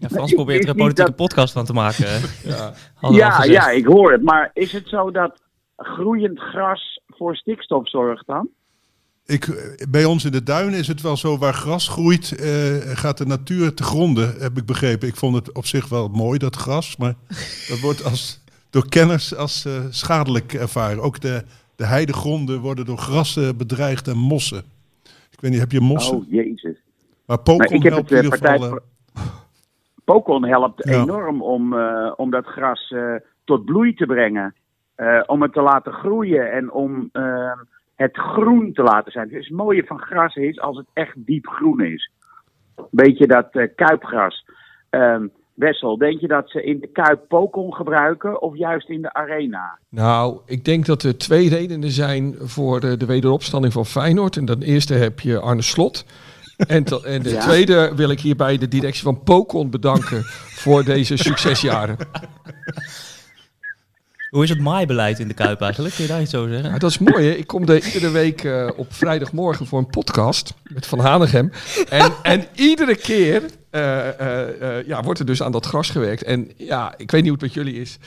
Ja, 0.01 0.09
Frans 0.09 0.33
probeert 0.41 0.63
er 0.63 0.69
een 0.69 0.77
politieke 0.77 1.09
dat- 1.11 1.17
podcast 1.17 1.53
van 1.53 1.65
te 1.65 1.73
maken. 1.73 2.07
ja, 2.45 2.75
ja, 3.11 3.45
ja, 3.45 3.71
ik 3.71 3.85
hoor 3.87 4.13
het. 4.13 4.23
Maar 4.23 4.51
is 4.55 4.73
het 4.73 4.89
zo 4.89 5.11
dat 5.11 5.41
groeiend 5.77 6.39
gras 6.41 7.01
voor 7.09 7.37
stikstof 7.37 7.89
zorgt 7.89 8.27
dan? 8.27 8.49
Ik, 9.27 9.49
bij 9.91 10.05
ons 10.05 10.25
in 10.25 10.33
de 10.33 10.43
duinen 10.43 10.79
is 10.79 10.89
het 10.89 11.01
wel 11.01 11.17
zo, 11.17 11.39
waar 11.39 11.55
gras 11.55 11.89
groeit, 11.89 12.33
eh, 12.37 12.77
gaat 12.97 13.19
de 13.19 13.27
natuur 13.27 13.75
te 13.75 13.83
gronden, 13.83 14.35
heb 14.41 14.57
ik 14.59 14.67
begrepen. 14.67 15.09
Ik 15.09 15.17
vond 15.17 15.35
het 15.35 15.53
op 15.53 15.67
zich 15.67 15.89
wel 15.89 16.09
mooi, 16.09 16.39
dat 16.39 16.57
gras, 16.57 16.97
maar 16.97 17.15
dat 17.69 17.81
wordt 17.81 18.05
als, 18.05 18.41
door 18.73 18.89
kenners 18.89 19.37
als 19.37 19.65
eh, 19.65 19.73
schadelijk 19.91 20.53
ervaren. 20.53 21.03
Ook 21.03 21.21
de, 21.21 21.43
de 21.77 21.87
heidegronden 21.87 22.61
worden 22.61 22.85
door 22.85 22.99
grassen 22.99 23.57
bedreigd 23.57 24.09
en 24.09 24.17
mossen. 24.17 24.63
Ik 25.31 25.41
weet 25.41 25.51
niet, 25.51 25.61
heb 25.61 25.73
je 25.73 25.81
mossen? 25.81 26.17
Oh, 26.17 26.31
jezus. 26.31 26.77
maar 27.27 27.39
Pokon 27.39 27.83
helpt 27.83 28.11
het 28.11 28.11
in 28.11 28.17
eh, 28.17 28.23
ieder 28.23 28.39
partij... 28.39 28.59
geval... 28.59 28.79
Pokon 30.05 30.45
helpt 30.45 30.89
Ja. 30.89 31.03
enorm 31.03 31.43
om, 31.43 31.79
eh, 31.79 32.13
om 32.17 32.31
dat 32.31 32.47
gras 32.47 32.95
tot 33.45 33.65
bloei 33.65 33.95
te 33.95 34.07
brengen. 34.07 34.55
Om 35.27 35.43
het 35.43 35.53
te 35.53 35.63
laten 35.63 35.93
groeien 35.93 36.53
en 36.53 36.73
om 36.73 37.11
het 37.95 38.17
groen 38.17 38.73
te 38.73 38.83
laten 38.83 39.13
zijn. 39.13 39.29
Dus 39.29 39.49
het 39.49 39.57
mooie 39.57 39.85
van 39.85 39.99
gras 39.99 40.35
is 40.35 40.61
als 40.61 40.77
het 40.77 40.87
echt 40.93 41.15
diep 41.17 41.47
groen 41.47 41.81
is. 41.81 42.11
Beetje 42.91 43.27
dat 43.27 43.49
kuipgras. 43.75 44.45
Ehm, 44.91 45.27
Wessel, 45.55 45.99
denk 45.99 46.21
je 46.21 46.27
dat 46.29 46.51
ze 46.51 46.63
in 46.65 46.81
de 46.81 46.87
kuip 46.87 47.21
Pokon 47.29 47.75
gebruiken 47.75 48.43
of 48.43 48.57
juist 48.57 48.89
in 48.89 49.03
de 49.03 49.13
arena? 49.13 49.79
Nou, 49.89 50.39
ik 50.47 50.65
denk 50.65 50.87
dat 50.87 51.03
er 51.03 51.19
twee 51.19 51.49
redenen 51.49 51.91
zijn 51.91 52.35
voor 52.41 52.81
de, 52.81 52.97
de 52.97 53.07
wederopstanding 53.07 53.73
van 53.73 53.87
Feyenoord. 53.87 54.37
En 54.37 54.45
dan 54.45 54.61
eerste 54.61 54.95
heb 54.95 55.21
je 55.21 55.41
Arne 55.41 55.63
Slot. 55.63 56.05
En, 56.57 56.85
te- 56.85 57.03
en 57.05 57.23
de 57.23 57.31
Ja. 57.31 57.41
tweede 57.41 57.93
wil 57.97 58.11
ik 58.11 58.21
hierbij 58.21 58.59
de 58.59 58.69
directie 58.69 59.03
van 59.03 59.23
Pokon 59.23 59.71
bedanken 59.71 60.23
voor 60.63 60.85
deze 60.85 61.17
succesjaren. 61.17 61.97
Hoe 64.31 64.43
is 64.43 64.49
het 64.51 64.61
maaibeleid 64.61 65.19
in 65.19 65.29
de 65.29 65.35
Kuip 65.35 65.61
eigenlijk? 65.61 65.95
Kun 65.95 66.05
je 66.05 66.11
daar 66.11 66.21
iets 66.21 66.35
over 66.35 66.51
zeggen? 66.51 66.71
Ja, 66.71 66.79
dat 66.79 66.91
is 66.91 66.99
mooi, 66.99 67.25
hè? 67.27 67.31
Ik 67.33 67.47
kom 67.47 67.69
er 67.69 67.85
iedere 67.85 68.11
week 68.11 68.45
eh, 68.45 68.69
op 68.77 68.93
vrijdagmorgen 68.93 69.67
voor 69.67 69.79
een 69.79 69.87
podcast 69.91 70.55
met 70.63 70.87
Van 70.87 70.99
Hanegem. 70.99 71.51
En, 71.89 72.13
en 72.23 72.45
iedere 72.55 72.97
keer 72.97 73.43
ja, 74.87 75.03
wordt 75.03 75.21
er 75.21 75.27
dus 75.27 75.43
aan 75.43 75.53
dat 75.53 75.67
gras 75.67 75.91
gewerkt. 75.91 76.23
En 76.23 76.51
ja, 76.57 76.95
ik 76.97 77.11
weet 77.11 77.23
niet 77.23 77.31
hoe 77.31 77.39
het 77.43 77.55
met 77.55 77.65
jullie 77.65 77.81
is. 77.81 77.99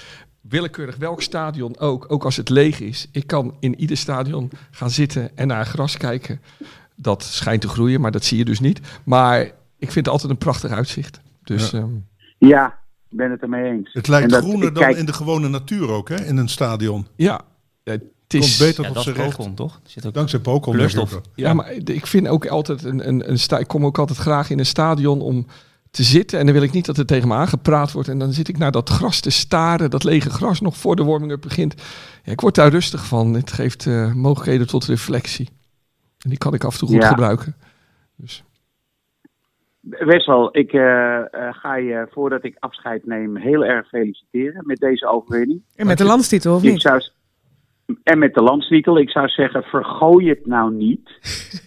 Willekeurig 0.42 0.96
welk 0.96 1.22
stadion 1.22 1.78
ook, 1.80 2.06
ook 2.12 2.24
als 2.26 2.36
het 2.38 2.50
leeg 2.50 2.80
is. 2.80 3.08
Ik 3.12 3.28
kan 3.28 3.56
in 3.60 3.80
ieder 3.80 3.98
stadion 3.98 4.52
gaan 4.72 4.90
zitten 4.90 5.38
en 5.38 5.48
naar 5.48 5.66
gras 5.66 5.98
kijken. 5.98 6.42
Dat 6.96 7.24
schijnt 7.24 7.62
te 7.62 7.68
groeien, 7.68 8.02
maar 8.02 8.12
dat 8.12 8.24
zie 8.24 8.38
je 8.38 8.46
dus 8.46 8.60
niet. 8.60 8.80
Maar 9.04 9.42
ik 9.78 9.92
vind 9.92 9.96
het 9.96 10.08
altijd 10.08 10.32
een 10.32 10.38
prachtig 10.38 10.72
uitzicht. 10.72 11.20
Dus 11.44 11.70
Ja. 11.72 11.78
ehm, 11.80 11.90
Ja, 12.38 12.68
ik 13.10 13.18
ben 13.18 13.32
het 13.32 13.42
ermee 13.42 13.72
eens. 13.72 13.94
Het 13.94 14.08
lijkt 14.08 14.30
dat- 14.30 14.44
groener 14.44 14.74
dan 14.74 14.84
kijk- 14.84 14.98
in 14.98 15.06
de 15.06 15.14
gewone 15.14 15.48
natuur 15.48 15.90
ook, 15.90 16.10
hè? 16.10 16.26
In 16.26 16.38
een 16.38 16.50
stadion. 16.50 17.08
ja, 17.16 17.42
het 18.40 18.50
Komt 18.50 18.60
is... 18.60 18.68
beter 18.68 18.84
Ja, 18.84 18.90
op 18.90 18.98
zijn 18.98 19.16
is 19.16 19.22
recht. 19.22 19.38
Pokon, 19.38 19.54
toch? 19.54 19.80
Zit 19.84 20.06
ook... 20.06 20.14
Dankzij 20.14 20.40
Pokon. 20.40 20.74
Kleurstof. 20.74 21.10
denk 21.10 21.24
ik 21.26 21.30
Ja, 21.36 21.54
maar 21.54 21.72
ik 21.72 22.08
vind 22.08 22.28
ook 22.28 22.48
altijd 22.48 22.84
een, 22.84 23.08
een, 23.08 23.30
een 23.30 23.40
sta- 23.40 23.58
ik 23.60 23.68
kom 23.68 23.86
ook 23.86 23.98
altijd 23.98 24.18
graag 24.18 24.50
in 24.50 24.60
een 24.60 24.66
stadion 24.66 25.22
om 25.22 25.46
te 25.92 26.04
zitten. 26.04 26.40
En 26.40 26.46
dan 26.46 26.54
wil 26.54 26.64
ik 26.64 26.72
niet 26.72 26.86
dat 26.86 26.98
er 26.98 27.06
tegen 27.06 27.28
me 27.28 27.34
aangepraat 27.34 27.92
wordt. 27.92 28.10
En 28.10 28.20
dan 28.20 28.34
zit 28.34 28.48
ik 28.48 28.58
naar 28.58 28.72
dat 28.72 28.90
gras 28.90 29.20
te 29.20 29.30
staren, 29.30 29.90
dat 29.90 30.04
lege 30.04 30.30
gras 30.30 30.62
nog 30.62 30.78
voor 30.78 30.96
de 30.96 31.04
warming-up 31.04 31.42
begint. 31.42 31.74
Ja, 32.24 32.32
ik 32.32 32.42
word 32.42 32.56
daar 32.56 32.70
rustig 32.72 33.06
van. 33.06 33.34
Het 33.34 33.52
geeft 33.52 33.86
eh, 33.88 34.14
mogelijkheden 34.14 34.68
tot 34.68 34.86
reflectie. 34.86 35.50
En 36.20 36.30
die 36.30 36.38
kan 36.38 36.54
ik 36.54 36.64
af 36.64 36.74
en 36.74 36.80
toe 36.80 36.88
goed 36.88 37.02
Ja. 37.02 37.08
gebruiken. 37.08 37.56
Dus. 38.16 38.44
Wessel, 39.82 40.58
ik 40.58 40.72
eh, 40.74 41.16
eh, 41.18 41.26
ga 41.54 41.76
je 41.76 42.08
voordat 42.12 42.44
ik 42.44 42.56
afscheid 42.60 43.06
neem 43.06 43.36
heel 43.38 43.66
erg 43.66 43.88
feliciteren 43.88 44.64
met 44.66 44.78
deze 44.80 45.08
overwinning. 45.08 45.62
En 45.76 45.88
met 45.88 45.98
de 45.98 46.04
landstitel, 46.04 46.56
of 46.56 46.64
Ik 46.64 46.72
niet? 46.72 46.82
zou, 46.82 47.02
en 48.04 48.20
met 48.20 48.34
de 48.34 48.42
landstitel, 48.42 48.98
ik 49.00 49.10
zou 49.10 49.28
zeggen, 49.28 49.64
vergooi 49.64 50.30
het 50.30 50.46
nou 50.46 50.74
niet. 50.74 51.10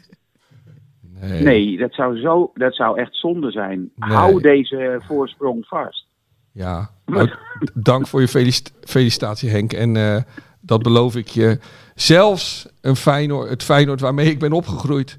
Nee. 1.20 1.42
Nee, 1.42 1.76
dat 1.78 1.94
zou, 1.94 2.20
zo, 2.20 2.50
dat 2.54 2.74
zou 2.74 2.98
echt 2.98 3.16
zonde 3.16 3.50
zijn. 3.50 3.90
Nee. 3.94 4.10
Hou 4.16 4.40
deze 4.40 5.00
voorsprong 5.06 5.66
vast. 5.66 6.06
Ja, 6.52 6.90
nou, 7.06 7.30
dank 7.74 8.06
voor 8.06 8.20
je 8.20 8.28
felicit- 8.28 8.72
felicitatie 8.80 9.50
Henk. 9.50 9.72
En 9.72 9.96
eh, 9.96 10.22
dat 10.60 10.82
beloof 10.82 11.16
ik 11.16 11.26
je. 11.26 11.58
Zelfs 11.94 12.68
een 12.80 12.96
Feyenoord, 12.96 13.48
het 13.48 13.62
Feyenoord 13.62 14.00
waarmee 14.00 14.30
ik 14.30 14.38
ben 14.38 14.52
opgegroeid, 14.52 15.16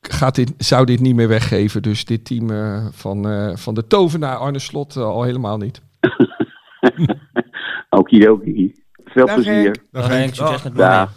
gaat 0.00 0.34
dit, 0.34 0.54
zou 0.58 0.84
dit 0.86 1.00
niet 1.00 1.14
meer 1.14 1.28
weggeven. 1.28 1.82
Dus 1.82 2.04
dit 2.04 2.24
team 2.24 2.50
eh, 2.50 2.86
van, 2.90 3.28
eh, 3.28 3.56
van 3.56 3.74
de 3.74 3.86
tovenaar 3.86 4.36
Arne 4.36 4.58
Slot 4.58 4.96
al 4.96 5.22
helemaal 5.22 5.56
niet. 5.58 5.82
Okidoki. 7.90 8.74
Veel 9.10 9.26
Dag, 9.26 9.34
plezier. 9.34 9.64
Henk. 9.64 9.76
Dag, 9.90 10.02
Dag 10.02 10.10
Henk. 10.10 10.34
Succes 10.34 10.62
met. 10.62 11.08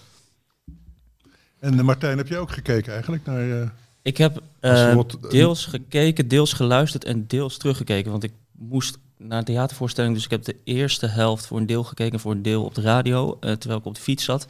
En 1.60 1.78
eh, 1.78 1.86
Martijn, 1.86 2.18
heb 2.18 2.28
je 2.28 2.38
ook 2.38 2.52
gekeken 2.52 2.92
eigenlijk 2.94 3.26
naar... 3.26 3.62
eh, 3.62 3.70
Ik 4.02 4.18
heb 4.18 4.42
eh, 4.60 5.00
deels 5.30 5.66
gekeken, 5.66 6.28
deels 6.28 6.54
geluisterd 6.54 7.04
en 7.06 7.28
deels 7.28 7.58
teruggekeken. 7.58 8.12
Want 8.12 8.24
ik 8.24 8.34
moest 8.52 8.98
naar 9.18 9.38
een 9.38 9.44
theatervoorstelling, 9.44 10.14
dus 10.16 10.26
ik 10.26 10.32
heb 10.32 10.44
de 10.44 10.56
eerste 10.64 11.08
helft 11.08 11.48
voor 11.48 11.58
een 11.58 11.66
deel 11.66 11.84
gekeken, 11.84 12.20
voor 12.20 12.32
een 12.32 12.42
deel 12.42 12.64
op 12.64 12.76
de 12.76 12.82
radio, 12.82 13.38
eh, 13.40 13.52
terwijl 13.52 13.80
ik 13.80 13.86
op 13.86 13.96
de 13.96 14.02
fiets 14.02 14.24
zat. 14.24 14.48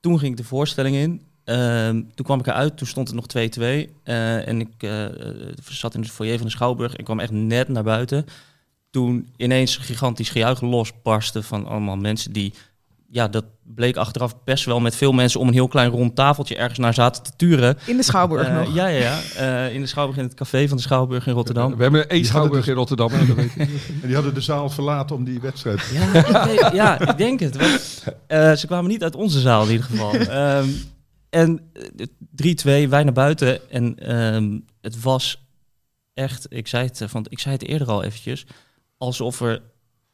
Toen 0.00 0.18
ging 0.18 0.30
ik 0.30 0.36
de 0.36 0.44
voorstelling 0.44 0.96
in. 0.96 1.22
Ehm, 1.44 2.02
toen 2.14 2.24
kwam 2.26 2.38
ik 2.38 2.46
eruit, 2.46 2.76
toen 2.76 2.86
stond 2.86 3.06
het 3.08 3.16
nog 3.16 3.26
2-2. 3.26 3.90
eh, 4.02 4.48
en 4.48 4.60
ik 4.60 4.90
zat 5.62 5.94
in 5.94 6.00
het 6.00 6.10
foyer 6.10 6.36
van 6.36 6.46
de 6.46 6.52
Schouwburg 6.52 6.94
en 6.94 7.04
kwam 7.04 7.20
echt 7.20 7.30
net 7.32 7.68
naar 7.68 7.82
buiten. 7.82 8.24
Toen 8.90 9.28
ineens 9.36 9.76
gigantisch 9.76 10.30
gejuich 10.30 10.60
losbarstte 10.60 11.42
van 11.42 11.66
allemaal 11.66 11.96
mensen 11.96 12.32
die... 12.32 12.52
Ja, 13.08 13.28
dat 13.28 13.44
bleek 13.62 13.96
achteraf 13.96 14.44
best 14.44 14.64
wel 14.64 14.80
met 14.80 14.96
veel 14.96 15.12
mensen 15.12 15.40
om 15.40 15.48
een 15.48 15.52
heel 15.54 15.68
klein 15.68 15.90
rond 15.90 16.14
tafeltje 16.14 16.56
ergens 16.56 16.78
naar 16.78 16.94
zaten 16.94 17.22
te 17.22 17.30
turen. 17.36 17.78
In 17.86 17.96
de 17.96 18.02
Schouwburg 18.02 18.46
Eh, 18.48 18.56
nog. 18.56 18.74
Ja, 18.74 18.86
ja, 18.86 18.98
ja. 18.98 19.20
Eh, 19.66 19.74
in 19.74 19.80
de 19.80 19.86
Schouwburg, 19.86 20.18
in 20.18 20.24
het 20.24 20.34
café 20.34 20.68
van 20.68 20.76
de 20.76 20.82
Schouwburg 20.82 21.26
in 21.26 21.32
Rotterdam. 21.32 21.76
We 21.76 21.82
hebben 21.82 22.08
één 22.08 22.24
schouwburg 22.24 22.58
dus- 22.60 22.68
in 22.68 22.74
Rotterdam. 22.74 23.10
dat 23.26 23.36
weet 23.36 23.50
ik. 23.56 23.68
en 24.02 24.06
die 24.06 24.14
hadden 24.14 24.34
de 24.34 24.40
zaal 24.40 24.70
verlaten 24.70 25.16
om 25.16 25.24
die 25.24 25.40
wedstrijd. 25.40 25.90
Ja, 25.92 26.12
ik 26.14 26.72
ja, 26.72 27.00
ik 27.10 27.16
denk 27.18 27.40
het. 27.40 27.56
Want, 27.56 28.04
eh, 28.26 28.52
ze 28.52 28.66
kwamen 28.66 28.90
niet 28.90 29.02
uit 29.02 29.14
onze 29.14 29.40
zaal 29.40 29.64
in 29.64 29.70
ieder 29.70 29.86
geval. 29.86 30.12
Ehm, 30.20 30.68
en 31.30 31.60
eh, 31.96 32.06
3-2, 32.30 32.88
wij 32.88 33.04
naar 33.04 33.12
buiten. 33.12 33.70
En 33.70 33.98
ehm, 33.98 34.58
het 34.80 35.00
was 35.02 35.44
echt, 36.14 36.46
ik 36.48 36.66
zei, 36.68 36.86
het, 36.86 37.02
van, 37.06 37.26
ik 37.28 37.38
zei 37.38 37.54
het 37.54 37.64
eerder 37.66 37.88
al 37.88 38.02
eventjes, 38.02 38.46
alsof 38.98 39.40
er 39.40 39.62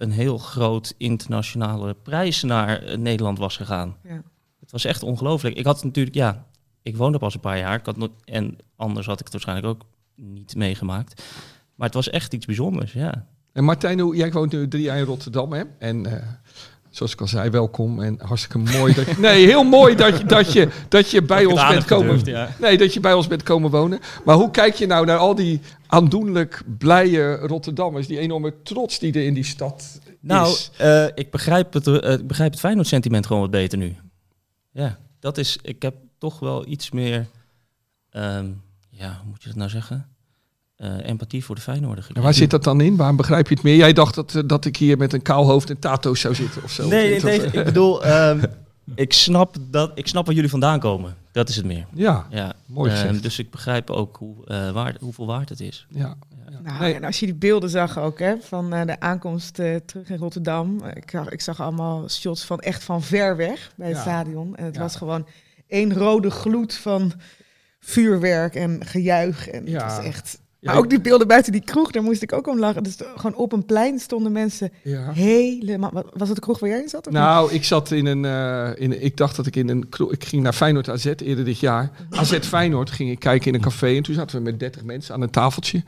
een 0.02 0.10
heel 0.10 0.38
groot 0.38 0.94
internationale 0.96 1.94
prijs 1.94 2.42
naar 2.42 2.82
eh, 2.82 2.98
Nederland 2.98 3.38
was 3.38 3.56
gegaan. 3.56 3.96
Ja. 4.02 4.22
Het 4.60 4.70
was 4.70 4.84
echt 4.84 5.02
ongelooflijk. 5.02 5.56
Ik 5.56 5.64
had 5.64 5.84
natuurlijk, 5.84 6.16
ja, 6.16 6.46
ik 6.82 6.96
woonde 6.96 7.18
pas 7.18 7.34
een 7.34 7.40
paar 7.40 7.58
jaar. 7.58 7.78
Ik 7.78 7.86
had 7.86 7.96
nog, 7.96 8.08
en 8.24 8.56
anders 8.76 9.06
had 9.06 9.18
ik 9.18 9.24
het 9.24 9.32
waarschijnlijk 9.32 9.68
ook 9.68 9.82
niet 10.14 10.56
meegemaakt. 10.56 11.22
Maar 11.74 11.86
het 11.86 11.96
was 11.96 12.10
echt 12.10 12.34
iets 12.34 12.46
bijzonders, 12.46 12.92
ja. 12.92 13.26
En 13.52 13.64
Martijn, 13.64 14.00
hoe- 14.00 14.16
jij 14.16 14.32
woont 14.32 14.52
nu 14.52 14.68
drie 14.68 14.82
jaar 14.82 14.98
in 14.98 15.04
Rotterdam, 15.04 15.52
hè? 15.52 15.62
En 15.78 16.06
eh, 16.06 16.28
zoals 16.92 17.12
ik 17.12 17.20
al 17.20 17.26
zei, 17.26 17.50
welkom 17.50 18.00
en 18.02 18.18
hartstikke 18.22 18.58
mooi. 18.58 18.94
Dat 18.94 19.06
je, 19.06 19.14
nee, 19.28 19.46
heel 19.46 19.64
mooi 19.64 19.94
dat 19.94 20.18
je, 20.18 20.24
dat 20.24 20.52
je, 20.52 20.68
dat 20.88 21.10
je 21.10 21.22
bij 21.22 21.44
ons 21.44 21.66
bent 21.68 21.84
komen. 21.84 22.06
gedurfd, 22.06 22.26
ja. 22.26 22.48
Nee, 22.60 22.78
dat 22.78 22.94
je 22.94 23.00
bij 23.00 23.12
ons 23.14 23.26
bent 23.26 23.42
komen 23.42 23.70
wonen. 23.70 24.00
Maar 24.24 24.36
hoe 24.36 24.50
kijk 24.50 24.74
je 24.74 24.86
nou 24.86 25.06
naar 25.06 25.16
al 25.18 25.34
die 25.34 25.60
aandoenlijk 25.86 26.62
blije 26.78 27.34
Rotterdammers, 27.36 28.06
die 28.06 28.18
enorme 28.18 28.54
trots 28.62 28.98
die 28.98 29.12
er 29.12 29.24
in 29.24 29.34
die 29.34 29.44
stad 29.44 30.00
Nou, 30.20 30.48
is? 30.52 30.70
eh, 30.78 31.06
ik, 31.14 31.30
begrijp 31.30 31.72
het, 31.72 31.86
eh, 31.86 32.12
ik 32.12 32.26
begrijp 32.26 32.50
het 32.50 32.60
Feyenoord-sentiment 32.60 33.26
gewoon 33.26 33.42
wat 33.42 33.50
beter 33.50 33.78
nu. 33.78 33.96
Ja, 34.72 34.98
dat 35.20 35.38
is... 35.38 35.58
Ik 35.62 35.82
heb 35.82 35.94
toch 36.18 36.38
wel 36.38 36.66
iets 36.68 36.90
meer... 36.90 37.26
ehm, 38.10 38.46
ja, 38.90 39.18
hoe 39.20 39.28
moet 39.30 39.42
je 39.42 39.48
dat 39.48 39.56
nou 39.56 39.70
zeggen? 39.70 40.06
Eh, 40.82 41.08
empathie 41.08 41.44
voor 41.44 41.54
de 41.54 41.60
Feyenoorder 41.60 42.06
En 42.12 42.22
waar 42.22 42.34
zit 42.34 42.50
dat 42.50 42.64
dan 42.64 42.80
in? 42.80 42.96
Waarom 42.96 43.16
begrijp 43.16 43.48
je 43.48 43.54
het 43.54 43.62
meer? 43.62 43.76
Jij 43.76 43.92
dacht 43.92 44.14
dat, 44.14 44.34
eh, 44.34 44.42
dat 44.46 44.64
ik 44.64 44.76
hier 44.76 44.96
met 44.98 45.12
een 45.12 45.22
kaal 45.22 45.44
hoofd 45.46 45.70
en 45.70 45.78
tato's 45.78 46.20
zou 46.20 46.34
zitten 46.34 46.62
of 46.62 46.70
zo. 46.70 46.88
Nee, 46.88 47.08
nee, 47.08 47.16
Of 47.16 47.22
nee, 47.22 47.40
ik 47.40 47.64
bedoel... 47.64 48.04
ehm, 48.04 48.44
ik, 48.94 49.12
snap 49.12 49.56
dat, 49.70 49.90
ik 49.94 50.06
snap 50.06 50.26
waar 50.26 50.34
jullie 50.34 50.50
vandaan 50.50 50.78
komen. 50.80 51.16
Dat 51.32 51.48
is 51.48 51.56
het 51.56 51.64
meer. 51.64 51.86
Ja, 51.94 52.26
Ja. 52.30 52.52
Mooi 52.66 52.90
Ehm, 52.92 53.20
dus 53.20 53.38
ik 53.38 53.50
begrijp 53.50 53.90
ook 53.90 54.16
hoe, 54.16 54.46
eh, 54.46 54.70
waard, 54.70 55.00
hoeveel 55.00 55.26
waard 55.26 55.48
het 55.48 55.60
is. 55.60 55.86
ja. 55.90 56.14
Nou, 56.62 56.78
Nee. 56.80 56.94
En 56.94 57.04
als 57.04 57.20
je 57.20 57.26
die 57.26 57.34
beelden 57.34 57.70
zag 57.70 57.98
ook, 57.98 58.18
hè, 58.18 58.34
van 58.40 58.72
eh, 58.72 58.86
de 58.86 59.00
aankomst 59.00 59.58
eh, 59.58 59.76
terug 59.76 60.10
in 60.10 60.16
Rotterdam. 60.18 60.84
Ik 60.94 61.10
zag, 61.10 61.28
ik 61.28 61.40
zag 61.40 61.60
allemaal 61.60 62.08
shots 62.08 62.44
van 62.44 62.60
echt 62.60 62.84
van 62.84 63.02
ver 63.02 63.36
weg 63.36 63.72
bij 63.76 63.86
het 63.88 63.96
Ja. 63.96 64.02
stadion. 64.02 64.56
En 64.56 64.64
het 64.64 64.74
Ja. 64.74 64.80
was 64.80 64.96
gewoon 64.96 65.26
één 65.66 65.94
rode 65.94 66.30
gloed 66.30 66.74
van 66.74 67.12
vuurwerk 67.80 68.54
en 68.54 68.84
gejuich. 68.86 69.48
En 69.48 69.66
Ja. 69.66 69.84
het 69.86 69.96
was 69.96 70.04
echt... 70.04 70.40
Maar 70.62 70.76
ook 70.76 70.90
die 70.90 71.00
beelden 71.00 71.26
buiten 71.26 71.52
die 71.52 71.64
kroeg, 71.64 71.90
daar 71.90 72.02
moest 72.02 72.22
ik 72.22 72.32
ook 72.32 72.46
om 72.46 72.58
lachen. 72.58 72.82
Dus 72.82 72.96
gewoon 73.16 73.34
op 73.34 73.52
een 73.52 73.64
plein 73.64 73.98
stonden 73.98 74.32
mensen 74.32 74.72
ja. 74.82 75.12
helemaal... 75.12 75.90
Was 75.92 76.28
het 76.28 76.36
de 76.36 76.42
kroeg 76.42 76.58
waar 76.58 76.70
jij 76.70 76.80
in 76.80 76.88
zat? 76.88 77.06
Of 77.06 77.12
niet? 77.12 77.22
Nou, 77.22 77.52
ik 77.52 77.64
zat 77.64 77.90
in 77.90 78.06
een, 78.06 78.24
eh, 78.24 78.82
in, 78.82 79.02
ik 79.02 79.16
dacht 79.16 79.36
dat 79.36 79.46
ik 79.46 79.56
in 79.56 79.68
een, 79.68 79.88
ik 80.10 80.24
ging 80.24 80.42
naar 80.42 80.52
Feyenoord 80.52 80.88
AZ 80.88 81.04
eerder 81.04 81.44
dit 81.44 81.58
jaar. 81.58 81.90
AZ 82.10 82.38
Feyenoord 82.38 82.90
ging 82.90 83.10
ik 83.10 83.18
kijken 83.18 83.48
in 83.48 83.54
een 83.54 83.60
café 83.60 83.96
en 83.96 84.02
toen 84.02 84.14
zaten 84.14 84.36
we 84.36 84.42
met 84.42 84.60
30 84.60 84.84
mensen 84.84 85.14
aan 85.14 85.22
een 85.22 85.30
tafeltje. 85.30 85.82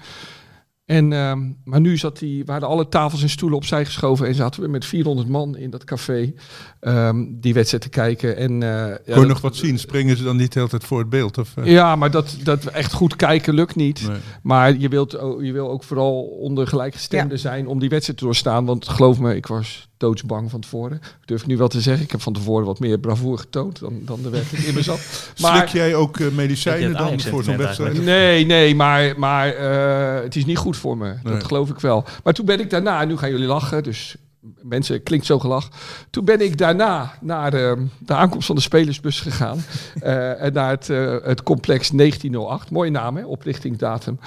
En, 0.85 1.13
ehm, 1.13 1.41
maar 1.65 1.81
nu 1.81 1.97
zat 1.97 2.19
die, 2.19 2.45
waren 2.45 2.69
alle 2.69 2.89
tafels 2.89 3.23
en 3.23 3.29
stoelen 3.29 3.59
opzij 3.59 3.85
geschoven 3.85 4.27
en 4.27 4.35
zaten 4.35 4.63
we 4.63 4.69
met 4.69 4.85
400 4.85 5.29
man 5.29 5.57
in 5.57 5.71
dat 5.71 5.85
café 5.85 6.33
ehm, 6.81 7.25
die 7.31 7.55
wedstrijd 7.55 7.83
te 7.83 7.89
kijken. 7.89 8.37
En, 8.37 8.63
eh, 8.63 8.69
ja, 8.69 8.95
Kon 8.97 9.05
je 9.07 9.15
dat- 9.15 9.27
nog 9.29 9.41
wat 9.41 9.57
zien? 9.57 9.79
Springen 9.79 10.17
ze 10.17 10.23
dan 10.23 10.37
niet 10.37 10.53
de 10.53 10.59
hele 10.59 10.71
tijd 10.71 10.85
voor 10.85 10.99
het 10.99 11.09
beeld? 11.09 11.39
Of, 11.39 11.57
eh? 11.57 11.67
Ja, 11.67 11.97
maar 11.97 12.11
dat, 12.11 12.37
dat 12.43 12.63
we 12.65 12.71
echt 12.71 12.93
goed 12.93 13.17
kijken 13.17 13.55
lukt 13.55 13.77
niet. 13.77 14.09
Nee. 14.09 14.17
Maar 14.43 14.77
je, 14.79 14.89
wilt, 14.89 15.11
je 15.41 15.53
wil 15.53 15.71
ook 15.71 15.85
vooral 15.85 16.23
onder 16.23 16.67
gelijkgestemden 16.67 17.39
zijn 17.39 17.67
om 17.67 17.79
die 17.79 17.89
wedstrijd 17.89 18.19
te 18.19 18.25
doorstaan. 18.25 18.65
Want 18.65 18.89
geloof 18.89 19.19
me, 19.19 19.37
ik 19.37 19.47
was 19.47 19.89
doodsbang 19.97 20.51
van 20.51 20.61
tevoren. 20.61 20.97
Ik 20.97 21.27
durf 21.27 21.47
nu 21.47 21.57
wel 21.57 21.69
te 21.69 21.81
zeggen. 21.81 22.05
Ik 22.05 22.11
heb 22.11 22.23
van 22.23 22.33
tevoren 22.33 22.67
wat 22.67 22.79
meer 22.79 22.99
bravoure 22.99 23.39
getoond 23.39 23.81
dan, 23.81 24.01
dan 24.05 24.23
de 24.23 24.31
werkelijk 24.31 24.65
in 24.69 24.75
me 24.75 24.83
zat. 24.83 25.31
Slik 25.35 25.69
jij 25.69 25.95
ook 25.95 26.19
eh, 26.19 26.31
medicijnen 26.31 26.93
dan 26.93 27.21
voor 27.21 27.45
zo'n 27.45 27.57
wedstrijd? 27.57 28.03
Nee, 28.05 28.47
nee, 28.47 28.75
maar, 28.75 29.19
maar 29.19 29.49
eh, 29.55 30.23
het 30.23 30.37
is 30.37 30.45
niet 30.45 30.59
goed 30.59 30.77
voor 30.77 30.97
me. 30.97 31.15
Nee. 31.23 31.33
Dat 31.33 31.45
geloof 31.45 31.71
ik 31.71 31.81
wel. 31.81 32.05
Maar 32.25 32.33
toen 32.33 32.47
ben 32.47 32.61
ik 32.61 32.71
daarna, 32.71 33.01
en 33.01 33.09
nu 33.09 33.17
gaan 33.17 33.31
jullie 33.31 33.47
lachen, 33.47 33.83
dus 33.83 34.17
mensen, 34.63 35.03
klinkt 35.03 35.27
zo 35.27 35.39
gelach. 35.39 35.69
Toen 36.11 36.25
ben 36.25 36.41
ik 36.41 36.59
daarna 36.59 37.13
naar 37.21 37.51
de, 37.51 37.87
de 37.99 38.15
aankomst 38.15 38.47
van 38.47 38.57
de 38.57 38.63
spelersbus 38.63 39.21
gegaan. 39.21 39.59
eh, 40.01 40.43
en 40.43 40.53
naar 40.53 40.71
het, 40.71 40.91
eh, 40.91 41.17
het 41.23 41.43
complex 41.43 41.91
1908. 41.91 42.71
Mooie 42.71 42.91
naam, 42.91 43.17
hè? 43.17 43.25
oprichtingsdatum. 43.25 44.19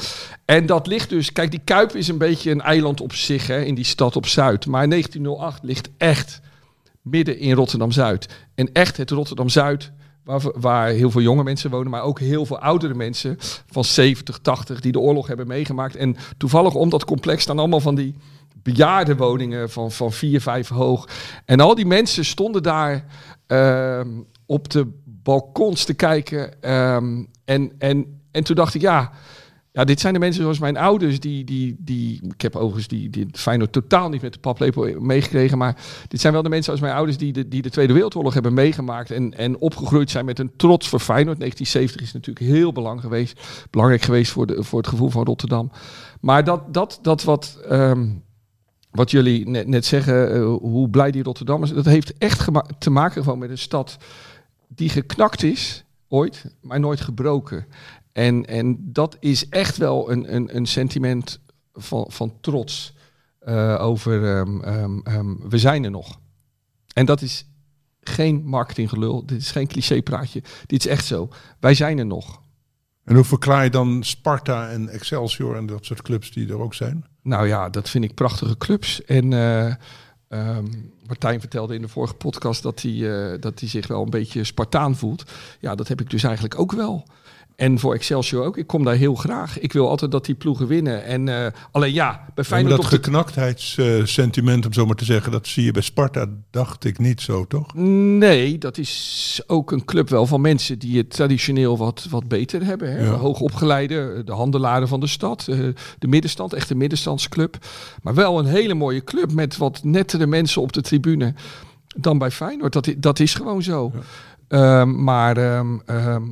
En 0.46 0.66
dat 0.66 0.88
ligt 0.88 1.10
dus, 1.10 1.32
kijk, 1.32 1.52
die 1.52 1.62
Kuip 1.64 1.96
is 1.96 2.08
een 2.08 2.18
beetje 2.18 2.52
een 2.52 2.62
eiland 2.62 3.02
op 3.02 3.14
zich 3.14 3.48
hè, 3.48 3.62
in 3.62 3.76
die 3.76 3.86
stad 3.86 4.16
op 4.16 4.26
Zuid. 4.26 4.66
Maar 4.66 4.90
1908 4.90 5.64
ligt 5.64 5.90
echt 5.98 6.40
midden 7.02 7.40
in 7.40 7.54
Rotterdam-Zuid. 7.54 8.28
En 8.56 8.72
echt 8.74 8.98
het 8.98 9.12
Rotterdam-Zuid, 9.12 9.92
waar, 10.24 10.42
waar 10.60 10.88
heel 10.88 11.12
veel 11.12 11.22
jonge 11.22 11.44
mensen 11.44 11.70
wonen, 11.70 11.92
maar 11.92 12.02
ook 12.02 12.20
heel 12.20 12.46
veel 12.46 12.60
oudere 12.60 12.94
mensen 12.94 13.36
van 13.72 13.84
70, 13.84 14.38
80, 14.38 14.80
die 14.80 14.92
de 14.92 15.00
oorlog 15.00 15.28
hebben 15.28 15.48
meegemaakt. 15.48 15.96
En 15.96 16.16
toevallig 16.38 16.74
om 16.74 16.90
dat 16.90 17.06
complex 17.06 17.44
staan 17.44 17.60
allemaal 17.60 17.80
van 17.80 17.96
die 17.96 18.16
bejaardenwoningen 18.74 19.70
van, 19.70 19.92
van 19.92 20.12
vier, 20.12 20.42
vijf 20.42 20.68
hoog. 20.70 21.08
En 21.46 21.60
al 21.60 21.76
die 21.76 21.86
mensen 21.86 22.26
stonden 22.26 22.64
daar 22.64 23.06
ehm, 23.48 24.08
op 24.46 24.70
de 24.70 24.88
balkons 25.04 25.84
te 25.84 25.94
kijken. 25.94 26.62
ehm, 26.62 27.24
en, 27.46 27.72
en, 27.78 28.22
en 28.32 28.44
toen 28.44 28.56
dacht 28.56 28.74
ik, 28.74 28.82
ja, 28.82 29.12
ja, 29.72 29.84
dit 29.84 30.00
zijn 30.00 30.14
de 30.14 30.20
mensen 30.20 30.42
zoals 30.42 30.60
mijn 30.60 30.78
ouders, 30.78 31.20
die, 31.20 31.44
die, 31.44 31.76
die 31.80 32.22
ik 32.34 32.42
heb 32.42 32.56
overigens 32.56 32.88
die, 32.88 33.10
die 33.10 33.28
Feyenoord 33.32 33.72
totaal 33.72 34.10
niet 34.10 34.22
met 34.22 34.34
de 34.34 34.40
paplepel 34.40 35.00
meegekregen, 35.00 35.58
maar 35.58 35.76
dit 36.08 36.22
zijn 36.22 36.34
wel 36.34 36.44
de 36.44 36.50
mensen 36.50 36.72
als 36.72 36.82
mijn 36.82 36.96
ouders 36.96 37.18
die 37.18 37.34
de, 37.34 37.48
die 37.48 37.62
de 37.62 37.70
Tweede 37.70 37.94
Wereldoorlog 37.94 38.34
hebben 38.34 38.54
meegemaakt 38.54 39.12
en, 39.12 39.38
en 39.38 39.58
opgegroeid 39.58 40.10
zijn 40.10 40.26
met 40.26 40.40
een 40.40 40.52
trots 40.56 40.88
voor 40.88 41.00
Feyenoord. 41.00 41.40
1970 41.40 42.02
is 42.02 42.14
natuurlijk 42.14 42.46
heel 42.46 42.72
belang 42.72 43.02
geweest, 43.02 43.68
belangrijk 43.70 44.02
geweest 44.02 44.32
voor, 44.32 44.48
de, 44.48 44.64
voor 44.64 44.80
het 44.80 44.88
gevoel 44.88 45.10
van 45.10 45.26
Rotterdam. 45.26 45.72
Maar 46.22 46.44
dat, 46.44 46.74
dat, 46.74 47.00
dat 47.02 47.24
wat, 47.24 47.60
ehm, 47.70 48.08
wat 48.98 49.12
jullie 49.12 49.50
net, 49.50 49.86
zeggen, 49.86 50.34
eh, 50.34 50.44
hoe 50.44 50.90
blij 50.90 51.12
die 51.12 51.24
Rotterdammers, 51.24 51.74
dat 51.74 51.86
heeft 51.86 52.18
echt 52.18 52.48
te 52.80 52.90
maken 52.90 53.24
gewoon 53.24 53.40
met 53.40 53.50
een 53.50 53.58
stad 53.58 53.98
die 54.68 54.90
geknakt 54.90 55.44
is, 55.44 55.84
ooit, 56.08 56.56
maar 56.62 56.80
nooit 56.80 57.02
gebroken. 57.02 57.66
En, 58.12 58.46
en 58.46 58.78
dat 58.80 59.18
is 59.20 59.50
echt 59.50 59.78
wel 59.78 60.12
een, 60.12 60.36
een, 60.36 60.56
een 60.56 60.66
sentiment 60.66 61.40
van, 61.74 62.06
van 62.10 62.34
trots 62.42 62.94
eh, 63.40 63.78
over 63.82 64.38
ehm, 64.38 64.62
ehm, 64.62 65.00
ehm, 65.00 65.36
we 65.50 65.58
zijn 65.58 65.84
er 65.84 65.92
nog. 65.92 66.20
En 66.94 67.06
dat 67.06 67.22
is 67.22 67.46
geen 68.02 68.46
marketinggelul, 68.46 69.26
dit 69.26 69.42
is 69.42 69.52
geen 69.52 69.68
clichépraatje, 69.68 70.42
dit 70.66 70.86
is 70.86 70.92
echt 70.92 71.06
zo. 71.06 71.30
Wij 71.60 71.74
zijn 71.74 71.98
er 71.98 72.06
nog. 72.06 72.42
En 73.08 73.16
hoe 73.16 73.24
verklaar 73.24 73.64
je 73.64 73.70
dan 73.70 74.04
Sparta 74.04 74.70
en 74.70 74.90
Excelsior 74.90 75.56
en 75.56 75.66
dat 75.66 75.86
soort 75.86 76.02
clubs 76.02 76.32
die 76.32 76.50
er 76.50 76.60
ook 76.60 76.74
zijn? 76.74 77.06
Nou 77.22 77.48
ja, 77.48 77.70
dat 77.70 77.90
vind 77.90 78.04
ik 78.04 78.14
prachtige 78.14 78.58
clubs. 78.58 79.06
En, 79.06 79.34
eh, 79.34 79.74
Ehm, 80.28 80.66
Martijn 81.06 81.40
vertelde 81.40 81.76
in 81.76 81.82
de 81.82 81.88
vorige 81.88 82.14
podcast 82.14 82.64
dat 82.64 82.82
hij, 82.82 82.92
eh, 82.92 83.42
dat 83.42 83.60
hij 83.60 83.70
zich 83.70 83.88
wel 83.88 84.04
een 84.04 84.10
beetje 84.10 84.44
Spartaan 84.44 84.96
voelt. 84.96 85.32
Ja, 85.60 85.76
dat 85.76 85.88
heb 85.88 86.02
ik 86.02 86.10
dus 86.10 86.24
eigenlijk 86.24 86.60
ook 86.60 86.72
wel. 86.72 87.08
En 87.58 87.80
voor 87.80 87.94
Excelsior 87.94 88.46
ook. 88.46 88.58
Ik 88.58 88.68
kom 88.68 88.84
daar 88.84 88.96
heel 88.96 89.16
graag. 89.16 89.60
Ik 89.60 89.74
wil 89.74 89.90
altijd 89.90 90.12
dat 90.12 90.26
die 90.26 90.36
ploegen 90.36 90.68
winnen. 90.68 91.04
En 91.04 91.28
eh, 91.30 91.52
alleen 91.72 91.94
ja, 91.94 92.12
bij 92.12 92.44
Ja, 92.44 92.44
Feyenoord 92.44 92.76
dat 92.76 92.86
geknaktheidssentiment, 92.86 94.66
om 94.66 94.74
zo 94.74 94.86
maar 94.86 94.96
te 94.96 95.06
zeggen, 95.06 95.32
dat 95.32 95.48
zie 95.48 95.64
je 95.64 95.72
bij 95.72 95.82
Sparta, 95.82 96.26
dacht 96.52 96.86
ik 96.86 97.00
niet 97.00 97.22
zo, 97.22 97.46
toch? 97.46 97.74
Nee, 97.74 98.58
dat 98.58 98.78
is 98.78 99.42
ook 99.48 99.72
een 99.72 99.86
club 99.86 100.10
wel 100.10 100.26
van 100.26 100.42
mensen 100.42 100.80
die 100.80 100.98
het 100.98 101.10
traditioneel 101.10 101.78
wat, 101.78 102.08
wat 102.10 102.28
beter 102.28 102.66
hebben. 102.66 102.92
Hè? 102.92 103.06
Ja. 103.06 103.12
Hoogopgeleide, 103.12 104.22
de 104.26 104.34
handelaren 104.34 104.88
van 104.88 105.00
de 105.00 105.08
stad, 105.08 105.48
eh, 105.48 105.58
de 106.00 106.08
middenstand, 106.08 106.54
echt 106.54 106.70
een 106.70 106.78
middenstandsclub. 106.78 107.58
Maar 108.02 108.14
wel 108.14 108.40
een 108.40 108.46
hele 108.46 108.74
mooie 108.74 109.04
club 109.04 109.34
met 109.34 109.58
wat 109.58 109.80
nettere 109.84 110.28
mensen 110.28 110.62
op 110.62 110.74
de 110.74 110.82
tribune 110.82 111.34
dan 111.96 112.18
bij 112.18 112.32
Feyenoord. 112.32 112.74
Dat, 112.74 112.94
dat 112.98 113.20
is 113.20 113.34
gewoon 113.34 113.64
zo. 113.64 113.92
Ehm, 114.48 115.04
maar 115.04 115.38
ehm, 115.38 115.78
ehm, 115.86 116.24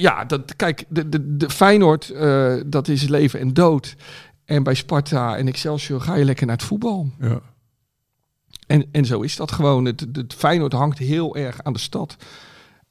ja, 0.00 0.24
dat, 0.24 0.56
kijk, 0.56 0.84
de, 0.88 1.08
de, 1.08 1.36
de 1.36 1.50
Feyenoord, 1.50 2.10
eh, 2.10 2.54
dat 2.66 2.88
is 2.88 3.08
leven 3.08 3.40
en 3.40 3.52
dood. 3.54 3.96
En 4.44 4.62
bij 4.62 4.74
Sparta 4.74 5.36
en 5.36 5.48
Excelsior 5.48 6.00
ga 6.00 6.14
je 6.14 6.24
lekker 6.24 6.46
naar 6.46 6.56
het 6.56 6.64
voetbal. 6.64 7.10
Ja. 7.20 7.40
En, 8.66 8.88
en 8.92 9.04
zo 9.04 9.20
is 9.20 9.36
dat 9.36 9.52
gewoon. 9.52 9.84
Het, 9.84 10.06
het 10.12 10.34
Feyenoord 10.34 10.72
hangt 10.72 10.98
heel 10.98 11.36
erg 11.36 11.62
aan 11.62 11.72
de 11.72 11.78
stad. 11.78 12.16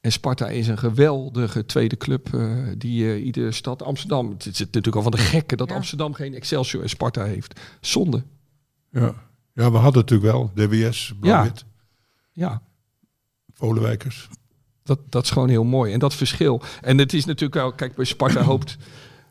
En 0.00 0.12
Sparta 0.12 0.48
is 0.48 0.68
een 0.68 0.78
geweldige 0.78 1.66
tweede 1.66 1.96
club 1.96 2.34
eh, 2.34 2.56
die 2.76 3.12
eh, 3.12 3.24
iedere 3.24 3.52
stad... 3.52 3.82
Amsterdam, 3.82 4.30
het 4.30 4.46
is 4.46 4.58
natuurlijk 4.58 4.96
al 4.96 5.02
van 5.02 5.10
de 5.10 5.18
gekken 5.18 5.56
dat 5.56 5.68
Ja. 5.68 5.74
Amsterdam 5.74 6.14
geen 6.14 6.34
Excelsior 6.34 6.82
en 6.82 6.88
Sparta 6.88 7.24
heeft. 7.24 7.60
Zonde. 7.80 8.22
Ja. 8.90 9.14
ja, 9.52 9.70
we 9.70 9.76
hadden 9.76 10.00
natuurlijk 10.00 10.32
wel 10.32 10.50
DWS, 10.54 11.14
Blauw-Wit, 11.20 11.64
Ja, 12.32 12.62
Volenwijkers. 13.52 14.28
Dat, 14.88 14.98
dat 15.08 15.24
is 15.24 15.30
gewoon 15.30 15.48
heel 15.48 15.64
mooi. 15.64 15.92
En 15.92 15.98
dat 15.98 16.14
verschil. 16.14 16.62
En 16.80 16.98
het 16.98 17.12
is 17.12 17.24
natuurlijk 17.24 17.54
wel... 17.54 17.72
Kijk, 17.72 17.94
bij 17.94 18.04
Sparta 18.04 18.42
hoopt... 18.42 18.76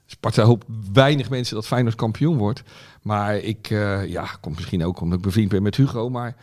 Sparta 0.05 0.43
hoopt 0.43 0.65
weinig 0.93 1.29
mensen 1.29 1.55
dat 1.55 1.67
Feyenoord 1.67 1.95
kampioen 1.95 2.37
wordt. 2.37 2.63
Maar 3.01 3.37
ik... 3.37 3.69
eh, 3.69 4.05
ja, 4.07 4.25
komt 4.41 4.55
misschien 4.55 4.85
ook 4.85 5.01
omdat 5.01 5.17
ik 5.17 5.23
bevriend 5.23 5.49
ben 5.49 5.63
met 5.63 5.75
Hugo. 5.75 6.09
Maar 6.09 6.35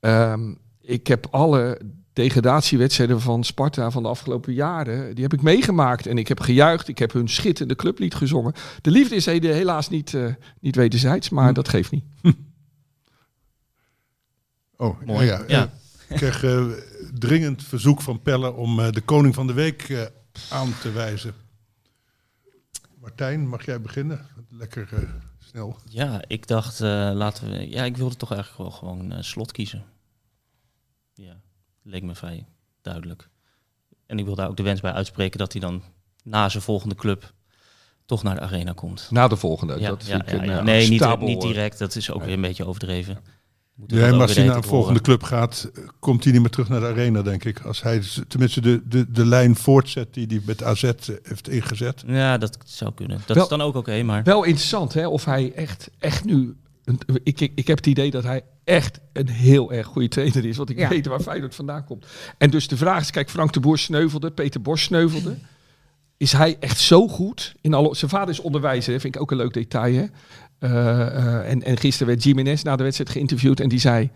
ehm, 0.00 0.54
ik 0.80 1.06
heb 1.06 1.26
alle 1.30 1.80
degradatiewedstrijden 2.12 3.20
van 3.20 3.44
Sparta 3.44 3.90
van 3.90 4.02
de 4.02 4.08
afgelopen 4.08 4.52
jaren, 4.52 5.14
die 5.14 5.22
heb 5.22 5.32
ik 5.32 5.42
meegemaakt. 5.42 6.06
En 6.06 6.18
ik 6.18 6.28
heb 6.28 6.40
gejuicht, 6.40 6.88
ik 6.88 6.98
heb 6.98 7.12
hun 7.12 7.28
schitterende 7.28 7.76
clublied 7.76 8.14
gezongen. 8.14 8.52
De 8.80 8.90
liefde 8.90 9.14
is 9.14 9.26
heden 9.26 9.54
helaas 9.54 9.88
niet, 9.88 10.14
eh, 10.14 10.24
niet 10.60 10.76
wederzijds, 10.76 11.28
maar 11.28 11.52
dat 11.52 11.68
geeft 11.68 11.90
niet. 11.90 12.04
Oh, 14.76 15.02
Mooi. 15.06 15.26
Ja, 15.26 15.38
ja. 15.38 15.44
Ja. 15.46 15.70
Ik 16.08 16.16
kreeg 16.16 16.42
eh, 16.44 16.66
dringend 17.14 17.62
verzoek 17.64 18.02
van 18.02 18.22
Pelle 18.22 18.52
om 18.52 18.80
eh, 18.80 18.90
de 18.90 19.00
koning 19.00 19.34
van 19.34 19.46
de 19.46 19.52
week 19.52 19.82
eh, 19.88 20.02
aan 20.50 20.74
te 20.80 20.92
wijzen. 20.92 21.34
Martijn, 23.00 23.48
mag 23.48 23.64
jij 23.64 23.80
beginnen? 23.80 24.26
Lekker 24.48 24.88
eh, 24.92 24.98
snel. 25.38 25.76
Ja, 25.88 26.22
ik 26.26 26.46
dacht, 26.46 26.80
eh, 26.80 27.10
laten 27.14 27.50
we. 27.50 27.68
Ja, 27.68 27.84
ik 27.84 27.96
wilde 27.96 28.16
toch 28.16 28.32
eigenlijk 28.32 28.62
wel 28.62 28.78
gewoon 28.78 29.24
slot 29.24 29.52
kiezen. 29.52 29.84
Ja, 31.14 31.40
leek 31.82 32.02
me 32.02 32.14
vrij 32.14 32.46
duidelijk. 32.82 33.28
En 34.06 34.18
ik 34.18 34.24
wil 34.24 34.34
daar 34.34 34.48
ook 34.48 34.56
de 34.56 34.62
wens 34.62 34.80
bij 34.80 34.92
uitspreken 34.92 35.38
dat 35.38 35.52
hij 35.52 35.60
dan 35.60 35.82
na 36.22 36.48
zijn 36.48 36.62
volgende 36.62 36.94
club 36.94 37.32
toch 38.04 38.22
naar 38.22 38.34
de 38.34 38.40
arena 38.40 38.72
komt. 38.72 39.08
Na 39.10 39.28
de 39.28 39.36
volgende. 39.36 39.80
Ja, 39.80 39.88
dat 39.88 40.06
ja, 40.06 40.12
vind 40.16 40.22
ik 40.22 40.28
ja, 40.28 40.42
een 40.42 40.48
ja. 40.48 40.62
Nee, 40.62 40.88
niet, 40.88 41.18
niet 41.18 41.40
direct. 41.40 41.78
Dat 41.78 41.94
is 41.94 42.10
ook 42.10 42.24
weer 42.24 42.34
een 42.34 42.40
beetje 42.40 42.66
overdreven. 42.66 43.18
Moeten 43.76 43.98
maar 44.10 44.20
als 44.20 44.34
hij 44.34 44.44
naar 44.44 44.52
de 44.54 44.62
een 44.62 44.68
volgende 44.68 45.00
club 45.00 45.22
gaat, 45.22 45.70
eh, 45.74 45.82
komt 45.98 46.24
hij 46.24 46.32
niet 46.32 46.40
meer 46.42 46.50
terug 46.50 46.68
naar 46.68 46.80
de 46.80 46.86
arena, 46.86 47.22
denk 47.22 47.44
ik. 47.44 47.60
Als 47.60 47.82
hij 47.82 48.02
tenminste 48.28 48.60
de, 48.60 48.82
de, 48.88 49.10
de 49.10 49.26
lijn 49.26 49.56
voortzet 49.56 50.14
die 50.14 50.26
hij 50.26 50.40
met 50.46 50.62
AZ 50.62 50.82
heeft 51.22 51.48
ingezet. 51.48 52.02
Ja, 52.06 52.38
dat 52.38 52.58
zou 52.64 52.94
kunnen. 52.94 53.20
Dat 53.26 53.36
Wel- 53.36 53.44
is 53.44 53.50
dan 53.50 53.60
ook 53.60 53.74
oké, 53.74 54.02
maar... 54.02 54.22
Wel 54.22 54.44
interessant, 54.44 54.94
hè? 54.94 55.06
Of 55.08 55.24
hij 55.24 55.52
echt, 55.54 55.90
echt 55.98 56.24
nu. 56.24 56.56
Een, 56.84 57.00
ik, 57.22 57.40
ik, 57.40 57.52
ik 57.54 57.66
heb 57.66 57.76
het 57.76 57.86
idee 57.86 58.10
dat 58.10 58.22
hij 58.22 58.42
echt 58.64 59.00
een 59.12 59.28
heel 59.28 59.72
erg 59.72 59.86
goede 59.86 60.08
trainer 60.08 60.44
is. 60.44 60.56
Want 60.56 60.70
ik 60.70 60.78
Ja. 60.78 60.88
weet 60.88 61.06
waar 61.06 61.20
Feyenoord 61.20 61.54
vandaan 61.54 61.84
komt. 61.84 62.06
En 62.38 62.50
dus 62.50 62.68
de 62.68 62.76
vraag 62.76 63.00
is: 63.00 63.10
kijk, 63.10 63.30
Frank 63.30 63.52
de 63.52 63.60
Boer 63.60 63.78
sneuvelde, 63.78 64.30
Peter 64.30 64.62
Bos 64.62 64.82
sneuvelde. 64.82 65.36
Is 66.16 66.32
hij 66.32 66.56
echt 66.60 66.78
zo 66.80 67.08
goed? 67.08 67.54
In 67.60 67.74
alle, 67.74 67.94
zijn 67.94 68.10
vader 68.10 68.28
is 68.28 68.40
onderwijzer, 68.40 68.92
hè, 68.92 69.00
vind 69.00 69.14
ik 69.14 69.20
ook 69.20 69.30
een 69.30 69.36
leuk 69.36 69.52
detail. 69.54 69.94
Hè? 69.94 70.06
Eh, 70.58 71.00
eh, 71.00 71.50
en, 71.50 71.62
en 71.62 71.76
gisteren 71.76 72.06
werd 72.06 72.22
Jiménez 72.22 72.62
na 72.62 72.76
de 72.76 72.82
wedstrijd 72.82 73.10
geïnterviewd 73.10 73.60
en 73.60 73.68
die 73.68 73.78
zei: 73.78 74.10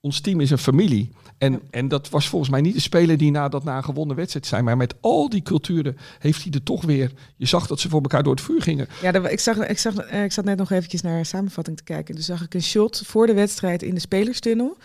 Ons 0.00 0.20
team 0.20 0.40
is 0.40 0.50
een 0.50 0.58
familie. 0.58 1.10
En, 1.38 1.60
en 1.70 1.88
dat 1.88 2.08
was 2.08 2.28
volgens 2.28 2.50
mij 2.50 2.60
niet 2.60 2.74
de 2.74 2.80
speler 2.80 3.16
die 3.16 3.30
na 3.30 3.48
dat 3.48 3.64
na 3.64 3.76
een 3.76 3.84
gewonnen 3.84 4.16
wedstrijd 4.16 4.46
zijn. 4.46 4.64
Maar 4.64 4.76
met 4.76 4.94
al 5.00 5.28
die 5.28 5.42
culturen 5.42 5.96
heeft 6.18 6.42
hij 6.42 6.52
er 6.52 6.62
toch 6.62 6.84
weer. 6.84 7.12
Je 7.36 7.46
zag 7.46 7.66
dat 7.66 7.80
ze 7.80 7.88
voor 7.88 8.00
elkaar 8.02 8.22
door 8.22 8.34
het 8.34 8.44
vuur 8.44 8.62
gingen. 8.62 8.86
Ja, 9.02 9.12
dat- 9.12 9.30
ik, 9.30 9.40
zag, 9.40 9.56
ik, 9.56 9.78
zag, 9.78 9.94
eh, 9.96 10.24
ik 10.24 10.32
zat 10.32 10.44
net 10.44 10.58
nog 10.58 10.70
eventjes 10.70 11.00
naar 11.02 11.18
een 11.18 11.26
samenvatting 11.26 11.76
te 11.76 11.82
kijken. 11.82 12.14
Dus 12.14 12.24
zag 12.26 12.42
ik 12.42 12.54
een 12.54 12.62
shot 12.62 13.02
voor 13.06 13.26
de 13.26 13.34
wedstrijd 13.34 13.82
in 13.82 13.94
de 13.94 14.00
spelerstunnel. 14.00 14.76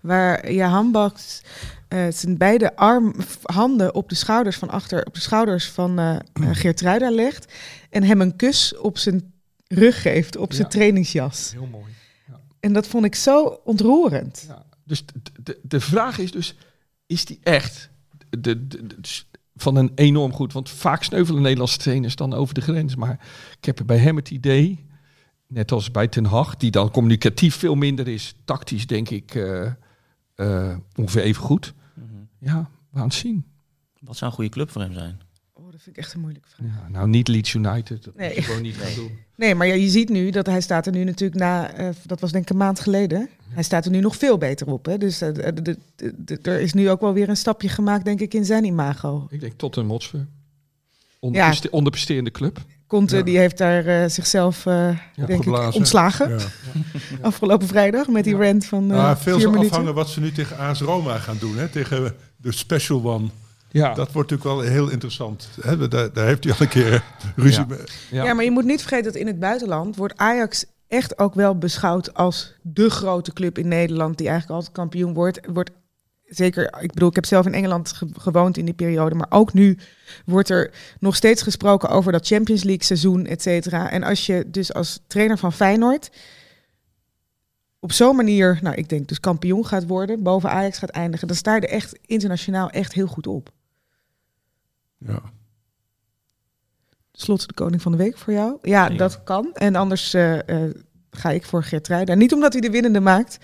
Waar 0.00 0.52
Jahan 0.52 0.92
Baks 0.92 1.42
eh, 1.88 2.06
zijn 2.10 2.36
beide 2.36 2.76
arm, 2.76 3.14
handen 3.42 3.94
op 3.94 4.08
de 4.08 4.14
schouders 4.14 4.56
van 4.56 4.68
achter, 4.70 5.06
op 5.06 5.14
de 5.14 5.20
schouders 5.20 5.68
van 5.70 5.98
eh 5.98 6.14
eh, 6.14 6.20
Geertruida 6.52 7.10
legt. 7.10 7.52
En 7.90 8.02
hem 8.02 8.20
een 8.20 8.36
kus 8.36 8.76
op 8.76 8.98
zijn 8.98 9.32
rug 9.68 10.02
geeft, 10.02 10.36
op 10.36 10.52
zijn 10.52 10.62
Ja. 10.64 10.68
trainingsjas. 10.68 11.52
Heel 11.52 11.66
mooi. 11.66 11.84
En 12.60 12.72
dat 12.72 12.86
vond 12.86 13.04
ik 13.04 13.14
zo 13.14 13.44
ontroerend. 13.64 14.44
Ja, 14.48 14.64
dus 14.84 15.06
de, 15.06 15.20
de, 15.42 15.58
de 15.62 15.80
vraag 15.80 16.18
is 16.18 16.30
dus, 16.32 16.54
is 17.06 17.24
die 17.24 17.38
echt 17.42 17.90
de, 18.28 18.40
de, 18.40 18.66
de- 18.66 19.00
dus 19.00 19.26
van 19.56 19.76
een 19.76 19.92
enorm 19.94 20.32
goed? 20.32 20.52
Want 20.52 20.70
vaak 20.70 21.02
sneuvelen 21.02 21.42
Nederlandse 21.42 21.78
trainers 21.78 22.16
dan 22.16 22.32
over 22.34 22.54
de 22.54 22.60
grens. 22.60 22.96
Maar 22.96 23.26
ik 23.58 23.64
heb 23.64 23.80
bij 23.86 23.98
hem 23.98 24.16
het 24.16 24.30
idee, 24.30 24.86
net 25.46 25.72
als 25.72 25.90
bij 25.90 26.08
Ten 26.08 26.24
Hag, 26.24 26.56
die 26.56 26.70
dan 26.70 26.90
communicatief 26.90 27.54
veel 27.56 27.74
minder 27.74 28.08
is, 28.08 28.34
tactisch 28.44 28.86
denk 28.86 29.10
ik 29.10 29.34
eh, 29.34 29.66
eh, 30.34 30.76
ongeveer 30.94 31.22
even 31.22 31.42
goed. 31.42 31.74
Mhm. 31.94 32.06
Ja, 32.38 32.70
we 32.90 32.96
gaan 32.98 33.06
het 33.06 33.14
zien. 33.16 33.44
Wat 34.00 34.16
zou 34.16 34.30
een 34.30 34.36
goede 34.36 34.50
club 34.50 34.70
voor 34.70 34.82
hem 34.82 34.92
zijn? 34.92 35.20
Dat 35.78 35.86
vind 35.86 35.96
ik 35.98 36.02
echt 36.04 36.14
een 36.14 36.20
moeilijke 36.20 36.48
vraag. 36.48 36.66
Ja, 36.66 36.88
nou, 36.88 37.08
niet 37.08 37.28
Leeds 37.28 37.54
United. 37.54 38.04
Dat 38.04 38.14
Nee. 38.16 38.26
moet 38.28 38.36
je 38.36 38.42
gewoon 38.42 38.62
niet 38.62 38.76
gaan 38.76 38.94
doen. 38.94 39.10
Nee, 39.34 39.54
maar 39.54 39.66
ja, 39.66 39.74
je 39.74 39.88
ziet 39.88 40.08
nu 40.08 40.30
dat 40.30 40.46
hij 40.46 40.60
staat 40.60 40.86
er 40.86 40.92
nu 40.92 41.04
natuurlijk 41.04 41.40
na, 41.40 41.70
eh, 41.72 41.88
dat 42.06 42.20
was 42.20 42.32
denk 42.32 42.44
ik 42.44 42.50
een 42.50 42.56
maand 42.56 42.80
geleden. 42.80 43.28
Hij 43.48 43.62
staat 43.62 43.84
er 43.84 43.90
nu 43.90 44.00
nog 44.00 44.16
veel 44.16 44.38
beter 44.38 44.66
op. 44.66 44.84
Hè? 44.84 44.98
Dus 44.98 45.20
eh, 45.20 45.34
de- 45.34 45.62
de- 45.62 45.78
de- 45.96 46.14
de- 46.24 46.38
er 46.42 46.60
is 46.60 46.72
nu 46.72 46.90
ook 46.90 47.00
wel 47.00 47.12
weer 47.12 47.28
een 47.28 47.36
stapje 47.36 47.68
gemaakt, 47.68 48.04
denk 48.04 48.20
ik, 48.20 48.34
in 48.34 48.44
zijn 48.44 48.64
imago. 48.64 49.26
Ik 49.30 49.40
denk 49.40 49.52
tot 49.56 49.76
een 49.76 49.88
Hotspur. 49.88 50.20
Ja. 50.20 50.26
Onderpreste- 51.20 51.70
Onderpresterende 51.70 52.30
club. 52.30 52.64
Conte 52.86 53.16
Ja. 53.16 53.22
die 53.22 53.38
heeft 53.38 53.58
daar 53.58 53.86
eh, 53.86 54.08
zichzelf, 54.08 54.66
eh, 54.66 54.98
denk 55.26 55.44
ik, 55.44 55.74
ontslagen. 55.74 56.28
Ja. 56.30 56.36
Afgelopen 57.20 57.66
vrijdag 57.66 58.08
met 58.08 58.24
die 58.24 58.36
rant 58.36 58.64
van 58.66 58.92
eh 58.92 58.98
Ah, 58.98 59.16
veel 59.16 59.32
vier 59.32 59.40
zal 59.42 59.50
minuten. 59.50 59.70
afhangen 59.72 59.94
wat 59.94 60.08
ze 60.08 60.20
nu 60.20 60.32
tegen 60.32 60.56
AS 60.58 60.80
Roma 60.80 61.18
gaan 61.18 61.36
doen. 61.40 61.56
Hè? 61.56 61.68
Tegen 61.68 62.14
de 62.36 62.52
special 62.52 63.04
one. 63.04 63.28
Ja, 63.70 63.94
Dat 63.94 64.12
wordt 64.12 64.30
natuurlijk 64.30 64.60
wel 64.60 64.70
heel 64.72 64.88
interessant. 64.88 65.48
Hè? 65.60 65.88
Daar, 65.88 66.12
daar 66.12 66.26
heeft 66.26 66.44
hij 66.44 66.52
al 66.52 66.60
een 66.60 66.68
keer 66.68 67.04
ruzie 67.36 67.60
Ja. 67.60 67.66
mee. 67.68 67.78
ja. 68.10 68.24
Ja, 68.24 68.34
maar 68.34 68.44
je 68.44 68.50
moet 68.50 68.64
niet 68.64 68.80
vergeten 68.80 69.04
dat 69.04 69.14
in 69.20 69.26
het 69.26 69.38
buitenland 69.38 69.96
wordt 69.96 70.16
Ajax 70.16 70.64
echt 70.86 71.18
ook 71.18 71.34
wel 71.34 71.58
beschouwd 71.58 72.14
als 72.14 72.54
de 72.62 72.90
grote 72.90 73.32
club 73.32 73.58
in 73.58 73.68
Nederland 73.68 74.18
die 74.18 74.28
eigenlijk 74.28 74.56
altijd 74.58 74.76
kampioen 74.76 75.14
wordt. 75.14 75.40
Wordt 75.52 75.70
zeker, 76.24 76.64
ik 76.80 76.92
bedoel, 76.92 77.08
ik 77.08 77.14
heb 77.14 77.26
zelf 77.26 77.46
in 77.46 77.54
Engeland 77.54 77.92
ge- 77.92 78.08
gewoond 78.18 78.56
in 78.56 78.64
die 78.64 78.74
periode, 78.74 79.14
maar 79.14 79.26
ook 79.30 79.52
nu 79.52 79.78
wordt 80.24 80.48
er 80.48 80.70
nog 81.00 81.16
steeds 81.16 81.42
gesproken 81.42 81.88
over 81.88 82.12
dat 82.12 82.26
Champions 82.26 82.62
League 82.62 82.84
seizoen, 82.84 83.26
et 83.26 83.42
cetera. 83.42 83.90
En 83.90 84.02
als 84.02 84.26
je 84.26 84.44
dus 84.46 84.72
als 84.74 85.00
trainer 85.06 85.38
van 85.38 85.52
Feyenoord 85.52 86.10
op 87.80 87.92
zo'n 87.92 88.16
manier, 88.16 88.58
nou 88.62 88.76
ik 88.76 88.88
denk 88.88 89.08
dus 89.08 89.20
kampioen 89.20 89.66
gaat 89.66 89.86
worden, 89.86 90.22
boven 90.22 90.50
Ajax 90.50 90.78
gaat 90.78 90.90
eindigen, 90.90 91.28
dan 91.28 91.36
sta 91.36 91.54
je 91.54 91.60
er 91.60 91.68
echt 91.68 91.98
internationaal 92.06 92.70
echt 92.70 92.92
heel 92.92 93.06
goed 93.06 93.26
op. 93.26 93.50
Ja. 94.98 95.22
Slot 97.12 97.48
de 97.48 97.54
koning 97.54 97.82
van 97.82 97.92
de 97.92 97.98
week 97.98 98.18
voor 98.18 98.32
jou? 98.32 98.58
Ja, 98.62 98.82
Zeker. 98.82 98.98
dat 98.98 99.22
kan. 99.22 99.50
En 99.54 99.74
anders 99.74 100.14
eh, 100.14 100.48
eh, 100.64 100.74
ga 101.10 101.30
ik 101.30 101.44
voor 101.44 101.62
Geertruida. 101.62 102.14
Niet 102.14 102.32
omdat 102.32 102.52
hij 102.52 102.60
de 102.60 102.70
winnende 102.70 103.00
maakt, 103.00 103.38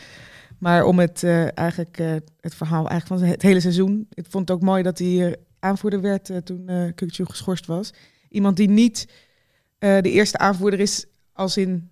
maar 0.59 0.85
om 0.85 0.99
het 0.99 1.23
eh, 1.23 1.59
eigenlijk 1.59 1.99
eh, 1.99 2.13
het 2.41 2.55
verhaal 2.55 2.89
eigenlijk 2.89 3.21
van 3.21 3.31
het 3.31 3.43
hele 3.43 3.61
seizoen. 3.61 4.07
Ik 4.11 4.27
vond 4.29 4.49
het 4.49 4.57
ook 4.57 4.65
mooi 4.65 4.83
dat 4.83 4.99
hij 4.99 5.27
eh, 5.27 5.33
aanvoerder 5.59 6.01
werd 6.01 6.31
toen 6.45 6.69
eh 6.69 6.91
Kukçu 6.95 7.25
geschorst 7.25 7.67
was. 7.67 7.93
Iemand 8.29 8.57
die 8.57 8.69
niet 8.69 9.09
eh, 9.79 10.01
de 10.01 10.11
eerste 10.11 10.39
aanvoerder 10.39 10.81
is, 10.81 11.07
als 11.33 11.57
in 11.57 11.89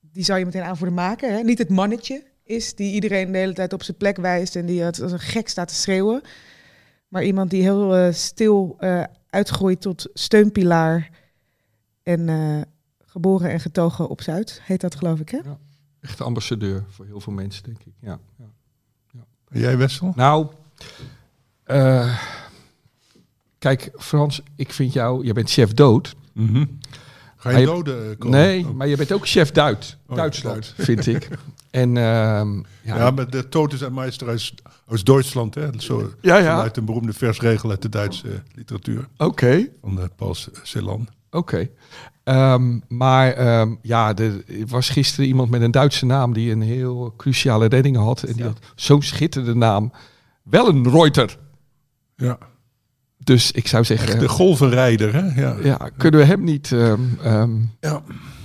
die 0.00 0.24
zou 0.24 0.38
je 0.38 0.44
meteen 0.44 0.62
aanvoerder 0.62 0.94
maken. 0.96 1.34
Hè? 1.34 1.42
Niet 1.42 1.58
het 1.58 1.68
mannetje 1.68 2.24
is 2.44 2.74
die 2.74 2.92
iedereen 2.92 3.32
de 3.32 3.38
hele 3.38 3.52
tijd 3.52 3.72
op 3.72 3.82
zijn 3.82 3.96
plek 3.96 4.16
wijst 4.16 4.56
en 4.56 4.66
die 4.66 4.82
het 4.82 5.02
als 5.02 5.12
een 5.12 5.20
gek 5.20 5.48
staat 5.48 5.68
te 5.68 5.74
schreeuwen. 5.74 6.22
Maar 7.12 7.24
iemand 7.24 7.50
die 7.50 7.62
heel 7.62 7.96
eh, 7.96 8.12
stil 8.12 8.76
eh, 8.78 9.02
uitgroeit 9.30 9.80
tot 9.80 10.06
steunpilaar 10.14 11.10
en 12.02 12.28
eh, 12.28 12.60
geboren 13.04 13.50
en 13.50 13.60
getogen 13.60 14.08
op 14.08 14.22
Zuid, 14.22 14.60
heet 14.62 14.80
dat 14.80 14.94
geloof 14.94 15.20
ik, 15.20 15.28
hè? 15.28 15.36
Ja. 15.36 15.58
Echte 16.00 16.24
ambassadeur 16.24 16.84
voor 16.88 17.06
heel 17.06 17.20
veel 17.20 17.32
mensen, 17.32 17.64
denk 17.64 17.78
ik. 17.84 17.92
Ja. 17.98 18.18
ja. 18.36 19.24
En 19.48 19.60
jij 19.60 19.78
Wessel? 19.78 20.12
Nou, 20.16 20.46
eh, 21.62 22.22
kijk 23.58 23.90
Frans, 23.96 24.42
ik 24.56 24.72
vind 24.72 24.92
jou, 24.92 25.24
je 25.26 25.32
bent 25.32 25.50
chef 25.50 25.74
dood. 25.74 26.14
Mhm. 26.32 26.64
Ga 27.42 27.58
je 27.58 27.66
doden 27.66 28.10
eh, 28.10 28.18
komen? 28.18 28.38
Nee, 28.38 28.66
Oh. 28.66 28.74
maar 28.74 28.86
je 28.88 28.96
bent 28.96 29.12
ook 29.12 29.26
chef 29.28 29.50
Duit, 29.50 29.96
Oh, 30.06 30.16
Duitsland, 30.16 30.54
Duits. 30.54 30.74
vind 30.88 31.06
ik. 31.06 31.28
En 31.70 31.96
ehm, 31.96 32.54
ja, 32.82 32.96
Ja, 32.96 33.10
maar 33.10 33.30
de 33.30 33.48
Totes 33.48 33.80
en 33.80 33.94
Meister 33.94 34.28
uit, 34.28 34.52
uit 34.88 35.04
Duitsland, 35.06 35.54
hè? 35.54 35.68
Zo, 35.78 36.12
ja, 36.20 36.36
ja. 36.36 36.54
Vanuit 36.54 36.76
een 36.76 36.84
beroemde 36.84 37.12
versregel 37.12 37.70
uit 37.70 37.82
de 37.82 37.88
Duitse 37.88 38.28
eh, 38.28 38.34
literatuur 38.54 39.08
oké. 39.16 39.68
van 39.80 40.00
eh, 40.00 40.04
Paul 40.16 40.34
Celan. 40.62 41.08
Oké. 41.30 41.68
Ehm, 42.24 42.78
maar 42.88 43.32
ehm, 43.32 43.74
ja, 43.82 44.14
er 44.16 44.44
was 44.66 44.88
gisteren 44.88 45.26
iemand 45.26 45.50
met 45.50 45.62
een 45.62 45.70
Duitse 45.70 46.06
naam 46.06 46.32
die 46.32 46.50
een 46.52 46.62
heel 46.62 47.14
cruciale 47.16 47.66
redding 47.66 47.96
had. 47.96 48.22
En 48.22 48.32
die 48.32 48.44
had 48.44 48.58
zo'n 48.74 49.02
schitterende 49.02 49.54
naam. 49.54 49.92
Wel 50.42 50.68
een 50.68 50.90
Reuter. 50.90 51.38
Ja, 52.16 52.38
Dus 53.24 53.52
ik 53.52 53.66
zou 53.68 53.84
zeggen, 53.84 54.18
de 54.18 54.28
golvenrijder, 54.28 55.14
hè? 55.14 55.40
Ja. 55.42 55.56
ja, 55.62 55.90
kunnen 55.96 56.20
we 56.20 56.26
hem 56.26 56.44
niet... 56.44 56.72
ehm, 56.72 57.00
ehm, 57.22 57.50
Ja. 57.80 58.02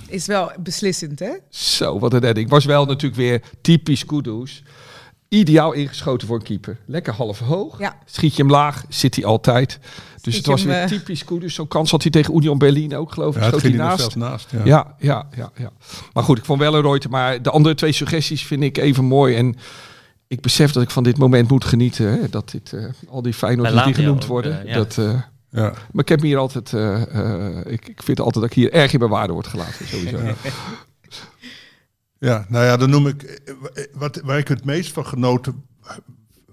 Is 0.08 0.26
wel 0.26 0.50
beslissend, 0.60 1.18
hè? 1.18 1.30
zo, 1.50 1.98
wat 1.98 2.12
een 2.12 2.20
redding. 2.20 2.50
Was 2.50 2.64
wel 2.64 2.84
natuurlijk 2.84 3.16
weer 3.16 3.42
typisch 3.60 4.04
Kudus. 4.04 4.62
Ideaal 5.28 5.72
ingeschoten 5.72 6.26
voor 6.26 6.36
een 6.36 6.42
keeper. 6.42 6.78
Lekker 6.86 7.12
half 7.14 7.38
hoog. 7.38 7.78
Ja. 7.78 7.96
Schiet 8.04 8.36
je 8.36 8.42
hem 8.42 8.50
laag, 8.50 8.84
zit 8.88 9.14
hij 9.14 9.24
altijd. 9.24 9.78
Dus 10.20 10.36
het 10.36 10.46
was 10.46 10.60
hem, 10.60 10.70
weer 10.70 10.80
eh, 10.80 10.86
typisch 10.88 11.24
Kudus. 11.24 11.54
Zo'n 11.54 11.68
kans 11.68 11.90
had 11.90 12.02
hij 12.02 12.10
tegen 12.10 12.34
Union 12.36 12.58
Berlin 12.58 12.96
ook, 12.96 13.12
geloof 13.12 13.36
ik. 13.36 13.42
Ja, 13.42 13.48
Schoot 13.48 13.62
hij 13.62 13.70
naast. 13.70 14.16
naast. 14.16 14.50
Ja. 14.50 14.60
Ja, 14.64 14.94
ja, 14.98 15.28
ja, 15.36 15.50
ja. 15.56 15.70
Maar 16.12 16.24
goed, 16.24 16.38
ik 16.38 16.44
vond 16.44 16.60
wel 16.60 16.74
een 16.74 16.82
Reuter. 16.82 17.10
Maar 17.10 17.42
de 17.42 17.50
andere 17.50 17.74
twee 17.74 17.92
suggesties 17.92 18.42
vind 18.46 18.62
ik 18.62 18.78
even 18.78 19.04
mooi. 19.04 19.36
En 19.36 19.56
ik 20.28 20.40
besef 20.40 20.72
dat 20.72 20.82
ik 20.82 20.90
van 20.90 21.02
dit 21.04 21.18
moment 21.18 21.48
moet 21.50 21.64
genieten. 21.64 22.06
Hè? 22.20 22.28
Dat 22.28 22.50
dit, 22.50 22.72
eh, 22.72 22.84
al 23.08 23.22
die 23.22 23.34
Feyenoorders 23.34 23.76
Bij 23.76 23.84
die 23.84 23.94
genoemd 23.94 24.22
ook, 24.22 24.28
worden. 24.28 24.60
eh, 24.60 24.66
ja. 24.68 24.74
dat, 24.74 24.98
eh, 24.98 25.20
Ja. 25.50 25.72
maar 25.92 26.02
ik 26.02 26.08
heb 26.08 26.20
me 26.20 26.26
hier 26.26 26.36
altijd... 26.38 26.72
eh, 26.72 27.02
eh, 27.58 27.72
ik, 27.72 27.88
ik 27.88 28.02
vind 28.02 28.20
altijd 28.20 28.34
dat 28.44 28.44
ik 28.44 28.52
hier 28.56 28.72
erg 28.72 28.92
in 28.92 28.98
mijn 28.98 29.10
waarde 29.10 29.32
word 29.32 29.46
gelaten. 29.46 29.86
Sowieso. 29.86 30.18
Ja, 32.18 32.46
nou 32.48 32.64
ja, 32.64 32.76
dan 32.76 32.90
noem 32.90 33.06
ik. 33.06 33.42
Wat, 33.92 34.20
waar 34.24 34.38
ik 34.38 34.48
het 34.48 34.64
meest 34.64 34.92
van 34.92 35.06
genoten 35.06 35.64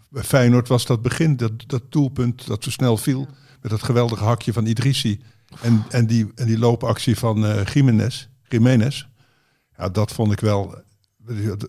bij 0.09 0.23
Feyenoord 0.23 0.67
was 0.67 0.85
dat 0.85 1.01
begin, 1.01 1.37
dat, 1.37 1.51
dat 1.67 1.81
doelpunt 1.89 2.47
dat 2.47 2.63
zo 2.63 2.69
snel 2.69 2.97
viel. 2.97 3.27
Met 3.61 3.71
dat 3.71 3.83
geweldige 3.83 4.23
hakje 4.23 4.53
van 4.53 4.65
Idrissi. 4.65 5.21
En, 5.61 5.83
en, 5.89 6.07
die, 6.07 6.31
en 6.35 6.45
die 6.47 6.59
loopactie 6.59 7.17
van 7.17 7.45
eh 7.45 7.65
Jiménez, 7.65 8.27
Jiménez. 8.47 9.05
Ja, 9.77 9.89
dat 9.89 10.11
vond 10.11 10.31
ik 10.31 10.39
wel. 10.39 10.75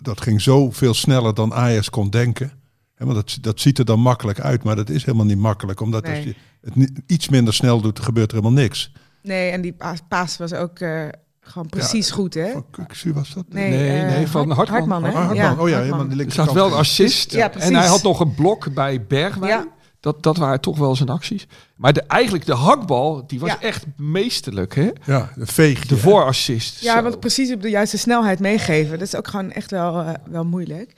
Dat 0.03 0.21
ging 0.21 0.41
zo 0.43 0.71
veel 0.71 0.95
sneller 0.95 1.35
dan 1.35 1.55
Ajax 1.55 1.91
kon 1.91 2.11
denken. 2.11 2.51
Hè, 2.95 3.05
want 3.07 3.17
dat, 3.17 3.39
dat 3.41 3.61
ziet 3.61 3.79
er 3.79 3.85
dan 3.85 4.01
makkelijk 4.01 4.41
uit, 4.41 4.63
maar 4.63 4.77
dat 4.77 4.89
is 4.89 5.05
helemaal 5.05 5.27
niet 5.27 5.39
makkelijk. 5.39 5.81
Omdat 5.81 6.09
als 6.09 6.19
je 6.19 6.35
het 6.61 6.75
niet, 6.77 7.01
iets 7.07 7.29
minder 7.29 7.55
snel 7.55 7.81
doet, 7.81 8.01
gebeurt 8.01 8.31
er 8.33 8.37
helemaal 8.39 8.63
niks. 8.63 8.93
Nee, 9.23 9.51
en 9.51 9.61
die 9.61 9.73
paas, 9.73 9.99
paas 10.09 10.37
was 10.37 10.53
ook 10.53 10.79
eh, 10.79 11.03
gewoon 11.41 11.69
precies 11.69 12.11
goed, 12.11 12.35
hè? 12.35 12.53
Van 12.53 12.65
Kuxu 12.71 13.13
was 13.13 13.35
dat? 13.35 13.45
Nee, 13.49 13.71
Nee, 13.71 14.01
eh, 14.01 14.09
nee, 14.09 14.27
van 14.27 14.51
Hart- 14.51 14.69
Hartman. 14.69 15.05
hè? 15.05 15.11
Hartman. 15.11 15.37
Ja, 15.37 15.43
oh 15.53 15.69
ja, 15.69 15.75
Hartman. 15.75 15.83
helemaal 15.83 16.09
die 16.09 16.11
Er 16.11 16.17
zat 16.17 16.19
linkerkant. 16.19 16.53
wel 16.53 16.67
een 16.67 16.73
assist. 16.73 17.33
Ja, 17.33 17.49
precies. 17.49 17.69
en 17.71 17.75
hij 17.77 17.87
had 17.87 18.03
nog 18.03 18.21
een 18.21 18.35
blok 18.35 18.75
bij 18.75 19.07
Bergwijn. 19.07 19.69
Dat, 20.07 20.23
dat 20.23 20.37
waren 20.37 20.61
toch 20.61 20.79
wel 20.79 20.97
zijn 20.97 21.09
acties. 21.09 21.47
Maar 21.77 21.93
de, 21.93 22.03
eigenlijk 22.03 22.47
de 22.47 22.55
hakbal, 22.55 23.27
die 23.27 23.41
was 23.41 23.51
Ja. 23.51 23.61
echt 23.61 23.85
meesterlijk. 23.97 24.75
Hè? 24.75 24.91
Ja, 25.05 25.33
een 25.37 25.47
veegje. 25.47 25.87
De 25.89 25.97
voorassist. 25.97 26.81
Ja, 26.81 26.97
Zo. 26.97 27.03
want 27.03 27.21
precies 27.21 27.53
op 27.53 27.63
de 27.63 27.71
juiste 27.71 27.99
snelheid 27.99 28.41
meegeven. 28.41 28.99
Dat 28.99 29.07
is 29.07 29.17
ook 29.17 29.29
gewoon 29.29 29.53
echt 29.53 29.71
wel, 29.71 30.01
eh, 30.01 30.15
wel 30.31 30.45
moeilijk. 30.45 30.93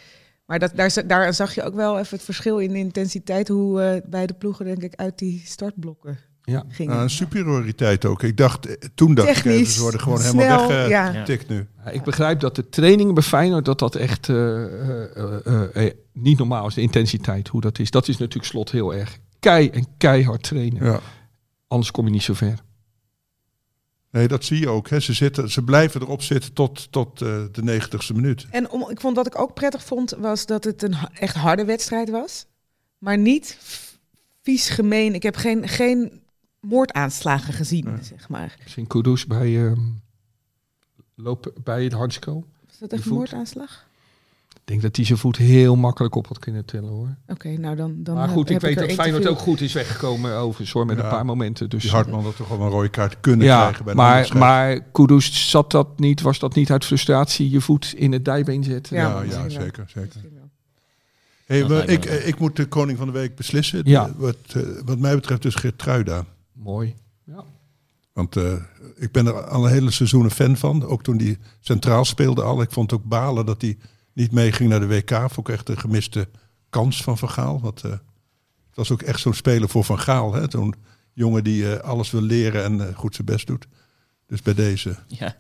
Maar 0.47 0.59
dat, 0.59 0.73
daar, 0.75 1.07
daar 1.07 1.35
zag 1.35 1.55
je 1.55 1.63
ook 1.63 1.75
wel 1.75 1.99
even 1.99 2.17
het 2.17 2.25
verschil 2.25 2.59
in 2.59 2.73
de 2.73 2.79
intensiteit... 2.79 3.49
hoe 3.49 3.83
eh 3.83 4.01
beide 4.11 4.35
ploegen, 4.35 4.65
denk 4.65 4.83
ik, 4.83 4.95
uit 4.97 5.19
die 5.19 5.43
startblokken 5.47 6.19
Ja. 6.51 6.65
gingen. 6.69 6.97
Een 6.97 7.11
superioriteit 7.11 8.05
ook. 8.05 8.23
Ik 8.23 8.37
dacht, 8.37 8.67
eh, 8.67 8.75
toen 8.95 9.15
dacht 9.15 9.29
ik, 9.29 9.35
Technisch, 9.35 9.55
even, 9.55 9.73
ze 9.73 9.81
worden 9.81 10.01
gewoon 10.01 10.19
snel, 10.19 10.33
helemaal 10.33 10.69
weggetikt 10.69 11.49
ja. 11.49 11.55
Nu. 11.55 11.67
Ja, 11.85 11.91
ik 11.91 12.03
begrijp 12.03 12.41
dat 12.41 12.57
de 12.57 12.69
trainingen 12.69 13.15
bij 13.15 13.23
Feyenoord, 13.23 13.65
dat 13.65 13.79
dat 13.79 13.95
echt 13.95 14.29
eh, 14.29 15.87
eh, 15.87 15.93
niet 16.13 16.39
normaal 16.39 16.67
is. 16.67 16.75
De 16.75 16.81
intensiteit, 16.81 17.49
hoe 17.49 17.61
dat 17.61 17.79
is. 17.79 17.91
Dat 17.91 18.09
is 18.09 18.17
natuurlijk 18.17 18.51
slot 18.51 18.71
heel 18.71 18.95
erg. 18.95 19.19
Kei 19.39 19.69
en 19.69 19.87
keihard 19.99 20.43
trainen. 20.43 20.85
Ja. 20.85 21.01
Anders 21.69 21.91
kom 21.91 22.05
je 22.05 22.11
niet 22.11 22.23
zo 22.23 22.35
ver. 22.35 22.59
Nee, 24.11 24.29
dat 24.29 24.45
zie 24.45 24.61
je 24.61 24.69
ook. 24.69 24.89
Hè. 24.89 25.01
Ze, 25.01 25.13
zitten, 25.13 25.51
ze 25.51 25.63
blijven 25.63 26.01
erop 26.01 26.23
zitten 26.23 26.53
tot, 26.53 26.93
tot 26.93 27.23
eh, 27.23 27.43
de 27.53 27.63
negentigste 27.63 28.15
minuut. 28.15 28.47
En 28.51 28.71
om, 28.71 28.91
ik 28.91 29.01
vond 29.01 29.17
wat 29.17 29.27
ik 29.27 29.39
ook 29.39 29.55
prettig 29.55 29.85
vond, 29.85 30.15
was 30.19 30.47
dat 30.47 30.65
het 30.65 30.83
een 30.83 30.97
echt 31.13 31.37
harde 31.37 31.65
wedstrijd 31.65 32.11
was. 32.11 32.47
Maar 32.99 33.19
niet 33.19 33.59
vies 34.43 34.69
gemeen. 34.69 35.15
Ik 35.15 35.23
heb 35.23 35.37
geen, 35.37 35.69
geen 35.69 36.23
moordaanslagen 36.69 37.53
gezien, 37.55 37.99
zeg 38.03 38.29
maar. 38.29 38.57
Misschien 38.63 38.87
Kudus 38.87 39.27
bij, 39.27 39.67
ehm 39.67 39.81
lopen, 41.15 41.53
bij 41.65 41.85
het 41.85 41.93
Hansko. 41.93 42.45
Is 42.71 42.79
dat 42.79 42.93
echt 42.93 43.07
een 43.07 43.13
moordaanslag? 43.13 43.87
Ik 44.49 44.75
denk 44.75 44.83
dat 44.83 44.97
hij 44.97 45.05
zijn 45.05 45.19
voet 45.19 45.37
heel 45.37 45.77
makkelijk 45.77 46.15
op 46.15 46.27
had 46.27 46.39
kunnen 46.39 46.65
tillen 46.65 46.89
hoor. 46.91 47.17
Oké, 47.27 47.49
nou 47.49 47.77
dan, 47.77 47.95
dan 48.03 48.15
maar 48.15 48.25
heb- 48.25 48.33
goed, 48.33 48.47
ik 48.47 48.53
heb 48.53 48.63
weet 48.63 48.77
er 48.81 48.87
dat 48.87 48.93
Feyenoord 48.97 49.27
ook 49.27 49.39
goed 49.39 49.61
is 49.61 49.73
weggekomen 49.73 50.37
overigens 50.37 50.73
hoor, 50.73 50.87
met 50.87 50.97
Ja. 50.99 51.03
een 51.05 51.11
paar 51.11 51.25
momenten. 51.25 51.71
Dus, 51.71 51.83
Die 51.83 51.91
Hartman 51.91 52.23
had 52.25 52.37
toch 52.37 52.49
wel 52.49 52.61
een 52.61 52.69
rode 52.69 52.89
kaart 52.89 53.21
kunnen 53.21 53.47
ja, 53.47 53.61
krijgen 53.61 53.85
bij 53.85 53.93
de 53.95 54.01
maar, 54.01 54.37
maar 54.37 54.81
Kudus 54.81 55.51
zat 55.51 55.71
dat 55.71 55.99
niet, 55.99 56.21
was 56.21 56.39
dat 56.39 56.55
niet 56.55 56.71
uit 56.71 56.85
frustratie 56.85 57.51
je 57.51 57.61
voet 57.61 57.93
in 57.97 58.13
het 58.13 58.25
dijbeen 58.25 58.65
zetten? 58.65 58.97
Ja, 58.97 59.23
Ja, 59.23 59.49
zeker. 59.49 59.85
zeker. 59.95 60.21
Hey, 61.47 61.61
ik, 61.87 62.05
eh, 62.05 62.27
ik 62.27 62.39
moet 62.39 62.57
de 62.57 62.67
koning 62.67 62.99
van 62.99 63.07
de 63.07 63.13
week 63.13 63.35
beslissen. 63.37 63.81
Ja. 63.85 64.05
De- 64.05 64.13
Wat, 64.17 64.37
eh, 64.55 64.63
wat 64.85 64.99
mij 64.99 65.15
betreft 65.15 65.43
dus 65.43 65.55
Geertruida. 65.55 66.25
Mooi. 66.63 66.97
Ja. 67.25 67.45
Want 68.13 68.37
eh, 68.37 68.53
ik 68.97 69.13
ben 69.13 69.27
er 69.27 69.45
al 69.47 69.65
een 69.65 69.73
hele 69.73 69.91
seizoen 69.91 70.25
een 70.25 70.31
fan 70.31 70.57
van. 70.57 70.85
Ook 70.85 71.03
toen 71.03 71.17
hij 71.19 71.39
centraal 71.61 72.05
speelde 72.05 72.43
al. 72.43 72.63
Ik 72.63 72.71
vond 72.71 72.91
het 72.91 73.01
ook 73.01 73.07
balen 73.07 73.47
dat 73.47 73.61
hij 73.63 73.79
niet 74.13 74.33
meeging 74.33 74.69
naar 74.69 74.81
de 74.81 74.87
WK. 74.87 75.11
Vond 75.11 75.49
ik 75.49 75.55
echt 75.55 75.69
een 75.69 75.79
gemiste 75.79 76.29
kans 76.71 77.03
van 77.03 77.19
Van 77.19 77.31
Gaal. 77.31 77.61
Want 77.61 77.85
eh, 77.85 77.91
het 77.91 78.75
was 78.75 78.91
ook 78.91 79.03
echt 79.03 79.21
zo'n 79.21 79.35
speler 79.35 79.69
voor 79.69 79.85
Van 79.85 79.99
Gaal. 79.99 80.35
hè. 80.35 80.45
Zo'n 80.49 80.75
jongen 81.13 81.45
die 81.45 81.73
eh, 81.77 81.89
alles 81.89 82.11
wil 82.11 82.21
leren 82.23 82.65
en 82.65 82.95
goed 82.95 83.15
zijn 83.15 83.27
best 83.27 83.47
doet. 83.47 83.67
Dus 84.27 84.43
bij 84.43 84.55
deze, 84.55 84.97
Ja, 85.07 85.37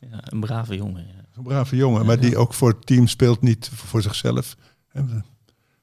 ja 0.00 0.20
een 0.32 0.40
brave 0.40 0.76
jongen. 0.76 1.06
Ja. 1.06 1.24
een 1.34 1.42
brave 1.42 1.76
jongen. 1.76 2.06
Maar 2.06 2.20
die 2.20 2.36
ook 2.36 2.54
voor 2.54 2.68
het 2.68 2.86
team 2.86 3.06
speelt, 3.06 3.40
niet 3.40 3.70
voor 3.74 4.02
zichzelf. 4.02 4.56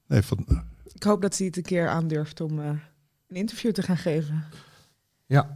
Nee, 0.07 0.21
van, 0.21 0.45
Ik 0.93 1.03
hoop 1.03 1.21
dat 1.21 1.37
hij 1.37 1.47
het 1.47 1.57
een 1.57 1.63
keer 1.63 1.87
aandurft 1.89 2.41
om 2.41 2.59
eh, 2.59 2.65
een 3.27 3.35
interview 3.35 3.71
te 3.71 3.81
gaan 3.81 3.97
geven. 3.97 4.43
Ja. 5.27 5.55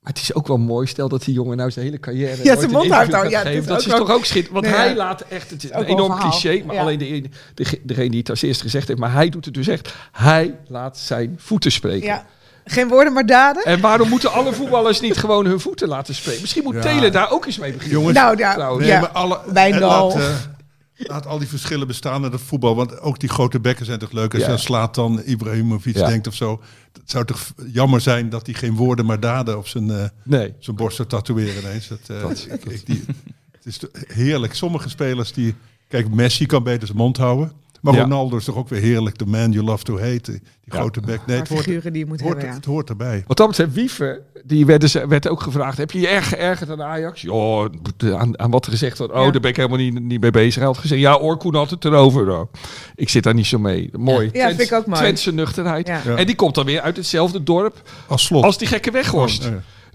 Maar 0.00 0.12
het 0.12 0.22
is 0.22 0.34
ook 0.34 0.46
wel 0.46 0.58
mooi, 0.58 0.86
stel 0.86 1.08
dat 1.08 1.24
die 1.24 1.34
jongen 1.34 1.56
nou 1.56 1.70
zijn 1.70 1.84
hele 1.84 2.00
carrière... 2.00 2.44
Ja, 2.44 2.56
zijn 2.58 2.70
mond 2.70 2.90
houdt 2.90 3.14
al. 3.14 3.28
Ja, 3.28 3.38
het 3.38 3.46
geven. 3.48 3.60
is 3.60 3.66
dat 3.66 3.76
ook 3.80 3.86
is 3.86 3.94
toch 3.94 4.10
ook 4.10 4.24
schitterend. 4.24 4.52
Want 4.52 4.64
Nee, 4.74 4.74
hij 4.84 4.88
ja. 4.88 4.94
laat 4.96 5.20
echt, 5.20 5.50
het 5.50 5.64
is 5.64 5.70
een 5.70 5.84
enorm 5.84 6.12
verhaal. 6.12 6.30
cliché, 6.30 6.64
maar 6.66 6.74
Ja. 6.74 6.80
alleen 6.80 6.98
de, 6.98 7.24
de, 7.54 7.80
degene 7.82 8.10
die 8.10 8.18
het 8.18 8.30
als 8.30 8.42
eerste 8.42 8.62
gezegd 8.62 8.88
heeft, 8.88 9.00
maar 9.00 9.12
hij 9.12 9.28
doet 9.28 9.44
het 9.44 9.54
dus 9.54 9.66
echt. 9.68 9.94
Hij 10.12 10.54
laat 10.68 10.98
zijn 10.98 11.34
voeten 11.38 11.72
spreken. 11.72 12.06
Ja, 12.06 12.26
geen 12.64 12.88
woorden 12.88 13.12
maar 13.12 13.26
daden. 13.26 13.64
En 13.64 13.80
waarom 13.80 14.08
moeten 14.08 14.32
alle 14.32 14.52
voetballers 14.52 15.00
niet 15.00 15.16
gewoon 15.16 15.46
hun 15.46 15.60
voeten 15.60 15.88
laten 15.88 16.14
spreken? 16.14 16.40
Misschien 16.40 16.62
moet 16.64 16.74
Ja. 16.74 16.80
Telen 16.80 17.12
daar 17.12 17.30
ook 17.30 17.46
eens 17.46 17.58
mee 17.58 17.72
beginnen. 17.72 17.98
jongens, 17.98 18.18
nou, 18.18 18.36
trouwens. 18.36 18.84
Nee, 18.84 18.92
ja. 18.94 19.00
maar 19.00 19.10
alle, 19.10 19.40
Wijndal. 19.52 20.12
en 20.12 20.18
Laat, 20.18 20.28
eh, 20.28 20.34
laat 20.96 21.26
al 21.26 21.38
die 21.38 21.48
verschillen 21.48 21.86
bestaan 21.86 22.24
in 22.24 22.32
het 22.32 22.40
voetbal. 22.40 22.76
Want 22.76 23.00
ook 23.00 23.18
die 23.20 23.28
grote 23.28 23.60
bekken 23.60 23.86
zijn 23.86 23.98
toch 23.98 24.12
leuk. 24.12 24.32
Als 24.32 24.40
Ja. 24.42 24.46
je 24.48 24.52
aan 24.52 24.58
Slatan 24.58 25.22
Ibrahimovic 25.24 25.96
Ja. 25.96 26.06
denkt 26.08 26.26
of 26.26 26.34
zo. 26.34 26.60
Het 26.92 27.10
zou 27.10 27.24
toch 27.24 27.52
jammer 27.72 28.00
zijn 28.00 28.28
dat 28.28 28.46
hij 28.46 28.54
geen 28.54 28.74
woorden 28.74 29.06
maar 29.06 29.20
daden 29.20 29.58
op 29.58 29.66
zijn, 29.68 30.10
Nee. 30.24 30.54
zijn 30.58 30.76
borst 30.76 30.96
zou 30.96 31.08
tatoeëren 31.08 31.62
ineens. 31.62 31.88
Dat, 31.88 32.00
eh, 32.06 32.30
ik, 32.54 32.64
ik- 32.64 32.86
die, 32.86 33.04
het 33.52 33.66
is 33.66 33.80
heerlijk. 34.06 34.54
Sommige 34.54 34.88
spelers 34.88 35.32
die... 35.32 35.54
Kijk, 35.88 36.08
Messi 36.14 36.46
kan 36.46 36.62
beter 36.62 36.86
zijn 36.86 36.98
mond 36.98 37.16
houden. 37.16 37.52
Maar 37.84 37.94
Ja. 37.94 38.00
Ronaldo 38.02 38.36
is 38.36 38.44
toch 38.44 38.56
ook 38.56 38.68
weer 38.68 38.80
heerlijk. 38.80 39.16
The 39.16 39.26
man 39.26 39.52
you 39.52 39.64
love 39.64 39.84
to 39.84 39.98
hate. 39.98 40.30
Die 40.30 40.40
Ja. 40.64 40.78
grote 40.78 41.00
bek. 41.00 41.20
Nee, 41.26 41.38
het 41.38 41.48
hoort, 41.48 41.62
figuren 41.62 41.92
die 41.92 42.00
je 42.02 42.06
moet 42.08 42.16
het, 42.20 42.24
hoort, 42.28 42.34
hebben, 42.36 42.54
ja. 42.54 42.60
het 42.60 42.70
hoort 42.70 42.88
erbij. 42.88 43.24
Wat 43.26 43.36
dat 43.36 43.48
betreft, 43.48 43.72
Wiever, 43.74 44.20
die 44.44 44.66
werd, 44.66 44.80
dus, 44.80 44.92
werd 44.92 45.28
ook 45.28 45.40
gevraagd: 45.42 45.78
heb 45.78 45.90
je 45.90 46.00
je 46.00 46.08
erg 46.08 46.28
geërgerd 46.28 46.70
aan 46.70 46.82
Ajax? 46.82 47.22
Ja, 47.22 47.68
aan, 48.18 48.38
aan 48.38 48.50
wat 48.50 48.64
er 48.64 48.70
gezegd 48.70 48.98
wordt. 48.98 49.12
Oh, 49.12 49.24
Ja. 49.24 49.30
daar 49.30 49.40
ben 49.40 49.50
ik 49.50 49.56
helemaal 49.56 49.78
niet, 49.78 50.00
niet 50.00 50.20
mee 50.20 50.30
bezig. 50.30 50.54
Hij 50.54 50.64
had 50.64 50.78
gezegd: 50.78 51.00
ja, 51.00 51.16
Orkoen 51.16 51.54
had 51.54 51.70
het 51.70 51.84
erover. 51.84 52.26
Nou, 52.26 52.46
ik 52.94 53.08
zit 53.08 53.22
daar 53.22 53.34
niet 53.34 53.46
zo 53.46 53.58
mee. 53.58 53.90
Mooi. 53.92 54.30
Ja, 54.32 54.48
vind 54.48 54.60
ik 54.60 54.72
ook 54.72 54.86
mooi. 54.86 55.00
Twentse 55.00 55.32
nuchterheid. 55.32 55.86
Ja. 55.86 56.00
Ja. 56.04 56.16
En 56.16 56.26
die 56.26 56.34
komt 56.34 56.54
dan 56.54 56.64
weer 56.64 56.80
uit 56.80 56.96
hetzelfde 56.96 57.42
dorp 57.42 57.82
Als 58.06 58.24
slot. 58.24 58.44
als 58.44 58.58
die 58.58 58.68
gekke 58.68 58.90
weghorst. 58.90 59.46
Oh. 59.46 59.52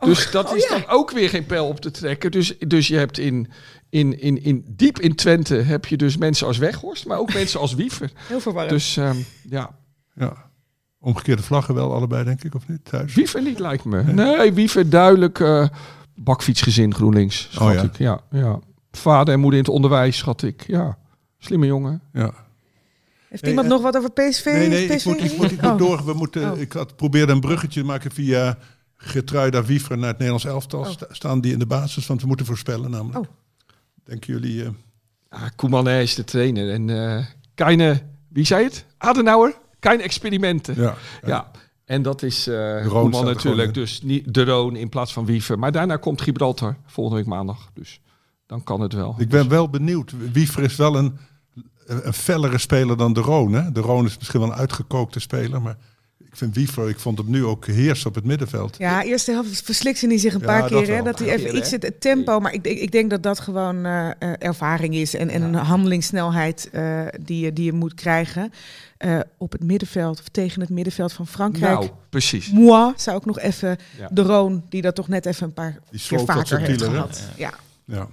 Dus 0.08 0.32
dat 0.32 0.50
oh 0.50 0.58
is 0.58 0.64
ja. 0.64 0.70
dan 0.70 0.84
ook 0.88 1.12
weer 1.12 1.30
geen 1.30 1.46
pijl 1.46 1.68
op 1.68 1.80
te 1.80 1.92
trekken. 1.92 2.32
Dus, 2.32 2.58
dus 2.68 2.88
je 2.88 2.96
hebt 2.96 3.18
in, 3.18 3.48
in, 3.90 4.20
in, 4.22 4.44
in, 4.44 4.66
diep 4.76 5.00
in 5.00 5.16
Twente 5.16 5.56
heb 5.56 5.86
je 5.86 5.98
dus 5.98 6.18
mensen 6.18 6.48
als 6.48 6.58
Weghorst, 6.58 7.06
maar 7.06 7.18
ook 7.18 7.34
mensen 7.34 7.60
als 7.60 7.74
Wiever. 7.74 8.12
Heel 8.28 8.40
verwarrend. 8.40 8.74
Dus 8.74 8.98
ehm, 8.98 9.18
ja, 9.50 9.70
Ja. 10.16 10.48
Omgekeerde 11.02 11.42
vlaggen 11.44 11.74
wel 11.76 11.94
allebei, 11.94 12.24
denk 12.24 12.44
ik, 12.44 12.56
of 12.56 12.68
niet? 12.68 12.86
Thuis. 12.86 13.14
Wiever 13.14 13.42
niet 13.42 13.60
lijkt 13.60 13.84
me. 13.86 14.04
Nee, 14.04 14.54
Wiever 14.54 14.90
duidelijk 14.90 15.40
eh 15.40 15.68
bakfietsgezin 16.16 16.94
GroenLinks. 16.94 17.48
schat 17.52 17.68
Oh 17.68 17.74
ja. 17.74 17.82
ik. 17.82 17.98
Ja, 17.98 18.22
ja. 18.32 18.60
vader 18.92 19.34
en 19.34 19.40
moeder 19.40 19.60
in 19.60 19.66
het 19.66 19.74
onderwijs, 19.74 20.18
schat 20.18 20.42
ik. 20.44 20.64
Ja, 20.68 20.98
slimme 21.38 21.66
jongen. 21.66 22.02
Ja. 22.14 22.34
Heeft 23.30 23.48
iemand 23.48 23.68
eh, 23.68 23.74
nog 23.74 23.82
wat 23.82 23.98
over 23.98 24.12
PSV? 24.12 24.46
Nee, 24.46 24.68
nee, 24.70 24.86
ik 24.86 24.96
PSV? 24.98 25.06
moet, 25.06 25.24
ik 25.24 25.38
moet, 25.38 25.52
ik 25.52 25.62
moet 25.62 25.72
Oh. 25.72 25.78
door. 25.78 26.06
We 26.06 26.14
moeten, 26.14 26.52
Oh. 26.52 26.60
Ik 26.60 26.72
had 26.74 26.96
probeerde 26.96 27.32
een 27.32 27.40
bruggetje 27.40 27.80
te 27.82 27.86
maken 27.86 28.12
via 28.12 28.58
Getruida 28.98 29.64
Wiever 29.64 29.98
naar 29.98 30.08
het 30.08 30.18
Nederlands 30.18 30.46
elftal. 30.46 30.80
Oh. 30.80 30.90
Sta- 30.90 31.08
Staan 31.10 31.42
die 31.42 31.54
in 31.54 31.60
de 31.60 31.66
basis? 31.66 32.08
Want 32.08 32.22
we 32.22 32.28
moeten 32.28 32.46
voorspellen 32.46 32.90
namelijk. 32.92 33.28
Denken 34.10 34.34
jullie... 34.34 34.64
eh, 34.64 34.70
Ah, 35.30 35.42
Koeman 35.56 35.90
is 35.90 36.16
de 36.16 36.24
trainer. 36.24 36.70
En 36.72 36.90
eh 36.90 37.26
keine, 37.56 38.02
wie 38.30 38.46
zei 38.46 38.64
het? 38.64 38.86
Adenauer? 38.98 39.58
Keine 39.80 40.04
experimenten. 40.04 40.76
Ja. 40.82 40.96
ja. 41.26 41.52
En 41.86 42.02
dat 42.02 42.24
is 42.24 42.48
Roon 42.48 42.88
Koeman 43.12 43.26
natuurlijk. 43.26 43.74
Dus 43.74 44.02
niet 44.02 44.34
de 44.34 44.44
Roon 44.46 44.76
in 44.76 44.90
plaats 44.90 45.14
van 45.14 45.26
Wiever. 45.26 45.60
Maar 45.60 45.72
daarna 45.72 45.96
komt 45.98 46.22
Gibraltar 46.22 46.78
volgende 46.86 47.20
week 47.20 47.30
maandag. 47.30 47.70
Dus 47.74 48.02
dan 48.46 48.64
kan 48.64 48.82
het 48.82 48.94
wel. 48.94 49.16
Ik 49.18 49.30
ben 49.30 49.50
wel 49.50 49.70
benieuwd. 49.70 50.14
Wiever 50.32 50.64
is 50.64 50.76
wel 50.76 50.96
een, 50.96 51.18
een 51.86 52.14
fellere 52.14 52.58
speler 52.58 52.98
dan 52.98 53.14
de 53.14 53.22
Roon. 53.22 53.54
Hè? 53.54 53.72
De 53.72 53.80
Roon 53.80 54.06
is 54.06 54.18
misschien 54.18 54.40
wel 54.40 54.50
een 54.50 54.56
uitgekookte 54.56 55.20
speler. 55.20 55.62
Maar 55.62 55.78
vind 56.40 56.56
Wiever, 56.56 56.90
ik 56.90 57.00
vond 57.00 57.18
hem 57.18 57.30
nu 57.30 57.46
ook 57.46 57.66
heersen 57.68 58.08
op 58.08 58.16
het 58.16 58.24
middenveld. 58.24 58.78
Ja, 58.78 59.04
eerste 59.04 59.32
helft 59.32 59.62
verslikte 59.62 60.08
hij 60.08 60.18
zich 60.18 60.34
een 60.34 60.40
Ja, 60.40 60.46
paar 60.46 60.70
dat 60.70 60.84
keer. 60.84 60.96
Hè, 60.96 61.02
dat 61.04 61.20
hij 61.20 61.28
even 61.28 61.46
keer, 61.46 61.56
iets 61.56 61.72
hè? 61.72 61.78
het, 61.80 62.02
tempo. 62.02 62.40
Maar 62.40 62.54
ik, 62.54 62.64
denk- 62.64 62.80
ik 62.80 62.92
denk 62.92 63.10
dat 63.10 63.24
dat 63.24 63.40
gewoon 63.40 63.86
eh, 63.86 64.10
eh, 64.10 64.34
ervaring 64.40 64.96
is. 64.96 65.14
En, 65.16 65.30
en 65.30 65.42
een 65.42 65.54
handelingssnelheid 65.54 66.70
eh, 66.72 67.06
die, 67.22 67.46
je, 67.46 67.54
die 67.54 67.66
je 67.66 67.74
moet 67.74 67.94
krijgen. 67.94 68.52
eh, 68.98 69.20
op 69.38 69.52
het 69.52 69.64
middenveld 69.64 70.20
of 70.20 70.28
tegen 70.28 70.62
het 70.62 70.70
middenveld 70.70 71.14
van 71.14 71.28
Frankrijk. 71.28 71.80
Nou, 71.80 71.90
precies. 72.10 72.52
Moi 72.52 72.94
zou 72.96 73.18
ik 73.18 73.26
nog 73.26 73.40
even 73.40 73.78
Ja. 73.98 74.08
de 74.12 74.22
Roon, 74.22 74.64
die 74.70 74.82
dat 74.82 74.96
toch 74.96 75.08
net 75.08 75.26
even 75.26 75.48
een 75.48 75.54
paar 75.54 75.80
Die 75.92 76.02
keer 76.08 76.20
vaker 76.20 76.60
heeft 76.60 76.82
gehad. 76.84 77.24
Ja. 77.38 77.54
Ja. 77.86 78.08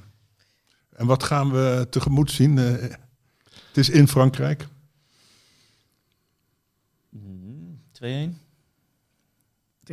En 0.96 1.06
wat 1.06 1.22
gaan 1.22 1.50
we 1.52 1.86
tegemoet 1.90 2.30
zien? 2.30 2.58
Eh, 2.58 2.64
het 3.68 3.76
is 3.76 3.88
in 3.90 4.08
Frankrijk. 4.08 4.66
Mm, 7.10 7.80
2-1. 8.02 8.04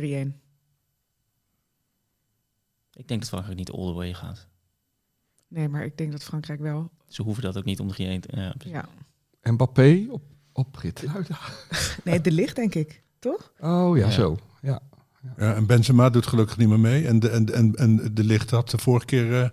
Ik 2.92 3.08
denk 3.08 3.20
dat 3.20 3.28
Frankrijk 3.28 3.56
niet 3.58 3.70
all 3.70 3.86
the 3.86 3.92
way 3.92 4.14
gaat. 4.14 4.46
Nee, 5.48 5.68
maar 5.68 5.84
ik 5.84 5.96
denk 5.96 6.12
dat 6.12 6.22
Frankrijk 6.24 6.60
wel. 6.60 6.90
Ze 7.08 7.22
hoeven 7.22 7.42
dat 7.42 7.56
ook 7.56 7.64
niet 7.64 7.80
om 7.80 7.88
de 7.88 8.20
3-1 8.22 8.26
te... 8.26 8.68
Ja. 8.68 8.88
Mbappé 9.42 10.06
op, 10.10 10.22
op 10.52 10.76
Ritluida. 10.76 11.38
Nee, 12.04 12.20
de 12.20 12.32
licht 12.32 12.56
denk 12.56 12.74
ik. 12.74 13.02
Toch? 13.18 13.52
Oh 13.60 13.96
ja, 13.96 14.04
Ja. 14.04 14.10
zo. 14.10 14.38
Ja. 14.62 14.80
Ja, 15.36 15.54
en 15.54 15.66
Benzema 15.66 16.10
doet 16.10 16.26
gelukkig 16.26 16.56
niet 16.56 16.68
meer 16.68 16.80
mee. 16.80 17.06
En 17.06 17.20
de, 17.20 17.28
en, 17.30 17.54
en, 17.54 17.74
en 17.74 18.14
de 18.14 18.24
licht 18.24 18.50
had 18.50 18.70
de 18.70 18.78
vorige 18.78 19.06
keer 19.06 19.42
eh, 19.42 19.50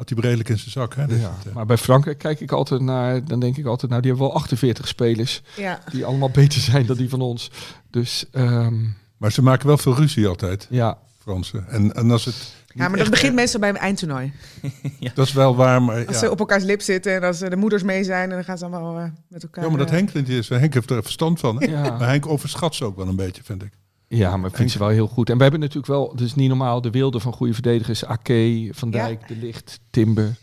had 0.00 0.08
hij 0.08 0.18
redelijk 0.18 0.48
in 0.48 0.58
zijn 0.58 0.70
zak. 0.70 0.94
Hè? 0.94 1.06
Dus 1.06 1.20
ja. 1.20 1.32
het, 1.36 1.46
eh, 1.46 1.54
Maar 1.54 1.66
bij 1.66 1.76
Frankrijk 1.76 2.18
kijk 2.18 2.40
ik 2.40 2.52
altijd 2.52 2.80
naar, 2.80 3.24
dan 3.24 3.40
denk 3.40 3.56
ik 3.56 3.66
altijd, 3.66 3.90
nou 3.90 4.02
die 4.02 4.10
hebben 4.10 4.28
wel 4.28 4.36
48 4.36 4.88
spelers 4.88 5.42
Ja. 5.56 5.80
die 5.92 6.04
allemaal 6.04 6.30
beter 6.30 6.60
zijn 6.60 6.86
dan 6.86 6.96
die 6.96 7.08
van 7.08 7.20
ons. 7.20 7.50
Dus 7.90 8.24
ehm, 8.32 8.74
maar 9.16 9.32
ze 9.32 9.42
maken 9.42 9.66
wel 9.66 9.78
veel 9.78 9.94
ruzie 9.94 10.26
altijd, 10.26 10.66
ja, 10.70 10.98
Fransen. 11.18 11.68
En, 11.68 11.94
en 11.94 12.10
als 12.10 12.24
het. 12.24 12.54
Ja, 12.74 12.88
maar 12.88 12.98
dat 12.98 13.10
begint 13.10 13.34
meestal 13.34 13.60
bij 13.60 13.68
een 13.68 13.76
eindtoernooi. 13.76 14.32
Dat 15.14 15.26
is 15.26 15.32
wel 15.32 15.56
waar, 15.56 15.82
maar. 15.82 16.06
Als 16.06 16.14
Ja, 16.14 16.18
ze 16.18 16.30
op 16.30 16.38
elkaars 16.38 16.64
lip 16.64 16.80
zitten 16.82 17.14
en 17.14 17.22
als 17.22 17.38
de 17.38 17.56
moeders 17.56 17.82
mee 17.82 18.04
zijn, 18.04 18.22
en 18.30 18.34
dan 18.34 18.44
gaan 18.44 18.58
ze 18.58 18.64
allemaal 18.64 18.98
eh, 18.98 19.04
met 19.28 19.42
elkaar. 19.42 19.64
ja 19.64 19.70
maar 19.70 19.78
dat 19.78 19.88
eh, 19.88 19.94
Henk 19.94 20.12
niet 20.12 20.28
is. 20.28 20.48
Henk 20.48 20.74
heeft 20.74 20.90
er 20.90 21.02
verstand 21.02 21.40
van. 21.40 21.62
Hè? 21.62 21.66
ja. 21.70 21.96
Maar 21.98 22.08
Henk 22.08 22.26
overschat 22.26 22.74
ze 22.74 22.84
ook 22.84 22.96
wel 22.96 23.08
een 23.08 23.16
beetje, 23.16 23.42
vind 23.42 23.62
ik. 23.62 23.72
Ja, 24.18 24.36
maar 24.36 24.50
ik 24.50 24.56
vind 24.56 24.70
ze 24.70 24.78
wel 24.78 24.88
heel 24.88 25.06
goed. 25.06 25.30
En 25.30 25.36
we 25.36 25.42
hebben 25.42 25.60
natuurlijk 25.60 25.86
wel, 25.86 26.10
het 26.10 26.20
is 26.20 26.34
niet 26.34 26.48
normaal, 26.48 26.80
de 26.80 26.90
wilde 26.90 27.20
van 27.20 27.32
goede 27.32 27.52
verdedigers. 27.52 28.04
Ake, 28.04 28.68
Van 28.72 28.90
Ja. 28.90 29.04
Dijk, 29.06 29.28
De 29.28 29.36
Licht, 29.36 29.80
Timber, 29.90 30.36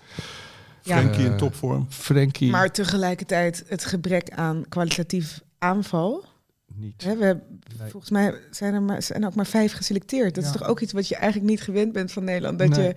Ja. 0.82 0.98
Frenkie 1.00 1.26
in 1.26 1.32
Eh, 1.32 1.38
topvorm. 1.38 1.86
Frenkie. 1.90 2.52
Maar 2.52 2.72
tegelijkertijd 2.72 3.64
het 3.68 3.86
gebrek 3.86 4.30
aan 4.30 4.64
kwalitatief 4.70 5.42
aanval. 5.58 6.26
niet. 6.74 7.04
Hè, 7.04 7.18
we, 7.18 7.26
hebben- 7.26 7.60
Nee. 7.80 7.90
Volgens 7.90 8.12
mij 8.12 8.34
zijn 8.52 8.74
er, 8.74 8.82
maar, 8.82 9.02
zijn 9.02 9.22
er 9.22 9.28
ook 9.28 9.36
maar 9.36 9.46
vijf 9.46 9.74
geselecteerd. 9.74 10.36
Dat 10.36 10.44
is 10.44 10.52
toch 10.52 10.64
ook 10.68 10.80
iets 10.80 10.94
wat 10.94 11.08
je 11.08 11.16
eigenlijk 11.16 11.52
niet 11.52 11.62
gewend 11.62 11.92
bent 11.92 12.12
van 12.12 12.24
Nederland. 12.24 12.60
Dat 12.60 12.70
Nee. 12.70 12.88
je, 12.88 12.96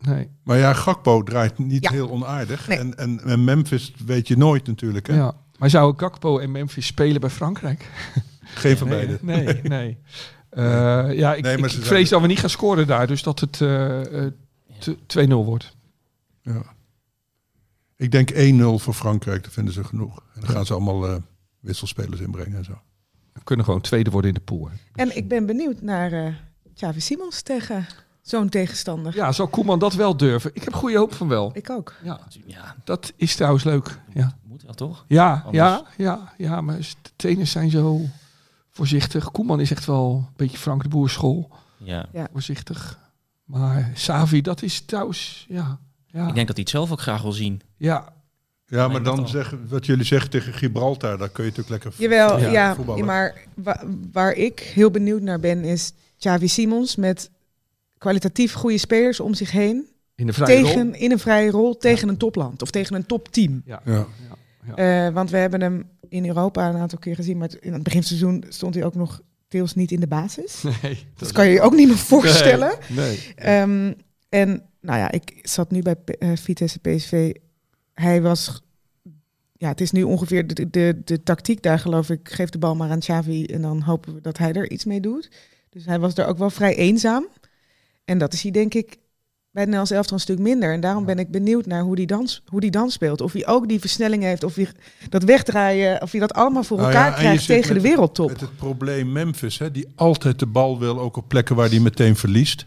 Nee. 0.00 0.28
Maar 0.44 0.58
ja, 0.58 0.72
Gakpo 0.72 1.22
draait 1.22 1.58
niet 1.58 1.82
Ja. 1.84 1.90
heel 1.90 2.10
onaardig. 2.10 2.68
Nee. 2.68 2.78
En, 2.78 2.94
en, 2.98 3.20
en 3.24 3.44
Memphis 3.44 3.94
weet 4.06 4.28
je 4.28 4.36
nooit 4.36 4.66
natuurlijk. 4.66 5.06
Hè? 5.06 5.14
Ja. 5.16 5.34
Maar 5.58 5.70
zouden 5.70 6.00
Gakpo 6.00 6.38
en 6.38 6.50
Memphis 6.50 6.86
spelen 6.86 7.20
bij 7.20 7.30
Frankrijk? 7.30 7.90
Geen 8.54 8.76
van 8.76 8.88
nee, 8.88 8.96
beide. 9.06 9.18
Nee, 9.52 9.60
nee. 9.78 9.98
Eh, 10.50 10.64
ja, 11.18 11.34
ik, 11.34 11.42
Nee, 11.44 11.56
ik, 11.56 11.70
vrees 11.70 12.08
dat 12.08 12.20
we 12.20 12.26
niet 12.26 12.38
gaan 12.38 12.50
scoren 12.50 12.86
daar. 12.86 13.06
Dus 13.06 13.22
dat 13.22 13.40
het 13.40 13.60
eh, 13.60 14.24
eh, 14.26 14.32
t- 14.78 15.18
2-0 15.18 15.28
wordt. 15.28 15.76
Ja. 16.42 16.62
Ik 17.96 18.10
denk 18.10 18.30
1-0 18.30 18.34
voor 18.82 18.94
Frankrijk, 18.94 19.44
dat 19.44 19.52
vinden 19.52 19.74
ze 19.74 19.84
genoeg. 19.84 20.16
En 20.34 20.40
dan 20.40 20.50
gaan 20.50 20.66
ze 20.66 20.72
allemaal 20.72 21.06
eh, 21.08 21.16
wisselspelers 21.60 22.20
inbrengen 22.20 22.56
en 22.56 22.64
zo. 22.64 22.78
We 23.32 23.40
kunnen 23.44 23.64
gewoon 23.64 23.80
tweede 23.80 24.10
worden 24.10 24.30
in 24.30 24.36
de 24.36 24.42
pool. 24.44 24.68
hè. 24.68 24.74
en 25.02 25.16
ik 25.16 25.28
ben 25.28 25.46
benieuwd 25.46 25.80
naar 25.82 26.12
eh 26.12 26.34
Xavi 26.74 27.00
Simons 27.00 27.42
tegen 27.42 27.86
zo'n 28.22 28.48
tegenstander. 28.48 29.14
Ja, 29.14 29.32
zou 29.32 29.48
Koeman 29.48 29.78
dat 29.78 29.94
wel 29.94 30.16
durven? 30.16 30.50
Ik 30.54 30.62
heb 30.64 30.74
goede 30.74 30.96
hoop 30.98 31.14
van 31.14 31.28
wel. 31.28 31.50
Ik 31.54 31.70
ook. 31.70 31.94
Ja, 32.04 32.20
Ja, 32.46 32.76
dat 32.84 33.12
is 33.16 33.34
trouwens 33.36 33.64
leuk. 33.64 33.98
Ja, 34.14 34.36
moet 34.42 34.62
wel 34.62 34.74
toch? 34.74 35.04
ja, 35.08 35.32
Anders- 35.32 35.56
ja, 35.56 35.84
ja, 35.96 36.32
ja 36.38 36.60
maar 36.60 36.76
de 36.78 37.10
trainers 37.16 37.50
zijn 37.50 37.70
zo 37.70 38.00
voorzichtig. 38.76 39.30
Koeman 39.30 39.60
is 39.60 39.70
echt 39.70 39.84
wel 39.84 40.24
een 40.28 40.32
beetje 40.36 40.58
Frank 40.58 40.82
de 40.82 40.88
Boer 40.88 41.10
school. 41.10 41.50
Ja. 41.78 42.08
Voorzichtig. 42.32 42.98
Maar 43.44 43.90
Savi, 43.94 44.40
dat 44.40 44.62
is 44.62 44.80
trouwens, 44.80 45.46
ja. 45.48 45.78
Ja, 46.06 46.28
Ik 46.28 46.34
denk 46.34 46.46
dat 46.46 46.56
hij 46.56 46.64
het 46.64 46.70
zelf 46.70 46.92
ook 46.92 47.00
graag 47.00 47.22
wil 47.22 47.32
zien. 47.32 47.60
ja, 47.76 48.12
Ja, 48.66 48.88
maar 48.88 49.02
dan 49.02 49.28
zeggen, 49.28 49.68
wat 49.68 49.86
jullie 49.86 50.04
zeggen 50.04 50.30
tegen 50.30 50.52
Gibraltar, 50.52 51.18
daar 51.18 51.28
kun 51.28 51.44
je 51.44 51.50
natuurlijk 51.50 51.84
lekker 51.84 52.00
Jawel, 52.02 52.38
Ja, 52.40 52.50
ja, 52.50 52.74
voetballen. 52.74 53.04
maar 53.04 53.34
wa- 53.54 53.82
waar 54.12 54.32
ik 54.32 54.60
heel 54.60 54.90
benieuwd 54.90 55.20
naar 55.22 55.40
ben 55.40 55.64
is 55.64 55.92
Xavi 56.18 56.48
Simons 56.48 56.96
met 56.96 57.30
kwalitatief 57.98 58.52
goede 58.52 58.78
spelers 58.78 59.20
om 59.20 59.34
zich 59.34 59.50
heen. 59.50 59.86
in 60.14 60.26
de 60.26 60.32
vrije 60.32 60.62
tegen, 60.62 60.82
rol. 60.90 61.00
in 61.00 61.10
een 61.12 61.18
vrije 61.18 61.50
rol 61.50 61.76
tegen 61.76 62.08
een 62.08 62.16
topland 62.16 62.62
of 62.62 62.70
tegen 62.70 62.96
een 62.96 63.06
topteam. 63.06 63.62
Ja. 63.64 63.82
Ja. 63.84 64.06
Eh, 64.74 65.12
want 65.14 65.30
we 65.30 65.36
hebben 65.36 65.60
hem 65.60 65.88
in 66.08 66.26
Europa 66.26 66.68
een 66.68 66.76
aantal 66.76 66.98
keer 66.98 67.14
gezien, 67.14 67.38
maar 67.38 67.50
in 67.60 67.72
het 67.72 67.82
beginseizoen 67.82 68.44
stond 68.48 68.74
hij 68.74 68.84
ook 68.84 68.94
nog 68.94 69.20
deels 69.48 69.74
niet 69.74 69.92
in 69.92 70.00
de 70.00 70.06
basis. 70.06 70.62
Nee, 70.82 71.06
Dat 71.16 71.32
kan 71.32 71.46
je 71.46 71.52
je 71.52 71.60
ook 71.60 71.74
niet 71.74 71.88
meer 71.88 71.96
voorstellen. 71.98 72.78
Nee, 72.88 73.06
nee. 73.06 73.34
Ehm, 73.34 73.92
en 74.28 74.62
nou 74.80 74.98
ja, 74.98 75.10
ik 75.10 75.38
zat 75.42 75.70
nu 75.70 75.82
bij 75.82 75.96
P- 75.96 76.10
eh, 76.10 76.30
Vitesse 76.34 76.78
PSV. 76.78 77.34
Hij 77.94 78.22
was, 78.22 78.62
ja, 79.52 79.68
het 79.68 79.80
is 79.80 79.90
nu 79.92 80.02
ongeveer 80.02 80.46
de, 80.46 80.70
de, 80.70 81.00
de 81.04 81.22
tactiek 81.22 81.62
daar 81.62 81.78
geloof 81.78 82.10
ik. 82.10 82.28
Geef 82.28 82.48
de 82.50 82.58
bal 82.58 82.74
maar 82.76 82.90
aan 82.90 82.98
Xavi 82.98 83.44
en 83.44 83.62
dan 83.62 83.80
hopen 83.80 84.14
we 84.14 84.20
dat 84.20 84.38
hij 84.38 84.52
er 84.52 84.70
iets 84.70 84.84
mee 84.84 85.00
doet. 85.00 85.30
Dus 85.70 85.84
hij 85.84 85.98
was 85.98 86.14
daar 86.14 86.28
ook 86.28 86.38
wel 86.38 86.50
vrij 86.50 86.76
eenzaam. 86.76 87.26
En 88.04 88.18
dat 88.18 88.32
is 88.32 88.42
hij 88.42 88.50
denk 88.50 88.74
ik 88.74 88.96
bij 89.56 89.64
het 89.64 89.74
Nederlands 89.74 89.90
elftal 89.90 90.16
een 90.16 90.22
stuk 90.22 90.38
minder. 90.38 90.72
En 90.72 90.80
daarom 90.80 91.04
ben 91.04 91.18
ik 91.18 91.30
benieuwd 91.30 91.66
naar 91.66 91.82
hoe 91.82 91.96
die 91.96 92.06
dan, 92.06 92.28
hoe 92.46 92.60
die 92.60 92.70
dan 92.70 92.90
speelt. 92.90 93.20
Of 93.20 93.32
hij 93.32 93.46
ook 93.46 93.68
die 93.68 93.80
versnelling 93.80 94.22
heeft, 94.22 94.44
of 94.44 94.54
hij 94.54 94.68
dat 95.08 95.22
wegdraaien, 95.22 96.02
of 96.02 96.10
hij 96.10 96.20
dat 96.20 96.32
allemaal 96.32 96.62
voor 96.62 96.76
Nou 96.76 96.92
ja, 96.92 97.04
elkaar 97.04 97.18
krijgt 97.18 97.46
tegen 97.46 97.74
de 97.74 97.80
wereldtop. 97.80 98.28
Met 98.28 98.40
het 98.40 98.56
probleem 98.56 99.12
Memphis, 99.12 99.58
hè, 99.58 99.70
die 99.70 99.86
altijd 99.94 100.38
de 100.38 100.46
bal 100.46 100.78
wil, 100.78 101.00
ook 101.00 101.16
op 101.16 101.28
plekken 101.28 101.56
waar 101.56 101.68
hij 101.68 101.80
meteen 101.80 102.16
verliest. 102.16 102.66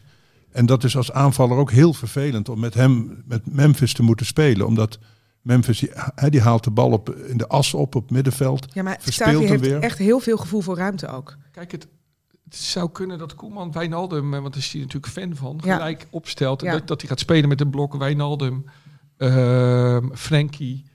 En 0.52 0.66
dat 0.66 0.84
is 0.84 0.98
als 0.98 1.12
aanvaller 1.12 1.58
ook 1.58 1.72
heel 1.72 1.94
vervelend 1.94 2.50
om 2.50 2.60
met 2.60 2.74
hem, 2.74 3.24
met 3.28 3.42
Memphis 3.54 3.94
te 3.94 4.04
moeten 4.04 4.26
spelen. 4.26 4.66
Omdat 4.66 5.00
Memphis, 5.42 5.80
die, 5.80 5.90
hè, 6.16 6.30
die 6.30 6.42
haalt 6.42 6.64
de 6.64 6.72
bal 6.72 6.92
op, 6.92 7.16
in 7.16 7.38
de 7.38 7.48
as 7.48 7.74
op, 7.74 7.96
op 7.96 8.02
het 8.02 8.12
middenveld. 8.12 8.66
Ja, 8.74 8.84
maar 8.84 8.98
verspeelt 9.00 9.30
Xavi 9.30 9.48
hem 9.48 9.60
heeft 9.60 9.72
weer. 9.72 9.82
echt 9.82 9.98
heel 9.98 10.20
veel 10.20 10.38
gevoel 10.38 10.62
voor 10.62 10.78
ruimte 10.78 11.08
ook. 11.08 11.38
Kijk, 11.52 11.72
het, 11.72 11.88
het 12.50 12.58
zou 12.58 12.90
kunnen 12.92 13.18
dat 13.18 13.36
Koeman 13.36 13.72
Wijnaldum, 13.72 14.34
eh, 14.34 14.40
want 14.42 14.54
daar 14.54 14.64
is 14.64 14.72
hij 14.72 14.82
natuurlijk 14.82 15.14
fan 15.14 15.36
van, 15.36 15.60
Ja. 15.64 15.76
gelijk 15.76 16.08
opstelt. 16.10 16.64
En. 16.64 16.72
Dat, 16.72 16.88
dat 16.88 17.00
hij 17.00 17.10
gaat 17.10 17.20
spelen 17.20 17.50
met 17.50 17.62
een 17.62 17.70
blok 17.70 17.96
Wijnaldum, 17.96 18.66
ehm 19.18 20.08
Frenkie 20.14 20.86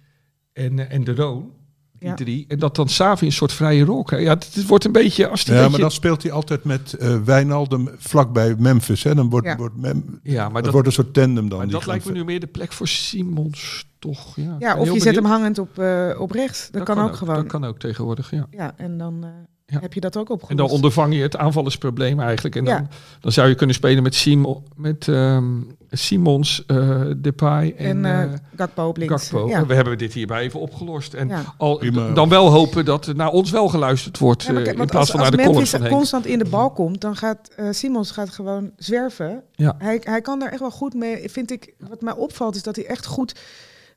en, 0.53 0.79
eh, 0.79 0.93
en 0.95 1.05
de 1.05 1.15
Roon. 1.15 1.51
Die 1.99 2.09
Ja. 2.09 2.15
drie. 2.15 2.45
En 2.49 2.59
dat 2.59 2.77
dan 2.77 2.89
Savi 2.89 3.27
een 3.27 3.33
soort 3.33 3.53
vrije 3.53 3.85
rol 3.85 4.03
krijgt. 4.03 4.27
Ja, 4.27 4.33
het, 4.35 4.55
het 4.55 4.67
wordt 4.67 4.85
een 4.85 4.93
beetje... 4.93 5.29
Als 5.29 5.45
die 5.45 5.53
Ja, 5.55 5.59
beetje, 5.61 5.71
maar 5.73 5.81
dan 5.81 5.91
speelt 5.91 6.23
hij 6.23 6.33
altijd 6.33 6.65
met 6.65 6.93
eh 6.93 7.23
Wijnaldum 7.25 7.89
vlakbij 7.97 8.55
Memphis. 8.59 9.03
Hè. 9.03 9.15
Dan 9.15 9.29
wordt, 9.31 9.47
Ja. 9.47 9.57
wordt, 9.57 9.77
Mem, 9.77 10.21
ja, 10.23 10.49
maar 10.49 10.63
dat 10.63 10.73
wordt 10.73 10.87
een 10.87 10.93
soort 10.93 11.15
tandem 11.15 11.49
dan. 11.49 11.59
maar 11.59 11.67
die 11.67 11.77
dat 11.77 11.87
lijkt 11.87 12.05
me 12.05 12.13
nu 12.13 12.25
meer 12.25 12.41
de 12.41 12.47
plek 12.47 12.73
voor 12.73 12.89
Simons, 12.89 13.87
toch? 13.99 14.37
Ja, 14.37 14.57
Ja, 14.59 14.77
of 14.77 14.93
je 14.93 15.01
zet 15.01 15.15
hem 15.15 15.25
hangend 15.25 15.59
op, 15.59 15.79
eh, 15.79 16.11
op 16.19 16.31
rechts. 16.31 16.71
Dat, 16.71 16.83
kan, 16.83 16.99
ook 16.99 17.17
gewoon. 17.17 17.35
Dat 17.35 17.47
kan 17.47 17.65
ook 17.65 17.79
tegenwoordig, 17.79 18.31
ja. 18.31 18.47
Ja, 18.51 18.75
en 18.77 18.99
dan, 18.99 19.25
eh, 19.25 19.31
Ja. 19.75 19.81
heb 19.81 19.93
je 19.93 20.01
dat 20.01 20.17
ook 20.17 20.29
En 20.29 20.35
opgelost. 20.35 20.59
dan 20.59 20.71
ondervang 20.71 21.15
je 21.15 21.23
het 21.23 21.37
aanvallersprobleem 21.37 22.21
eigenlijk. 22.21 22.57
En 22.57 22.65
dan, 22.65 22.75
Ja. 22.75 22.87
dan 23.21 23.33
zou 23.33 23.49
je 23.49 23.55
kunnen 23.55 23.75
spelen 23.75 24.03
met, 24.03 24.15
Simon, 24.15 24.63
met 24.77 25.09
ehm, 25.09 25.45
Simons, 25.91 26.65
eh, 26.67 27.01
Depay 27.17 27.75
en, 27.77 27.87
en 27.87 28.05
eh, 28.05 28.23
eh, 28.23 28.39
Gakpo 28.57 28.87
op 28.89 28.97
links. 28.97 29.29
Gakpo. 29.29 29.49
Ja. 29.49 29.67
We 29.67 29.75
hebben 29.75 29.99
dit 29.99 30.13
hierbij 30.13 30.43
even 30.43 30.61
opgelost. 30.61 31.15
En 31.15 31.29
Ja. 31.29 31.43
al, 31.57 31.83
dan 32.15 32.29
wel 32.29 32.51
hopen 32.51 32.85
dat 32.85 33.07
er 33.07 33.15
naar 33.17 33.31
ons 33.31 33.51
wel 33.51 33.69
geluisterd 33.69 34.19
wordt. 34.19 34.43
Ja, 34.43 34.53
maar 34.53 34.61
eh, 34.61 34.67
kijk, 34.67 34.79
in 34.79 34.87
plaats 34.87 34.99
als, 35.01 35.11
van 35.11 35.21
als 35.21 35.29
naar 35.29 35.39
de 35.39 35.45
columns 35.47 35.71
van 35.71 35.81
Henk. 35.81 35.93
constant 35.93 36.27
in 36.27 36.39
de 36.39 36.49
bal 36.49 36.71
komt, 36.71 37.01
dan 37.01 37.17
gaat 37.17 37.49
eh, 37.57 37.67
Simons 37.71 38.11
gaat 38.11 38.31
gewoon 38.31 38.71
zwerven. 38.77 39.43
Ja. 39.53 39.75
Hij, 39.79 40.01
hij 40.05 40.21
kan 40.21 40.39
daar 40.39 40.51
echt 40.51 40.61
wel 40.61 40.71
goed 40.71 40.95
mee. 40.95 41.31
Vind 41.31 41.51
ik, 41.51 41.75
wat 41.79 42.01
mij 42.01 42.15
opvalt, 42.15 42.55
is 42.57 42.63
dat 42.63 42.77
hij 42.77 42.87
echt 42.87 43.07
goed 43.07 43.35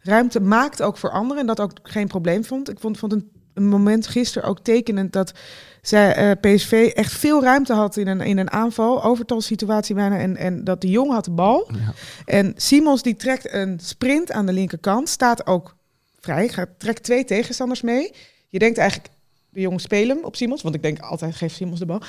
ruimte 0.01 0.39
maakt 0.39 0.81
ook 0.81 0.97
voor 0.97 1.11
anderen. 1.11 1.41
En 1.41 1.47
dat 1.47 1.59
ook 1.59 1.71
geen 1.83 2.07
probleem 2.07 2.43
vond. 2.43 2.69
Ik 2.69 2.79
vond, 2.79 2.97
vond 2.97 3.11
een, 3.13 3.29
een 3.57 3.67
moment 3.67 4.07
gisteren 4.07 4.49
ook 4.49 4.59
tekenend 4.59 5.13
dat 5.13 5.33
zij, 5.81 6.15
eh, 6.15 6.31
PSV 6.41 6.91
echt 6.95 7.13
veel 7.13 7.43
ruimte 7.43 7.73
had 7.73 7.97
in 7.97 8.07
een, 8.07 8.21
in 8.21 8.37
een 8.37 8.51
aanval. 8.51 9.03
Overtalsituatie 9.03 9.95
bijna. 9.95 10.17
En, 10.17 10.37
en 10.37 10.63
dat 10.63 10.81
de 10.81 10.89
Jong 10.89 11.11
had 11.11 11.25
de 11.25 11.31
bal. 11.31 11.69
Ja. 11.73 11.93
En 12.25 12.53
Simons 12.55 13.01
die 13.01 13.15
trekt 13.15 13.53
een 13.53 13.79
sprint 13.79 14.31
aan 14.31 14.45
de 14.45 14.53
linkerkant. 14.53 15.09
Staat 15.09 15.47
ook 15.47 15.75
vrij. 16.19 16.49
Gaat, 16.49 16.69
trekt 16.77 17.03
twee 17.03 17.25
tegenstanders 17.25 17.81
mee. 17.81 18.13
Je 18.49 18.59
denkt 18.59 18.77
eigenlijk, 18.77 19.09
de 19.49 19.61
jongen 19.61 19.79
spelen 19.79 20.15
hem 20.15 20.25
op 20.25 20.35
Simons. 20.35 20.61
Want 20.61 20.75
ik 20.75 20.81
denk 20.81 20.99
altijd, 20.99 21.35
geeft 21.35 21.55
Simons 21.55 21.79
de 21.79 21.85
bal. 21.85 22.01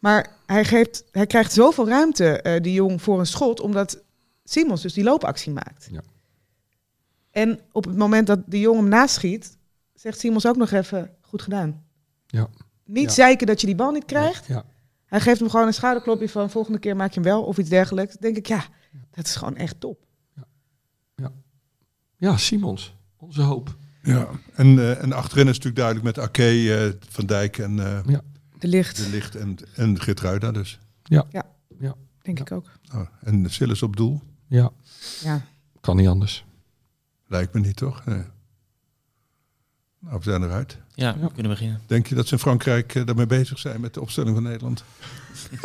Maar 0.00 0.32
hij, 0.46 0.64
geeft, 0.64 1.04
hij 1.10 1.26
krijgt 1.26 1.52
zoveel 1.52 1.88
ruimte, 1.88 2.42
eh 2.42 2.62
die 2.62 2.72
jong, 2.72 3.02
voor 3.02 3.18
een 3.18 3.26
schot. 3.26 3.60
Omdat 3.60 4.02
Simons 4.44 4.82
dus 4.82 4.94
die 4.94 5.04
loopactie 5.04 5.52
maakt. 5.52 5.88
Ja. 5.90 6.00
En 7.30 7.60
op 7.72 7.84
het 7.84 7.96
moment 7.96 8.26
dat 8.26 8.40
de 8.46 8.60
jong 8.60 8.78
hem 8.78 8.88
naschiet, 8.88 9.55
zegt 10.06 10.18
Simons 10.20 10.46
ook 10.46 10.56
nog 10.56 10.70
even, 10.70 11.10
goed 11.20 11.42
gedaan. 11.42 11.84
Ja. 12.26 12.48
Niet 12.84 13.04
Ja. 13.04 13.10
zeiken 13.10 13.46
dat 13.46 13.60
je 13.60 13.66
die 13.66 13.76
bal 13.76 13.90
niet 13.90 14.04
krijgt. 14.04 14.46
Ja. 14.46 14.64
Hij 15.06 15.20
geeft 15.20 15.40
hem 15.40 15.50
gewoon 15.50 15.66
een 15.66 15.74
schouderklopje 15.74 16.28
van 16.28 16.50
volgende 16.50 16.78
keer 16.78 16.96
maak 16.96 17.08
je 17.12 17.20
hem 17.20 17.28
wel 17.28 17.42
of 17.44 17.58
iets 17.58 17.68
dergelijks. 17.68 18.12
Dan 18.12 18.20
denk 18.22 18.36
ik, 18.36 18.46
ja, 18.46 18.64
dat 19.10 19.26
is 19.26 19.36
gewoon 19.36 19.56
echt 19.56 19.80
top. 19.80 20.04
ja, 22.18 22.36
Simons, 22.36 22.94
onze 23.16 23.42
hoop. 23.42 23.76
Ja, 24.02 24.28
en, 24.54 24.78
eh, 24.78 25.02
en 25.02 25.12
achterin 25.12 25.48
is 25.48 25.56
natuurlijk 25.58 25.76
duidelijk 25.76 26.04
met 26.16 26.18
Ake, 26.18 26.74
eh, 26.76 26.92
Van 27.08 27.26
Dijk 27.26 27.58
en 27.58 27.78
eh, 28.06 28.18
De 28.58 28.68
licht, 28.68 28.96
De 28.96 29.08
Licht 29.10 29.34
en, 29.34 29.56
en 29.74 30.00
Geertruida 30.00 30.50
dus. 30.52 30.78
denk 32.22 32.40
ik 32.40 32.52
ook. 32.52 32.70
Oh, 32.94 33.06
en 33.20 33.50
Sillis 33.50 33.82
op 33.82 33.96
doel? 33.96 34.20
Ja, 34.46 34.70
Ja. 35.22 35.42
kan 35.80 35.96
niet 35.96 36.08
anders. 36.08 36.44
Lijkt 37.26 37.52
me 37.54 37.60
niet, 37.60 37.76
toch? 37.76 38.04
Nee. 38.04 38.22
Nou, 40.00 40.16
we 40.18 40.22
zijn 40.24 40.42
eruit. 40.42 40.78
Ja, 40.94 41.08
Ja. 41.08 41.18
we 41.20 41.32
kunnen 41.32 41.52
beginnen. 41.52 41.80
Denk 41.86 42.06
je 42.06 42.14
dat 42.14 42.26
ze 42.26 42.32
in 42.32 42.38
Frankrijk 42.40 42.94
eh, 42.94 43.06
daarmee 43.06 43.26
bezig 43.26 43.58
zijn 43.58 43.80
met 43.80 43.94
de 43.94 44.00
opstelling 44.00 44.34
van 44.34 44.42
Nederland? 44.44 44.84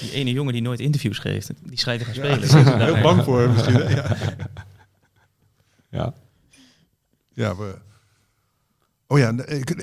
Die 0.00 0.12
ene 0.12 0.32
jongen 0.32 0.52
die 0.52 0.62
nooit 0.62 0.80
interviews 0.80 1.18
geeft, 1.18 1.50
die 1.62 1.78
schijnt 1.78 2.00
te 2.00 2.06
gaan 2.06 2.14
Ja, 2.14 2.20
spelen. 2.34 2.40
daar 2.50 2.64
zijn 2.64 2.80
heel 2.94 3.02
bang 3.02 3.24
voor 3.24 3.50
misschien. 3.50 3.88
Ja. 3.88 4.16
Ja. 5.90 6.14
Ja, 7.32 7.56
we... 7.56 7.78
Oh 9.06 9.18
ja, 9.18 9.34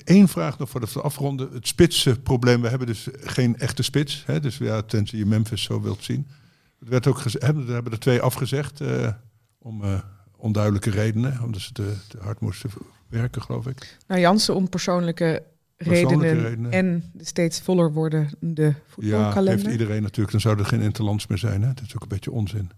één 0.04 0.28
vraag 0.28 0.58
nog 0.58 0.70
voor 0.70 0.80
de 0.80 1.02
afronden. 1.02 1.54
Het 1.54 1.68
spitsprobleem. 1.68 2.62
We 2.62 2.70
hebben 2.70 2.88
dus 2.88 3.08
geen 3.20 3.58
echte 3.58 3.84
spits. 3.84 4.24
Hè? 4.26 4.40
Dus 4.40 4.58
ja, 4.58 4.82
tenzij 4.82 5.20
je 5.20 5.26
Memphis 5.26 5.64
zo 5.64 5.82
wilt 5.82 6.04
zien. 6.04 6.28
Er 6.80 6.90
werd 6.90 7.08
ook 7.08 7.22
hebben, 7.32 7.68
er 7.68 7.74
hebben 7.74 7.92
er 7.92 8.00
twee 8.00 8.22
afgezegd. 8.22 8.82
eh, 8.82 9.12
om 9.60 9.84
eh, 9.84 10.00
onduidelijke 10.44 10.90
redenen. 10.90 11.40
Omdat 11.44 11.62
ze 11.62 11.72
te, 11.72 11.94
te 12.08 12.18
hard 12.22 12.40
moesten 12.40 12.70
werken, 13.08 13.42
geloof 13.42 13.68
ik. 13.68 13.98
Nou, 14.08 14.22
Jansen 14.22 14.56
om 14.56 14.70
persoonlijke, 14.70 15.44
Persoonlijke 15.78 16.24
redenen, 16.26 16.44
redenen. 16.50 16.72
en 16.72 17.12
de 17.14 17.26
steeds 17.26 17.62
voller 17.62 17.94
wordende 17.94 18.64
Ja, 18.64 18.74
voetbalkalender. 18.88 19.60
geeft 19.60 19.72
iedereen 19.72 20.02
natuurlijk. 20.02 20.32
Dan 20.32 20.42
zou 20.42 20.60
er 20.60 20.66
geen 20.66 20.82
interlands 20.82 21.28
meer 21.28 21.38
zijn. 21.38 21.62
Hè? 21.62 21.68
Dat 21.74 21.84
is 21.86 21.96
ook 21.96 22.02
een 22.02 22.08
beetje 22.08 22.32
onzin. 22.32 22.72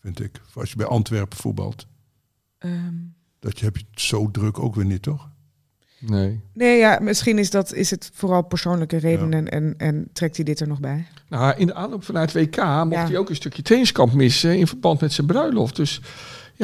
Vind 0.00 0.20
ik. 0.20 0.40
Voor 0.46 0.60
Als 0.60 0.70
je 0.70 0.76
bij 0.76 0.86
Antwerpen 0.86 1.38
voetbalt. 1.38 1.86
Ehm, 2.58 2.94
Dat 3.38 3.58
je, 3.58 3.64
heb 3.64 3.76
je 3.76 3.84
het 3.90 4.00
zo 4.00 4.30
druk 4.30 4.58
ook 4.58 4.74
weer 4.74 4.84
niet, 4.84 5.02
toch? 5.02 5.28
Nee. 5.98 6.40
nee, 6.52 6.78
ja, 6.78 6.98
misschien 7.02 7.38
is, 7.38 7.50
dat, 7.50 7.72
is 7.72 7.90
het 7.90 8.10
vooral 8.14 8.42
persoonlijke 8.42 8.96
redenen 8.96 9.48
en, 9.48 9.78
en 9.78 10.08
trekt 10.12 10.36
hij 10.36 10.44
dit 10.44 10.60
er 10.60 10.68
nog 10.68 10.80
bij. 10.80 11.06
Nou, 11.28 11.56
in 11.58 11.66
de 11.66 11.74
aanloop 11.74 12.04
vanuit 12.04 12.32
WK 12.32 12.56
mocht 12.56 12.90
Ja. 12.92 13.06
hij 13.06 13.16
ook 13.18 13.28
een 13.28 13.34
stukje 13.36 13.62
trainingskamp 13.62 14.12
missen 14.12 14.58
in 14.58 14.66
verband 14.66 15.00
met 15.00 15.12
zijn 15.12 15.26
bruiloft. 15.26 15.76
Dus 15.76 16.00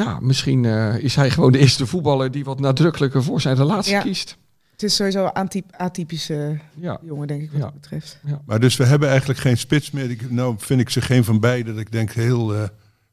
ja, 0.03 0.19
misschien 0.21 0.65
eh, 0.65 0.97
is 0.97 1.15
hij 1.15 1.29
gewoon 1.29 1.51
de 1.51 1.57
eerste 1.59 1.85
voetballer 1.87 2.31
die 2.31 2.43
wat 2.43 2.59
nadrukkelijker 2.59 3.23
voor 3.23 3.41
zijn 3.41 3.55
relatie 3.55 3.91
Ja. 3.93 4.01
kiest. 4.01 4.37
Het 4.71 4.83
is 4.83 4.95
sowieso 4.95 5.23
een 5.25 5.31
atyp- 5.33 5.71
atypische 5.77 6.59
Ja. 6.73 6.99
jongen, 7.03 7.27
denk 7.27 7.41
ik, 7.41 7.49
wat 7.51 7.59
Ja. 7.59 7.65
dat 7.65 7.73
betreft. 7.73 8.19
Maar 8.45 8.59
dus 8.59 8.75
we 8.77 8.83
hebben 8.85 9.09
eigenlijk 9.09 9.39
geen 9.39 9.57
spits 9.57 9.91
meer. 9.91 10.09
Ik, 10.09 10.31
nou 10.31 10.55
vind 10.57 10.79
ik 10.81 10.89
ze 10.89 11.01
geen 11.01 11.23
van 11.23 11.39
beide. 11.39 11.71
Dat 11.71 11.81
ik 11.81 11.91
denk 11.91 12.11
heel, 12.11 12.55
eh, 12.55 12.63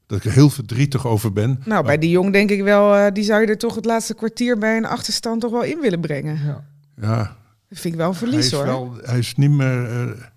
dat 0.07 0.19
ik 0.19 0.25
er 0.25 0.33
heel 0.33 0.51
verdrietig 0.51 1.07
over 1.07 1.33
ben. 1.33 1.61
Nou, 1.65 1.85
bij 1.85 1.99
die 1.99 2.11
jong 2.11 2.33
denk 2.33 2.51
ik 2.51 2.63
wel, 2.63 2.95
eh, 2.95 3.13
die 3.13 3.25
zou 3.25 3.41
je 3.41 3.47
er 3.47 3.59
toch 3.59 3.75
het 3.75 3.85
laatste 3.85 4.15
kwartier 4.15 4.59
bij 4.59 4.77
een 4.77 4.87
achterstand 4.87 5.41
toch 5.41 5.51
wel 5.51 5.63
in 5.63 5.81
willen 5.81 6.01
brengen. 6.01 6.39
Ja. 6.45 6.65
Ja, 7.01 7.37
Dat 7.69 7.79
vind 7.79 7.95
ik 7.95 8.01
wel 8.01 8.09
een 8.11 8.17
hij 8.19 8.29
verlies 8.29 8.47
is, 8.47 8.53
hoor. 8.53 8.65
wel, 8.65 8.95
hij 9.03 9.19
is 9.19 9.35
niet 9.35 9.51
meer. 9.51 10.33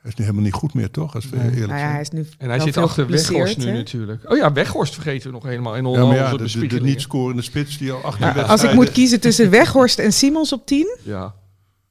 Hij 0.00 0.10
is 0.10 0.14
nu 0.16 0.24
helemaal 0.24 0.44
niet 0.44 0.52
goed 0.52 0.74
meer, 0.74 0.90
toch? 0.90 1.14
Als 1.14 1.28
we 1.28 1.36
Nee. 1.36 1.44
eerlijk 1.44 1.66
nou 1.66 1.72
ja, 1.72 1.78
zijn. 1.78 1.90
hij 1.92 2.00
is 2.00 2.10
nu 2.10 2.26
En 2.38 2.48
hij 2.48 2.60
zit 2.60 2.76
achter 2.76 3.06
Weghorst 3.06 3.58
nu 3.58 3.72
natuurlijk. 3.72 4.30
Oh 4.30 4.36
ja, 4.36 4.52
Weghorst 4.52 4.94
vergeten 4.94 5.26
we 5.26 5.32
nog 5.34 5.42
helemaal 5.44 5.76
in 5.76 5.90
Ja, 5.90 6.04
maar 6.04 6.16
ja, 6.16 6.36
de, 6.36 6.58
de, 6.58 6.66
de 6.66 6.80
niet 6.80 7.00
scorende 7.00 7.42
spits 7.42 7.78
die 7.78 7.92
al 7.92 8.02
18 8.02 8.26
Ja, 8.26 8.32
Als 8.42 8.62
ik 8.62 8.72
moet 8.74 8.90
kiezen 8.90 9.20
tussen 9.20 9.50
Weghorst 9.50 9.98
en 9.98 10.12
Simons 10.12 10.52
op 10.52 10.66
10, 10.66 10.98
Ja. 11.02 11.34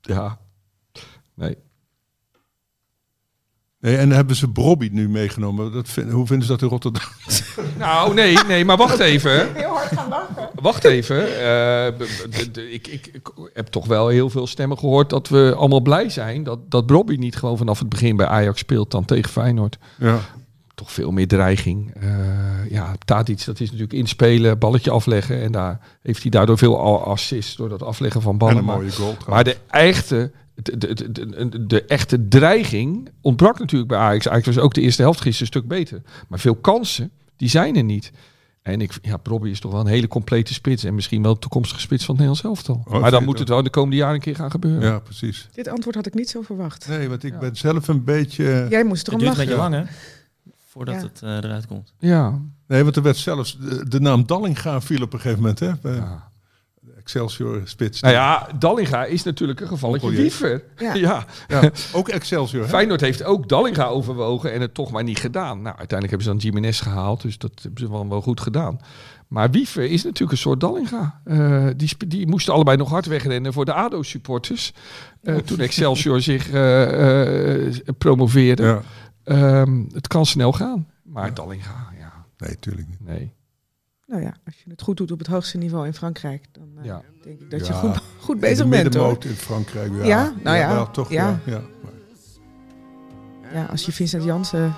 Ja. 0.02 0.40
Nee. 1.36 1.58
Nee, 3.82 3.96
en 3.98 4.10
hebben 4.12 4.36
ze 4.36 4.50
Brobby 4.52 4.90
nu 4.92 5.10
meegenomen? 5.10 5.72
Dat 5.72 5.90
vind- 5.90 6.12
hoe 6.12 6.26
vinden 6.28 6.46
ze 6.46 6.52
dat 6.52 6.62
in 6.62 6.68
Rotterdam? 6.68 7.04
Nou, 7.78 8.14
nee, 8.14 8.38
nee, 8.48 8.66
maar 8.66 8.78
wacht 8.78 9.00
even. 9.00 9.32
heel 9.56 9.70
hard 9.70 9.88
gaan 9.88 10.10
lachen. 10.10 10.50
Wacht 10.62 10.84
even. 10.84 11.18
Eh, 11.42 11.88
b- 11.98 12.04
b- 12.30 12.54
de- 12.54 12.72
ik, 12.72 12.88
ik, 12.88 13.08
ik 13.14 13.30
heb 13.54 13.68
toch 13.68 13.86
wel 13.86 14.08
heel 14.08 14.30
veel 14.30 14.48
stemmen 14.48 14.78
gehoord 14.78 15.10
dat 15.10 15.28
we 15.30 15.54
allemaal 15.58 15.82
blij 15.82 16.10
zijn 16.10 16.44
dat, 16.44 16.60
dat 16.72 16.86
Bobby 16.86 17.16
niet 17.16 17.36
gewoon 17.36 17.58
vanaf 17.58 17.80
het 17.80 17.90
begin 17.90 18.16
bij 18.16 18.26
Ajax 18.26 18.60
speelt 18.60 18.92
dan 18.92 19.06
tegen 19.06 19.32
Feyenoord. 19.32 19.78
Ja. 19.98 20.20
Toch 20.76 20.92
veel 20.92 21.12
meer 21.12 21.28
dreiging. 21.28 21.94
Eh 22.00 22.10
ja, 22.70 22.96
Tadic, 23.06 23.46
dat 23.46 23.60
is 23.60 23.66
natuurlijk 23.68 23.94
inspelen, 23.94 24.60
balletje 24.60 24.92
afleggen. 24.92 25.42
En 25.42 25.52
daar 25.52 25.80
heeft 26.02 26.22
hij 26.22 26.32
daardoor 26.32 26.58
veel 26.58 26.80
al 26.80 27.04
assists 27.06 27.56
door 27.56 27.70
dat 27.70 27.84
afleggen 27.84 28.22
van 28.22 28.32
En 28.32 28.38
ballen. 28.38 28.58
een 28.58 28.64
Maar, 28.66 28.76
mooie 28.78 28.92
goal. 28.92 29.16
maar 29.28 29.44
de 29.44 29.58
echte, 29.70 30.32
de, 30.62 30.78
de, 30.78 31.12
de, 31.12 31.50
de, 31.50 31.66
de 31.66 31.84
echte 31.86 32.28
dreiging 32.28 33.10
ontbrak 33.22 33.60
natuurlijk 33.60 33.90
bij 33.90 34.00
Ajax. 34.00 34.28
Ajax 34.28 34.46
was 34.46 34.58
ook 34.58 34.74
de 34.74 34.82
eerste 34.82 35.02
helft 35.02 35.22
gisteren 35.22 35.54
een 35.54 35.60
stuk 35.60 35.68
beter. 35.78 36.02
Maar 36.28 36.40
veel 36.40 36.56
kansen, 36.56 37.12
die 37.36 37.50
zijn 37.50 37.76
er 37.76 37.84
niet. 37.84 38.12
En 38.62 38.82
ik, 38.82 38.92
ja, 39.02 39.20
Robbie 39.24 39.52
is 39.52 39.60
toch 39.60 39.72
wel 39.72 39.82
een 39.82 39.88
hele 39.88 40.08
complete 40.08 40.54
spits. 40.54 40.84
En 40.84 40.96
misschien 40.96 41.22
wel 41.24 41.34
de 41.34 41.40
toekomstige 41.40 41.80
spits 41.82 42.06
van 42.06 42.16
het 42.16 42.24
Nederlands 42.26 42.58
elftal. 42.62 42.84
Oh, 42.94 43.02
maar 43.02 43.12
dan 43.12 43.24
moet 43.24 43.32
dat? 43.32 43.40
het 43.40 43.50
wel 43.50 43.64
de 43.64 43.70
komende 43.70 43.96
jaren 43.96 44.16
een 44.16 44.22
keer 44.22 44.36
gaan 44.36 44.52
gebeuren. 44.52 44.82
Ja, 44.82 45.00
precies. 45.00 45.48
Dit 45.54 45.68
antwoord 45.68 45.96
had 45.96 46.06
ik 46.06 46.14
niet 46.14 46.30
zo 46.30 46.42
verwacht. 46.42 46.88
Nee, 46.88 47.10
want 47.10 47.24
ik 47.24 47.34
Ja. 47.34 47.40
ben 47.40 47.56
zelf 47.56 47.88
een 47.88 48.04
beetje... 48.04 48.66
Jij 48.70 48.84
moest 48.84 49.06
Het 49.06 49.08
erom 49.08 49.20
duurt 49.20 49.32
een 49.32 49.48
lachen. 49.48 49.70
beetje 49.70 49.78
lang, 49.78 49.88
hè? 49.88 49.94
Voordat 50.68 50.96
Ja. 50.96 51.02
het 51.02 51.22
eh, 51.22 51.36
eruit 51.50 51.66
komt. 51.68 51.94
Ja. 52.00 52.40
Nee, 52.68 52.84
want 52.84 52.96
er 52.96 53.02
werd 53.02 53.18
zelfs... 53.18 53.58
De, 53.58 53.86
de 53.90 54.00
naam 54.00 54.26
Dallinga 54.26 54.82
viel 54.82 55.02
op 55.02 55.14
een 55.14 55.20
gegeven 55.20 55.42
moment, 55.42 55.60
hè? 55.60 55.72
Ja. 55.96 56.32
Excelsior 56.98 57.62
spits. 57.66 58.02
Nou 58.02 58.14
ja, 58.14 58.50
Dallinga 58.60 59.06
is 59.06 59.24
natuurlijk 59.24 59.60
een 59.60 59.68
gevalletje 59.68 60.10
wiever. 60.10 60.64
Ja. 60.78 60.94
Ja. 61.06 61.26
Ja, 61.48 61.72
ook 61.94 62.08
Excelsior, 62.10 62.64
hè? 62.64 62.70
Feyenoord 62.70 63.02
heeft 63.02 63.24
ook 63.24 63.50
Dallinga 63.50 63.86
overwogen 63.86 64.54
en 64.54 64.62
het 64.62 64.74
toch 64.74 64.92
maar 64.92 65.04
niet 65.04 65.20
gedaan. 65.20 65.62
Nou, 65.62 65.78
uiteindelijk 65.78 66.10
hebben 66.10 66.22
ze 66.24 66.30
dan 66.30 66.38
Jiménez 66.38 66.82
gehaald, 66.82 67.22
dus 67.22 67.38
dat 67.38 67.52
hebben 67.62 67.80
ze 67.84 67.90
wel, 67.92 68.10
wel 68.10 68.22
goed 68.22 68.42
gedaan. 68.42 68.80
Maar 69.28 69.52
Wiever 69.52 69.84
is 69.84 70.04
natuurlijk 70.04 70.32
een 70.32 70.38
soort 70.38 70.60
Dallinga. 70.60 71.22
Eh, 71.24 71.68
die, 71.76 72.08
die 72.08 72.28
moesten 72.28 72.54
allebei 72.54 72.78
nog 72.78 72.90
hard 72.90 73.06
wegrennen 73.06 73.54
voor 73.54 73.66
de 73.66 73.74
ADO-supporters. 73.74 74.74
eh, 75.24 75.36
toen 75.48 75.60
Excelsior 75.60 76.22
zich 76.22 76.50
eh, 76.52 77.66
eh, 77.68 77.74
promoveerde. 77.98 78.64
Ja. 78.64 78.82
Ehm, 79.24 79.84
het 79.94 80.08
kan 80.08 80.26
snel 80.26 80.52
gaan. 80.52 80.88
Maar 81.04 81.34
Dallinga, 81.34 81.88
ja, 82.00 82.14
Nee, 82.38 82.60
tuurlijk 82.60 82.88
niet. 82.88 83.00
nee. 83.06 83.34
Nou 84.10 84.22
ja, 84.22 84.34
als 84.46 84.56
je 84.64 84.70
het 84.70 84.82
goed 84.82 84.98
doet 84.98 85.12
op 85.12 85.18
het 85.20 85.28
hoogste 85.28 85.58
niveau 85.58 85.86
in 85.86 85.94
Frankrijk, 85.94 86.46
dan 86.52 86.68
eh, 86.78 86.86
Ja. 86.86 87.02
denk 87.24 87.40
ik 87.40 87.52
dat 87.52 87.68
je 87.68 87.74
Ja. 87.74 87.80
goed, 87.80 87.98
goed 88.26 88.36
In 88.36 88.42
bezig 88.42 88.64
de 88.64 88.70
bent 88.70 88.94
hoor. 88.94 89.08
middenmoot 89.08 89.26
in 89.26 89.36
Frankrijk, 89.36 89.92
ja. 89.98 90.04
Ja, 90.06 90.34
nou 90.44 90.58
ja, 90.58 90.74
wel, 90.74 90.92
toch, 90.92 91.10
ja. 91.10 91.40
ja. 91.46 91.52
ja. 91.54 91.62
Ja, 93.54 93.66
als 93.66 93.86
je 93.86 93.92
Vincent 93.92 94.24
Jansen 94.24 94.74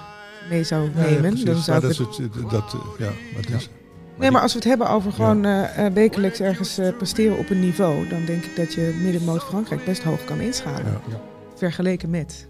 mee 0.50 0.64
zou 0.64 0.90
Ja, 0.96 1.06
ja, 1.06 1.10
nemen, 1.22 1.46
dan 1.46 1.56
zou 1.56 1.80
dat 1.82 1.98
het... 1.98 2.10
is 2.10 2.18
het, 2.18 2.34
dat, 2.50 2.74
eh, 2.74 2.80
ja, 3.00 3.06
maar 3.34 3.42
het 3.42 3.50
is, 3.50 3.70
Nee, 4.18 4.32
maar 4.32 4.42
als 4.42 4.52
we 4.54 4.60
het 4.60 4.68
hebben 4.68 4.90
over 4.90 5.12
gewoon 5.12 5.46
eh, 5.46 5.86
wekelijks 5.94 6.40
ergens 6.40 6.78
eh, 6.78 6.96
presteren 6.98 7.38
op 7.38 7.50
een 7.50 7.60
niveau, 7.60 8.08
dan 8.08 8.26
denk 8.26 8.44
ik 8.44 8.56
dat 8.56 8.74
je 8.74 9.00
middenmoot 9.04 9.44
Frankrijk 9.44 9.86
best 9.86 10.04
hoog 10.04 10.24
kan 10.26 10.40
inschalen. 10.40 10.86
Ja. 10.86 11.02
Ja. 11.10 11.22
Vergeleken 11.56 12.10
met. 12.10 12.48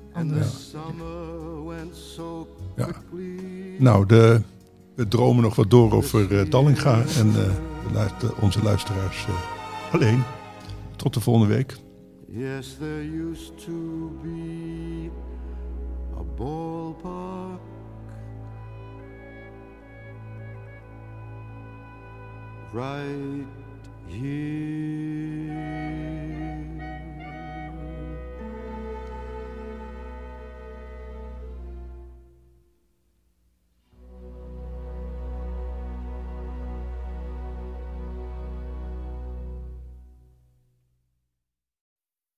Ja. 2.75 2.87
Nou, 3.77 4.05
de, 4.05 4.41
we 5.01 5.07
dromen 5.07 5.43
nog 5.43 5.55
wat 5.55 5.69
door 5.69 5.91
over 5.93 6.39
eh, 6.39 6.49
Dallinga 6.49 7.03
en 7.17 7.33
eh, 7.35 8.29
onze 8.41 8.63
luisteraars 8.63 9.25
eh, 9.25 9.93
alleen. 9.93 10.23
Tot 10.95 11.13
de 11.13 11.19
volgende 11.19 11.53
week. 11.55 11.77
Yes, 12.27 12.75
there 12.79 13.29
used 13.29 13.57
to 13.65 14.11
be 14.23 15.09
a 16.17 16.23
right 22.73 23.45
here. 24.07 25.40